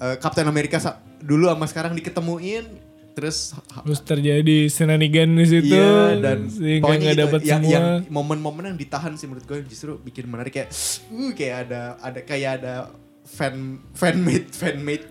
Eh, 0.00 0.16
Captain 0.16 0.48
America 0.48 0.80
dulu 1.20 1.52
sama 1.52 1.68
sekarang 1.68 1.92
diketemuin 1.92 2.89
terus 3.10 3.52
Terus 3.82 4.00
terjadi 4.00 4.58
senanigan 4.66 5.34
di 5.34 5.44
situ 5.44 5.74
Iya 5.74 6.16
dan 6.16 6.46
sehingga 6.46 6.94
nggak 6.94 7.14
itu, 7.14 7.22
dapat 7.26 7.40
yang, 7.42 7.62
semua. 7.62 7.74
yang 7.74 7.86
momen-momen 8.08 8.64
yang 8.72 8.78
ditahan 8.78 9.12
sih 9.14 9.26
menurut 9.26 9.44
gue 9.44 9.60
justru 9.66 9.98
bikin 9.98 10.30
menarik 10.30 10.54
kayak 10.54 10.70
uh 11.10 11.30
kayak 11.32 11.56
ada 11.66 11.80
ada 11.98 12.20
kayak 12.22 12.50
ada 12.62 12.74
fan 13.26 13.78
fan 13.92 14.16
made 14.18 14.48
fan 14.50 14.78
made 14.80 15.04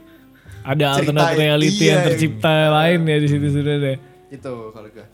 ada 0.59 0.85
alternate 0.91 1.33
yang- 1.33 1.39
reality 1.39 1.75
iya, 1.81 1.91
yang 1.91 2.01
tercipta 2.05 2.55
lain 2.69 2.99
ya 3.03 3.17
di 3.17 3.27
situ 3.27 3.47
sudah 3.49 3.75
deh. 3.79 3.97
itu 4.29 4.53
kalau 4.69 4.89
gue. 4.91 5.05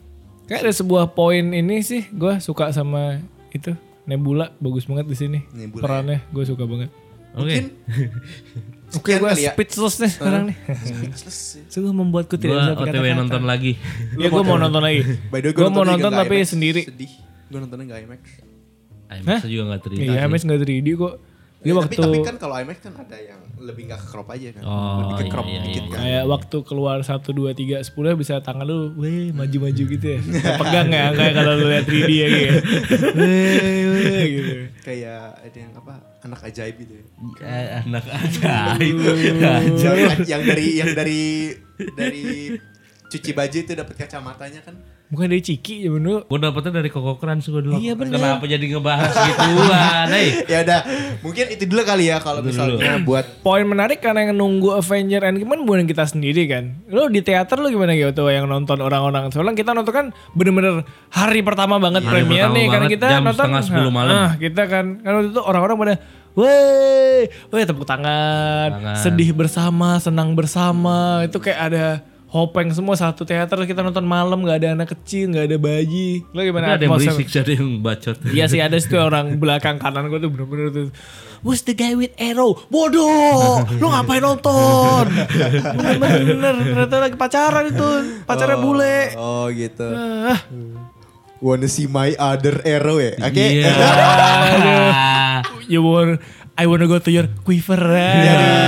Kayak 0.46 0.60
ada 0.66 0.74
sebuah 0.74 1.06
poin 1.12 1.46
ini 1.54 1.82
sih, 1.82 2.06
gue 2.10 2.38
suka 2.38 2.70
sama 2.70 3.22
itu 3.50 3.74
Nebula 4.06 4.54
bagus 4.58 4.86
banget 4.86 5.06
di 5.06 5.18
sini. 5.18 5.40
Nebula, 5.50 5.82
Perannya 5.82 6.22
gue 6.30 6.44
suka 6.44 6.66
banget. 6.66 6.90
Oke. 7.34 7.46
Mungkin 7.46 7.66
Oke, 8.94 9.18
sekian 9.18 9.20
gue 9.26 9.32
ya. 9.42 9.52
speechless 9.58 9.96
nih 9.98 10.12
sekarang 10.14 10.44
nih. 10.54 10.58
Speechless 10.78 11.38
sih. 11.58 11.64
Sungguh 11.68 11.94
membuatku 11.94 12.38
tidak 12.38 12.54
Gua 12.54 12.62
bisa 12.62 12.72
OTW 12.72 12.86
berkata-kata. 12.86 13.18
nonton 13.18 13.44
lagi. 13.44 13.72
Ya 14.16 14.28
gue 14.30 14.44
mau 14.46 14.58
nonton 14.62 14.82
lagi. 14.82 15.00
By 15.34 15.40
the 15.42 15.50
way, 15.50 15.58
Gue 15.58 15.70
mau 15.70 15.84
nonton 15.84 16.12
tapi 16.14 16.36
sendiri. 16.46 16.82
Sedih. 16.86 17.12
Gue 17.50 17.60
nontonnya 17.60 17.86
gak 17.92 18.00
IMAX. 18.06 18.22
IMAX 19.06 19.40
juga 19.46 19.64
gak 19.74 19.82
terima. 19.86 20.02
Iya, 20.06 20.26
IMAX 20.26 20.42
nggak 20.46 20.60
3D 20.62 20.88
kok. 20.96 21.14
Dia 21.66 21.74
Eh, 21.74 21.78
waktu 21.82 21.98
tapi, 21.98 22.06
tapi 22.06 22.18
kan 22.22 22.36
kalau 22.38 22.56
IMAX 22.62 22.78
kan 22.78 22.94
ada 22.94 23.18
yang 23.18 23.42
lebih 23.58 23.90
gak 23.90 23.98
ke 23.98 24.08
crop 24.14 24.30
aja 24.30 24.48
kan. 24.54 24.62
Oh, 24.62 24.98
lebih 25.02 25.16
ke 25.18 25.26
crop 25.34 25.46
iya, 25.50 25.58
iya, 25.58 25.62
dikit 25.66 25.82
iya. 25.82 25.90
kan. 25.90 25.98
kayak 25.98 26.24
waktu 26.30 26.58
keluar 26.62 26.98
1 27.02 27.26
2 27.26 27.82
3 27.82 27.82
10 27.90 28.22
bisa 28.22 28.34
tangan 28.46 28.66
lu 28.70 28.94
weh 29.02 29.34
maju-maju 29.34 29.84
gitu 29.98 30.06
ya. 30.06 30.20
Nggak 30.22 30.54
Pegang 30.62 30.90
ya 30.94 31.06
kayak 31.18 31.34
kalau 31.34 31.52
lu 31.58 31.66
lihat 31.74 31.86
3D 31.90 32.12
ya 32.14 32.28
gitu. 32.30 32.60
Weh, 33.18 33.82
weh, 33.90 34.24
gitu. 34.30 34.54
Kayak 34.86 35.42
ada 35.42 35.58
yang 35.58 35.74
apa 35.74 35.94
anak 36.22 36.40
ajaib 36.46 36.76
gitu 36.78 36.94
ya. 37.02 37.06
Kayak 37.42 37.70
anak 37.90 38.06
ajaib. 38.14 38.96
yang, 39.82 40.22
yang 40.22 40.42
dari 40.46 40.68
yang 40.78 40.92
dari 40.94 41.24
dari 41.98 42.26
cuci 43.16 43.32
baju 43.32 43.58
itu 43.64 43.72
dapat 43.72 43.96
kacamatanya 43.96 44.62
kan. 44.68 44.76
Bukan 45.06 45.30
dari 45.30 45.40
Ciki 45.40 45.86
ya 45.86 45.94
bener. 45.94 46.26
Gue 46.26 46.40
dapetnya 46.42 46.82
dari 46.82 46.90
Koko 46.90 47.22
Crunch 47.22 47.46
gue 47.46 47.62
dulu. 47.62 47.78
Iya, 47.78 47.94
bener. 47.94 48.18
Kenapa 48.18 48.44
jadi 48.50 48.66
ngebahas 48.66 49.14
gituan? 49.14 50.08
Hei. 50.10 50.28
ya 50.52 50.58
udah, 50.66 50.80
mungkin 51.22 51.46
itu 51.54 51.64
dulu 51.70 51.82
kali 51.86 52.10
ya 52.10 52.18
kalau 52.20 52.42
misalnya 52.42 53.00
buat 53.06 53.46
Poin 53.46 53.62
menarik 53.70 54.02
karena 54.02 54.26
yang 54.26 54.34
nunggu 54.34 54.74
Avenger 54.82 55.22
Endgame 55.22 55.56
kan 55.56 55.62
bukan 55.62 55.86
kita 55.86 56.10
sendiri 56.10 56.50
kan. 56.50 56.82
Lu 56.90 57.06
di 57.14 57.22
teater 57.22 57.62
lu 57.62 57.70
gimana 57.70 57.94
gitu 57.94 58.26
yang 58.34 58.50
nonton 58.50 58.82
orang-orang. 58.82 59.30
Soalnya 59.30 59.54
kita 59.54 59.78
nonton 59.78 59.94
kan 59.94 60.06
bener-bener 60.34 60.82
hari 61.14 61.46
pertama 61.46 61.78
banget 61.78 62.02
Hari 62.02 62.26
premier 62.26 62.50
pertama 62.50 62.58
nih. 62.58 62.66
Karena 62.74 62.88
kita 62.90 63.06
jam 63.08 63.22
nonton 63.22 63.46
setengah 63.46 63.64
10 63.86 63.94
malam. 63.94 64.14
Ah, 64.18 64.32
kita 64.42 64.62
kan 64.66 64.86
kan 65.06 65.12
waktu 65.22 65.30
itu 65.32 65.42
orang-orang 65.46 65.78
pada 65.78 65.96
Weh, 66.36 67.32
weh 67.32 67.64
tepuk 67.64 67.88
tangan, 67.88 68.68
Tangan. 68.76 68.96
sedih 69.00 69.32
bersama, 69.32 70.04
senang 70.04 70.36
bersama. 70.36 71.24
Itu 71.24 71.40
kayak 71.40 71.60
ada 71.72 71.86
hopeng 72.36 72.68
semua 72.76 73.00
satu 73.00 73.24
teater 73.24 73.56
kita 73.64 73.80
nonton 73.80 74.04
malam 74.04 74.44
nggak 74.44 74.60
ada 74.60 74.70
anak 74.76 74.92
kecil 74.92 75.32
nggak 75.32 75.48
ada 75.48 75.56
bayi. 75.56 76.28
Lo 76.36 76.44
gimana? 76.44 76.76
ada 76.76 76.84
yang 76.84 76.92
berisik, 76.92 77.32
ada 77.32 77.52
yang 77.56 77.80
bacot. 77.80 78.20
Iya 78.28 78.52
sih 78.52 78.60
ada 78.60 78.76
situ 78.76 79.00
orang 79.08 79.40
belakang 79.40 79.80
kanan 79.80 80.12
gue 80.12 80.20
tuh 80.20 80.28
bener-bener 80.28 80.68
tuh 80.70 80.88
Who's 81.46 81.62
the 81.62 81.78
guy 81.78 81.94
with 81.94 82.10
arrow? 82.18 82.58
Bodoh! 82.74 83.62
Lu 83.78 83.88
ngapain 83.88 84.18
nonton? 84.18 85.06
Bener-bener 85.78 86.58
ternyata 86.58 86.96
lagi 86.98 87.16
pacaran 87.16 87.70
itu 87.70 87.90
Pacarnya 88.26 88.58
bule 88.58 89.14
Oh 89.14 89.46
gitu. 89.54 89.86
ah, 89.94 90.42
Wanna 91.38 91.70
see 91.70 91.86
my 91.86 92.18
other 92.18 92.66
arrow 92.66 92.98
ya? 92.98 93.14
Oke. 93.22 93.62
Iya. 93.62 93.72
You 95.72 95.86
want 95.86 96.18
I 96.58 96.66
wanna 96.66 96.88
go 96.88 96.98
to 96.98 97.12
your 97.14 97.30
quiver 97.46 97.78
Aduh. 97.78 98.65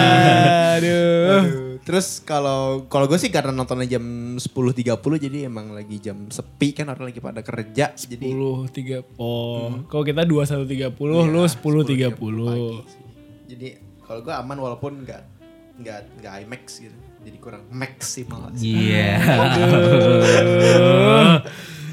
Terus 1.87 2.19
kalau 2.27 2.83
kalau 2.91 3.07
gue 3.07 3.15
sih 3.15 3.31
karena 3.31 3.55
nontonnya 3.55 3.95
jam 3.95 4.35
10.30 4.35 4.99
jadi 4.99 5.47
emang 5.47 5.71
lagi 5.71 6.03
jam 6.03 6.27
sepi 6.27 6.75
kan 6.75 6.91
orang 6.91 7.15
lagi 7.15 7.23
pada 7.23 7.39
kerja 7.39 7.95
jadi 7.95 8.27
10 8.27 8.75
tiga 8.75 9.07
Oh 9.15 9.87
Kalau 9.87 10.03
kita 10.03 10.27
21.30 10.27 10.67
Iya, 10.67 10.91
Lu 10.99 11.47
10.30 11.47 12.11
pagi 12.11 12.83
sih. 12.91 13.03
Jadi 13.47 13.67
kalau 14.03 14.19
gue 14.19 14.35
aman 14.35 14.57
walaupun 14.59 15.07
nggak 15.07 15.21
nggak 15.79 15.99
nggak 16.19 16.33
IMAX 16.43 16.83
gitu. 16.83 16.97
Jadi 17.23 17.37
kurang 17.39 17.63
maksimal. 17.71 18.51
Iya. 18.59 19.15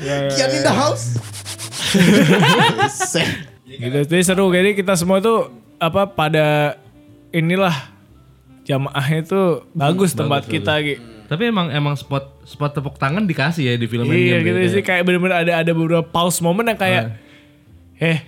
Kian 0.35 0.51
in 0.51 0.63
the 0.67 0.75
house. 0.75 1.15
Gitu 3.65 3.99
jadi 4.07 4.23
seru 4.23 4.53
jadi 4.53 4.77
kita 4.77 4.95
semua 4.95 5.19
tuh 5.19 5.51
apa 5.83 6.07
pada 6.07 6.79
inilah 7.35 7.94
jamaahnya 8.65 9.21
tuh 9.29 9.69
bagus 9.77 10.17
tempat 10.17 10.49
kita 10.49 10.75
gitu 10.85 11.01
Tapi 11.25 11.49
emang 11.49 11.73
emang 11.73 11.97
spot 11.97 12.45
spot 12.45 12.77
tepuk 12.77 13.01
tangan 13.01 13.25
dikasih 13.25 13.65
ya 13.65 13.75
di 13.81 13.89
film 13.89 14.05
iya 14.13 14.37
Endgame 14.41 14.45
gitu 14.45 14.61
ya. 14.61 14.71
sih. 14.77 14.83
Kayak 14.85 15.09
bener-bener 15.09 15.37
ada 15.41 15.53
ada 15.65 15.73
beberapa 15.73 16.05
pause 16.05 16.45
momen 16.45 16.69
yang 16.69 16.77
kayak 16.77 17.17
eh 17.97 18.21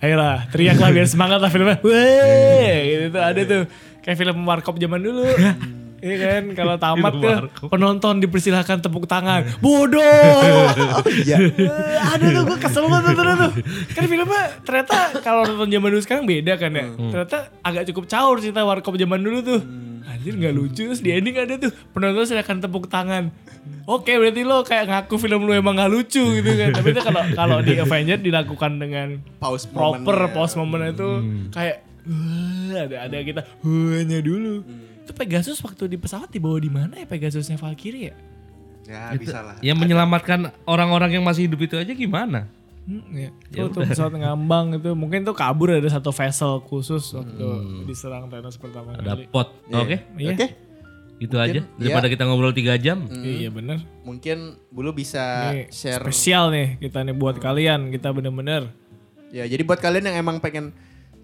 ayolah 0.00 0.48
teriaklah 0.48 0.88
biar 0.88 1.04
semangat 1.04 1.44
lah 1.44 1.52
filmnya. 1.52 1.76
Weh 1.84 2.76
gitu 2.88 3.04
tuh 3.12 3.22
ada 3.22 3.40
tuh. 3.44 3.62
Kayak 4.00 4.16
film 4.24 4.36
warkop 4.48 4.80
zaman 4.80 5.00
dulu 5.04 5.24
Iya 6.04 6.16
kan 6.20 6.42
kalau 6.52 6.76
tamat 6.76 7.12
tuh 7.16 7.36
penonton 7.66 8.20
dipersilahkan 8.20 8.76
tepuk 8.78 9.08
tangan 9.08 9.48
bodoh 9.64 10.68
Iya. 11.08 11.48
Aduh 12.12 12.28
tuh 12.30 12.42
gue 12.44 12.58
kesel 12.60 12.84
banget 12.84 13.16
tuh, 13.16 13.24
tuh, 13.24 13.36
tuh. 13.40 13.50
Kan 13.90 14.04
filmnya 14.04 14.42
ternyata 14.60 14.96
kalau 15.18 15.42
nonton 15.42 15.64
zaman 15.66 15.88
dulu 15.88 16.02
sekarang 16.02 16.24
beda 16.24 16.52
kan 16.54 16.70
ya. 16.70 16.86
Ternyata 16.92 17.38
agak 17.60 17.88
cukup 17.88 18.04
caur 18.04 18.36
cerita 18.36 18.60
warkop 18.62 18.94
zaman 18.94 19.16
dulu 19.18 19.40
tuh. 19.40 19.60
Anjir 20.04 20.36
gak 20.36 20.52
lucu 20.52 20.84
terus 20.84 21.00
di 21.00 21.08
ending 21.08 21.32
ada 21.34 21.56
tuh 21.56 21.72
penonton 21.90 22.28
silakan 22.28 22.60
tepuk 22.60 22.84
tangan. 22.86 23.32
Oke 23.84 24.12
berarti 24.14 24.44
lo 24.44 24.60
kayak 24.60 24.84
ngaku 24.86 25.16
film 25.16 25.44
lu 25.44 25.52
emang 25.52 25.72
gak 25.74 25.88
lucu 25.88 26.20
gitu 26.20 26.50
kan. 26.52 26.70
Tapi 26.70 26.92
itu 26.92 27.00
kalau 27.00 27.22
kalau 27.32 27.56
di 27.60 27.76
Avenger 27.76 28.20
dilakukan 28.20 28.76
dengan 28.76 29.24
Pause 29.36 29.64
proper 29.66 30.04
momennya. 30.04 30.28
pause 30.30 30.54
moment 30.54 30.84
itu 30.84 31.08
kayak 31.48 31.80
"Wah, 32.04 32.84
ada 32.84 32.96
ada 33.08 33.16
kita 33.18 33.40
hanya 33.64 34.20
dulu. 34.20 34.60
Itu 35.14 35.22
Pegasus 35.22 35.62
waktu 35.62 35.86
di 35.86 35.94
pesawat 35.94 36.26
dibawa 36.34 36.58
di 36.58 36.66
mana 36.66 36.98
ya 36.98 37.06
Pegasusnya 37.06 37.54
Valkyrie 37.54 38.10
ya? 38.10 38.14
Ya 38.84 39.14
bisa 39.14 39.38
lah. 39.46 39.56
Yang 39.62 39.78
menyelamatkan 39.86 40.50
orang-orang 40.66 41.14
yang 41.14 41.22
masih 41.22 41.46
hidup 41.46 41.70
itu 41.70 41.78
aja 41.78 41.94
gimana? 41.94 42.50
Hmm, 42.84 43.00
ya. 43.14 43.30
Tuh, 43.54 43.70
tuh 43.70 43.86
pesawat 43.86 44.12
ngambang 44.12 44.82
itu 44.82 44.90
mungkin 44.98 45.22
tuh 45.22 45.32
kabur 45.32 45.70
ada 45.70 45.86
satu 45.86 46.10
vessel 46.10 46.60
khusus 46.66 47.14
waktu 47.14 47.46
diserang 47.86 48.26
Thanos 48.26 48.58
pertama 48.58 48.98
Ada 48.98 49.14
kali. 49.14 49.30
pot. 49.30 49.54
Oke. 49.70 50.02
Iya. 50.18 50.34
Oke. 50.34 50.46
Itu 51.22 51.38
aja. 51.38 51.62
Daripada 51.78 52.10
kita 52.10 52.26
ngobrol 52.26 52.50
3 52.50 52.74
jam. 52.82 53.06
Iya 53.08 53.54
bener. 53.54 53.86
Mungkin 54.02 54.58
Bulu 54.74 54.90
bisa 54.92 55.54
Ini 55.54 55.70
share 55.70 56.02
spesial 56.02 56.50
nih 56.50 56.82
kita 56.82 57.06
nih 57.06 57.14
buat 57.14 57.38
kalian. 57.38 57.94
Kita 57.94 58.10
bener-bener. 58.10 58.68
Ya, 59.30 59.46
jadi 59.46 59.62
buat 59.62 59.78
kalian 59.78 60.10
yang 60.10 60.26
emang 60.26 60.42
pengen 60.42 60.74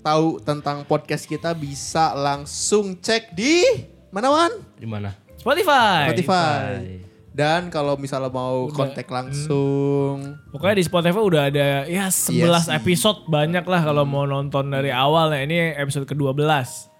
tahu 0.01 0.41
tentang 0.41 0.83
podcast 0.89 1.29
kita 1.29 1.53
bisa 1.53 2.17
langsung 2.17 2.97
cek 2.97 3.37
di 3.37 3.65
mana 4.11 4.29
Wan? 4.33 4.53
Di 4.81 4.89
mana? 4.89 5.13
Spotify. 5.37 6.09
Spotify. 6.13 7.05
Dan 7.31 7.71
kalau 7.71 7.95
misalnya 7.95 8.27
mau 8.27 8.67
kontak 8.75 9.07
langsung, 9.07 10.35
Pokoknya 10.51 10.83
di 10.83 10.85
Spotify 10.85 11.23
udah 11.23 11.43
ada 11.47 11.87
ya 11.87 12.11
11 12.11 12.35
Iya 12.35 12.59
episode 12.75 13.23
banyak 13.31 13.63
lah 13.71 13.87
kalau 13.87 14.03
mau 14.03 14.27
nonton 14.27 14.67
dari 14.67 14.91
awal. 14.91 15.31
Nah 15.31 15.41
ini 15.47 15.73
episode 15.79 16.11
ke-12. 16.11 16.43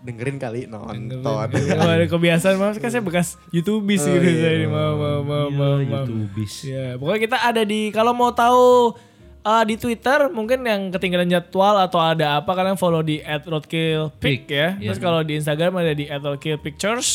dengerin 0.01 0.41
kali 0.41 0.65
nonton. 0.65 1.21
Kalau 1.21 1.45
ada 1.99 2.07
kebiasaan 2.09 2.57
maaf 2.57 2.79
kan 2.81 2.89
saya 2.89 3.05
bekas 3.05 3.37
YouTubis 3.53 4.01
gitu 4.07 4.29
saya 4.39 4.65
ini 4.65 4.71
mau 4.71 4.97
mau 4.97 5.21
mau 5.21 5.47
mau 5.51 5.77
mau. 5.77 6.07
Youtubis. 6.07 6.65
Ya, 6.65 6.97
pokoknya 6.97 7.21
kita 7.27 7.37
ada 7.37 7.63
di 7.67 7.91
kalau 7.93 8.15
mau 8.17 8.33
tahu 8.33 8.97
uh, 9.45 9.65
di 9.65 9.75
Twitter 9.77 10.29
mungkin 10.33 10.65
yang 10.65 10.91
ketinggalan 10.93 11.29
jadwal 11.29 11.77
atau 11.81 12.01
ada 12.01 12.41
apa 12.41 12.51
kalian 12.53 12.77
follow 12.77 13.01
di 13.01 13.21
@roadkillpic 13.25 14.21
Pic, 14.21 14.43
ya. 14.51 14.77
iya. 14.77 14.93
Terus 14.93 15.01
kalau 15.01 15.21
di 15.25 15.37
Instagram 15.41 15.81
ada 15.81 15.93
di 15.93 16.09
@roadkillpictures. 16.09 17.09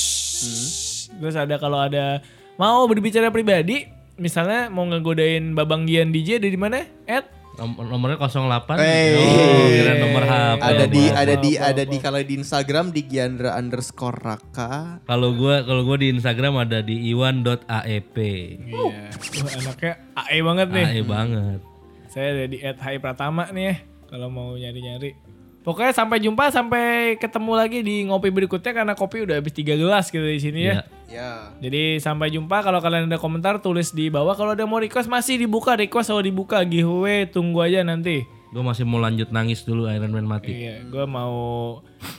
Terus 1.16 1.36
ada 1.38 1.56
kalau 1.62 1.80
ada 1.80 2.20
mau 2.60 2.84
berbicara 2.90 3.30
pribadi, 3.30 3.88
misalnya 4.18 4.68
mau 4.72 4.84
ngegodain 4.88 5.54
Babang 5.54 5.88
Gian 5.88 6.12
DJ 6.12 6.42
ada 6.42 6.50
di 6.50 6.60
mana? 6.60 6.84
At 7.08 7.36
Nom- 7.56 7.88
nomornya 7.88 8.20
08. 8.20 8.76
Hey. 8.84 9.16
Oh, 9.16 9.68
kira 9.72 9.94
nomor 10.04 10.24
HP. 10.28 10.60
ada 10.60 10.86
di 10.92 11.04
Maaf, 11.08 11.16
ada 11.16 11.36
di 11.40 11.52
maaf, 11.56 11.70
ada 11.72 11.84
di 11.88 11.98
kalau 12.04 12.20
di 12.20 12.34
Instagram 12.36 12.86
di 12.92 13.02
Giandra 13.08 13.56
underscore 13.56 14.20
Raka. 14.20 15.00
Kalau 15.08 15.40
gua 15.40 15.64
kalau 15.64 15.88
gua 15.88 15.96
di 15.96 16.12
Instagram 16.12 16.60
ada 16.60 16.84
di 16.84 17.00
iwan.aep. 17.16 18.16
Iya. 18.20 18.76
Wah, 18.76 19.52
anaknya 19.56 19.94
AE 20.20 20.40
banget 20.44 20.68
nih. 20.68 20.86
AE 21.00 21.02
banget. 21.08 21.75
Saya 22.16 22.32
ada 22.32 22.46
di 22.48 22.64
Hai 22.64 22.96
Pratama 23.04 23.52
nih 23.52 23.64
ya. 23.68 23.76
Kalau 24.08 24.32
mau 24.32 24.56
nyari-nyari. 24.56 25.20
Pokoknya 25.68 25.92
sampai 25.92 26.24
jumpa, 26.24 26.48
sampai 26.48 27.20
ketemu 27.20 27.52
lagi 27.60 27.84
di 27.84 28.08
ngopi 28.08 28.32
berikutnya 28.32 28.72
karena 28.72 28.96
kopi 28.96 29.28
udah 29.28 29.44
habis 29.44 29.52
3 29.52 29.76
gelas 29.76 30.08
gitu 30.08 30.24
di 30.24 30.40
sini 30.40 30.62
ya. 30.64 30.74
Iya. 30.80 30.84
Ya. 31.12 31.32
Jadi 31.60 32.00
sampai 32.00 32.32
jumpa 32.32 32.64
kalau 32.64 32.80
kalian 32.80 33.12
ada 33.12 33.20
komentar 33.20 33.60
tulis 33.60 33.92
di 33.92 34.08
bawah. 34.08 34.32
Kalau 34.32 34.56
ada 34.56 34.64
mau 34.64 34.80
request 34.80 35.12
masih 35.12 35.44
dibuka, 35.44 35.76
request 35.76 36.08
selalu 36.08 36.32
dibuka. 36.32 36.64
Giveaway 36.64 37.28
tunggu 37.28 37.60
aja 37.60 37.84
nanti. 37.84 38.24
Gua 38.56 38.72
masih 38.72 38.88
mau 38.88 39.04
lanjut 39.04 39.36
nangis 39.36 39.68
dulu 39.68 39.84
Iron 39.92 40.16
Man 40.16 40.24
mati. 40.24 40.56
Iya, 40.56 40.88
gue 40.88 41.04
mau 41.04 41.36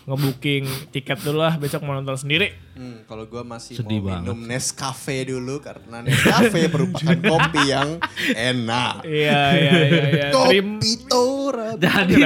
ngebooking 0.04 0.92
tiket 0.92 1.24
dulu 1.24 1.40
lah 1.40 1.56
besok 1.56 1.80
mau 1.80 1.96
nonton 1.96 2.12
sendiri. 2.12 2.52
Hmm, 2.76 3.08
kalau 3.08 3.24
gua 3.24 3.40
masih 3.40 3.80
Sedih 3.80 4.04
mau 4.04 4.12
banget. 4.12 4.36
minum 4.36 4.38
Nescafe 4.44 5.24
dulu 5.24 5.64
karena 5.64 6.04
Nescafe 6.04 6.68
merupakan 6.68 7.16
kopi 7.32 7.62
yang 7.72 7.96
enak. 8.36 9.00
Iya, 9.08 9.40
iya, 9.56 9.72
iya, 9.80 10.04
iya. 10.12 10.28
Kopi 10.36 10.92
Tora. 11.08 11.72
Jadi 11.72 12.20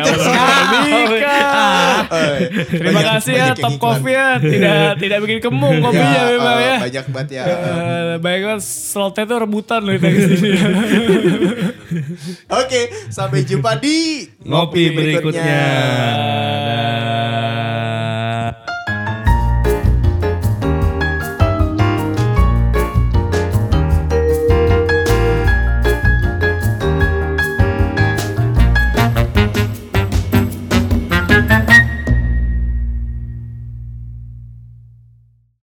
Terima 2.66 3.02
kasih 3.14 3.32
ya 3.32 3.54
Top. 3.54 3.78
Coffee 3.78 4.10
ya. 4.10 4.28
Tidak 4.42 4.88
tidak 5.06 5.18
bikin 5.22 5.38
kemung 5.38 5.78
kopinya 5.78 6.10
Ya, 6.10 6.22
memang 6.34 6.58
eh, 6.58 6.66
ya. 6.66 6.76
Banyak 6.82 7.04
banget 7.14 7.28
ya. 7.30 7.44
Eh, 7.46 8.12
Banyak 8.18 8.40
banget 8.42 8.62
slotnya 8.66 9.22
tuh 9.24 9.38
rebutan 9.38 9.80
loh 9.86 9.94
kita 9.94 10.08
sini. 10.10 10.50
Oke, 12.50 12.80
sampai 13.06 13.46
jumpa 13.46 13.78
di 13.78 13.99
Ngopi 14.46 14.82
berikutnya. 14.96 15.62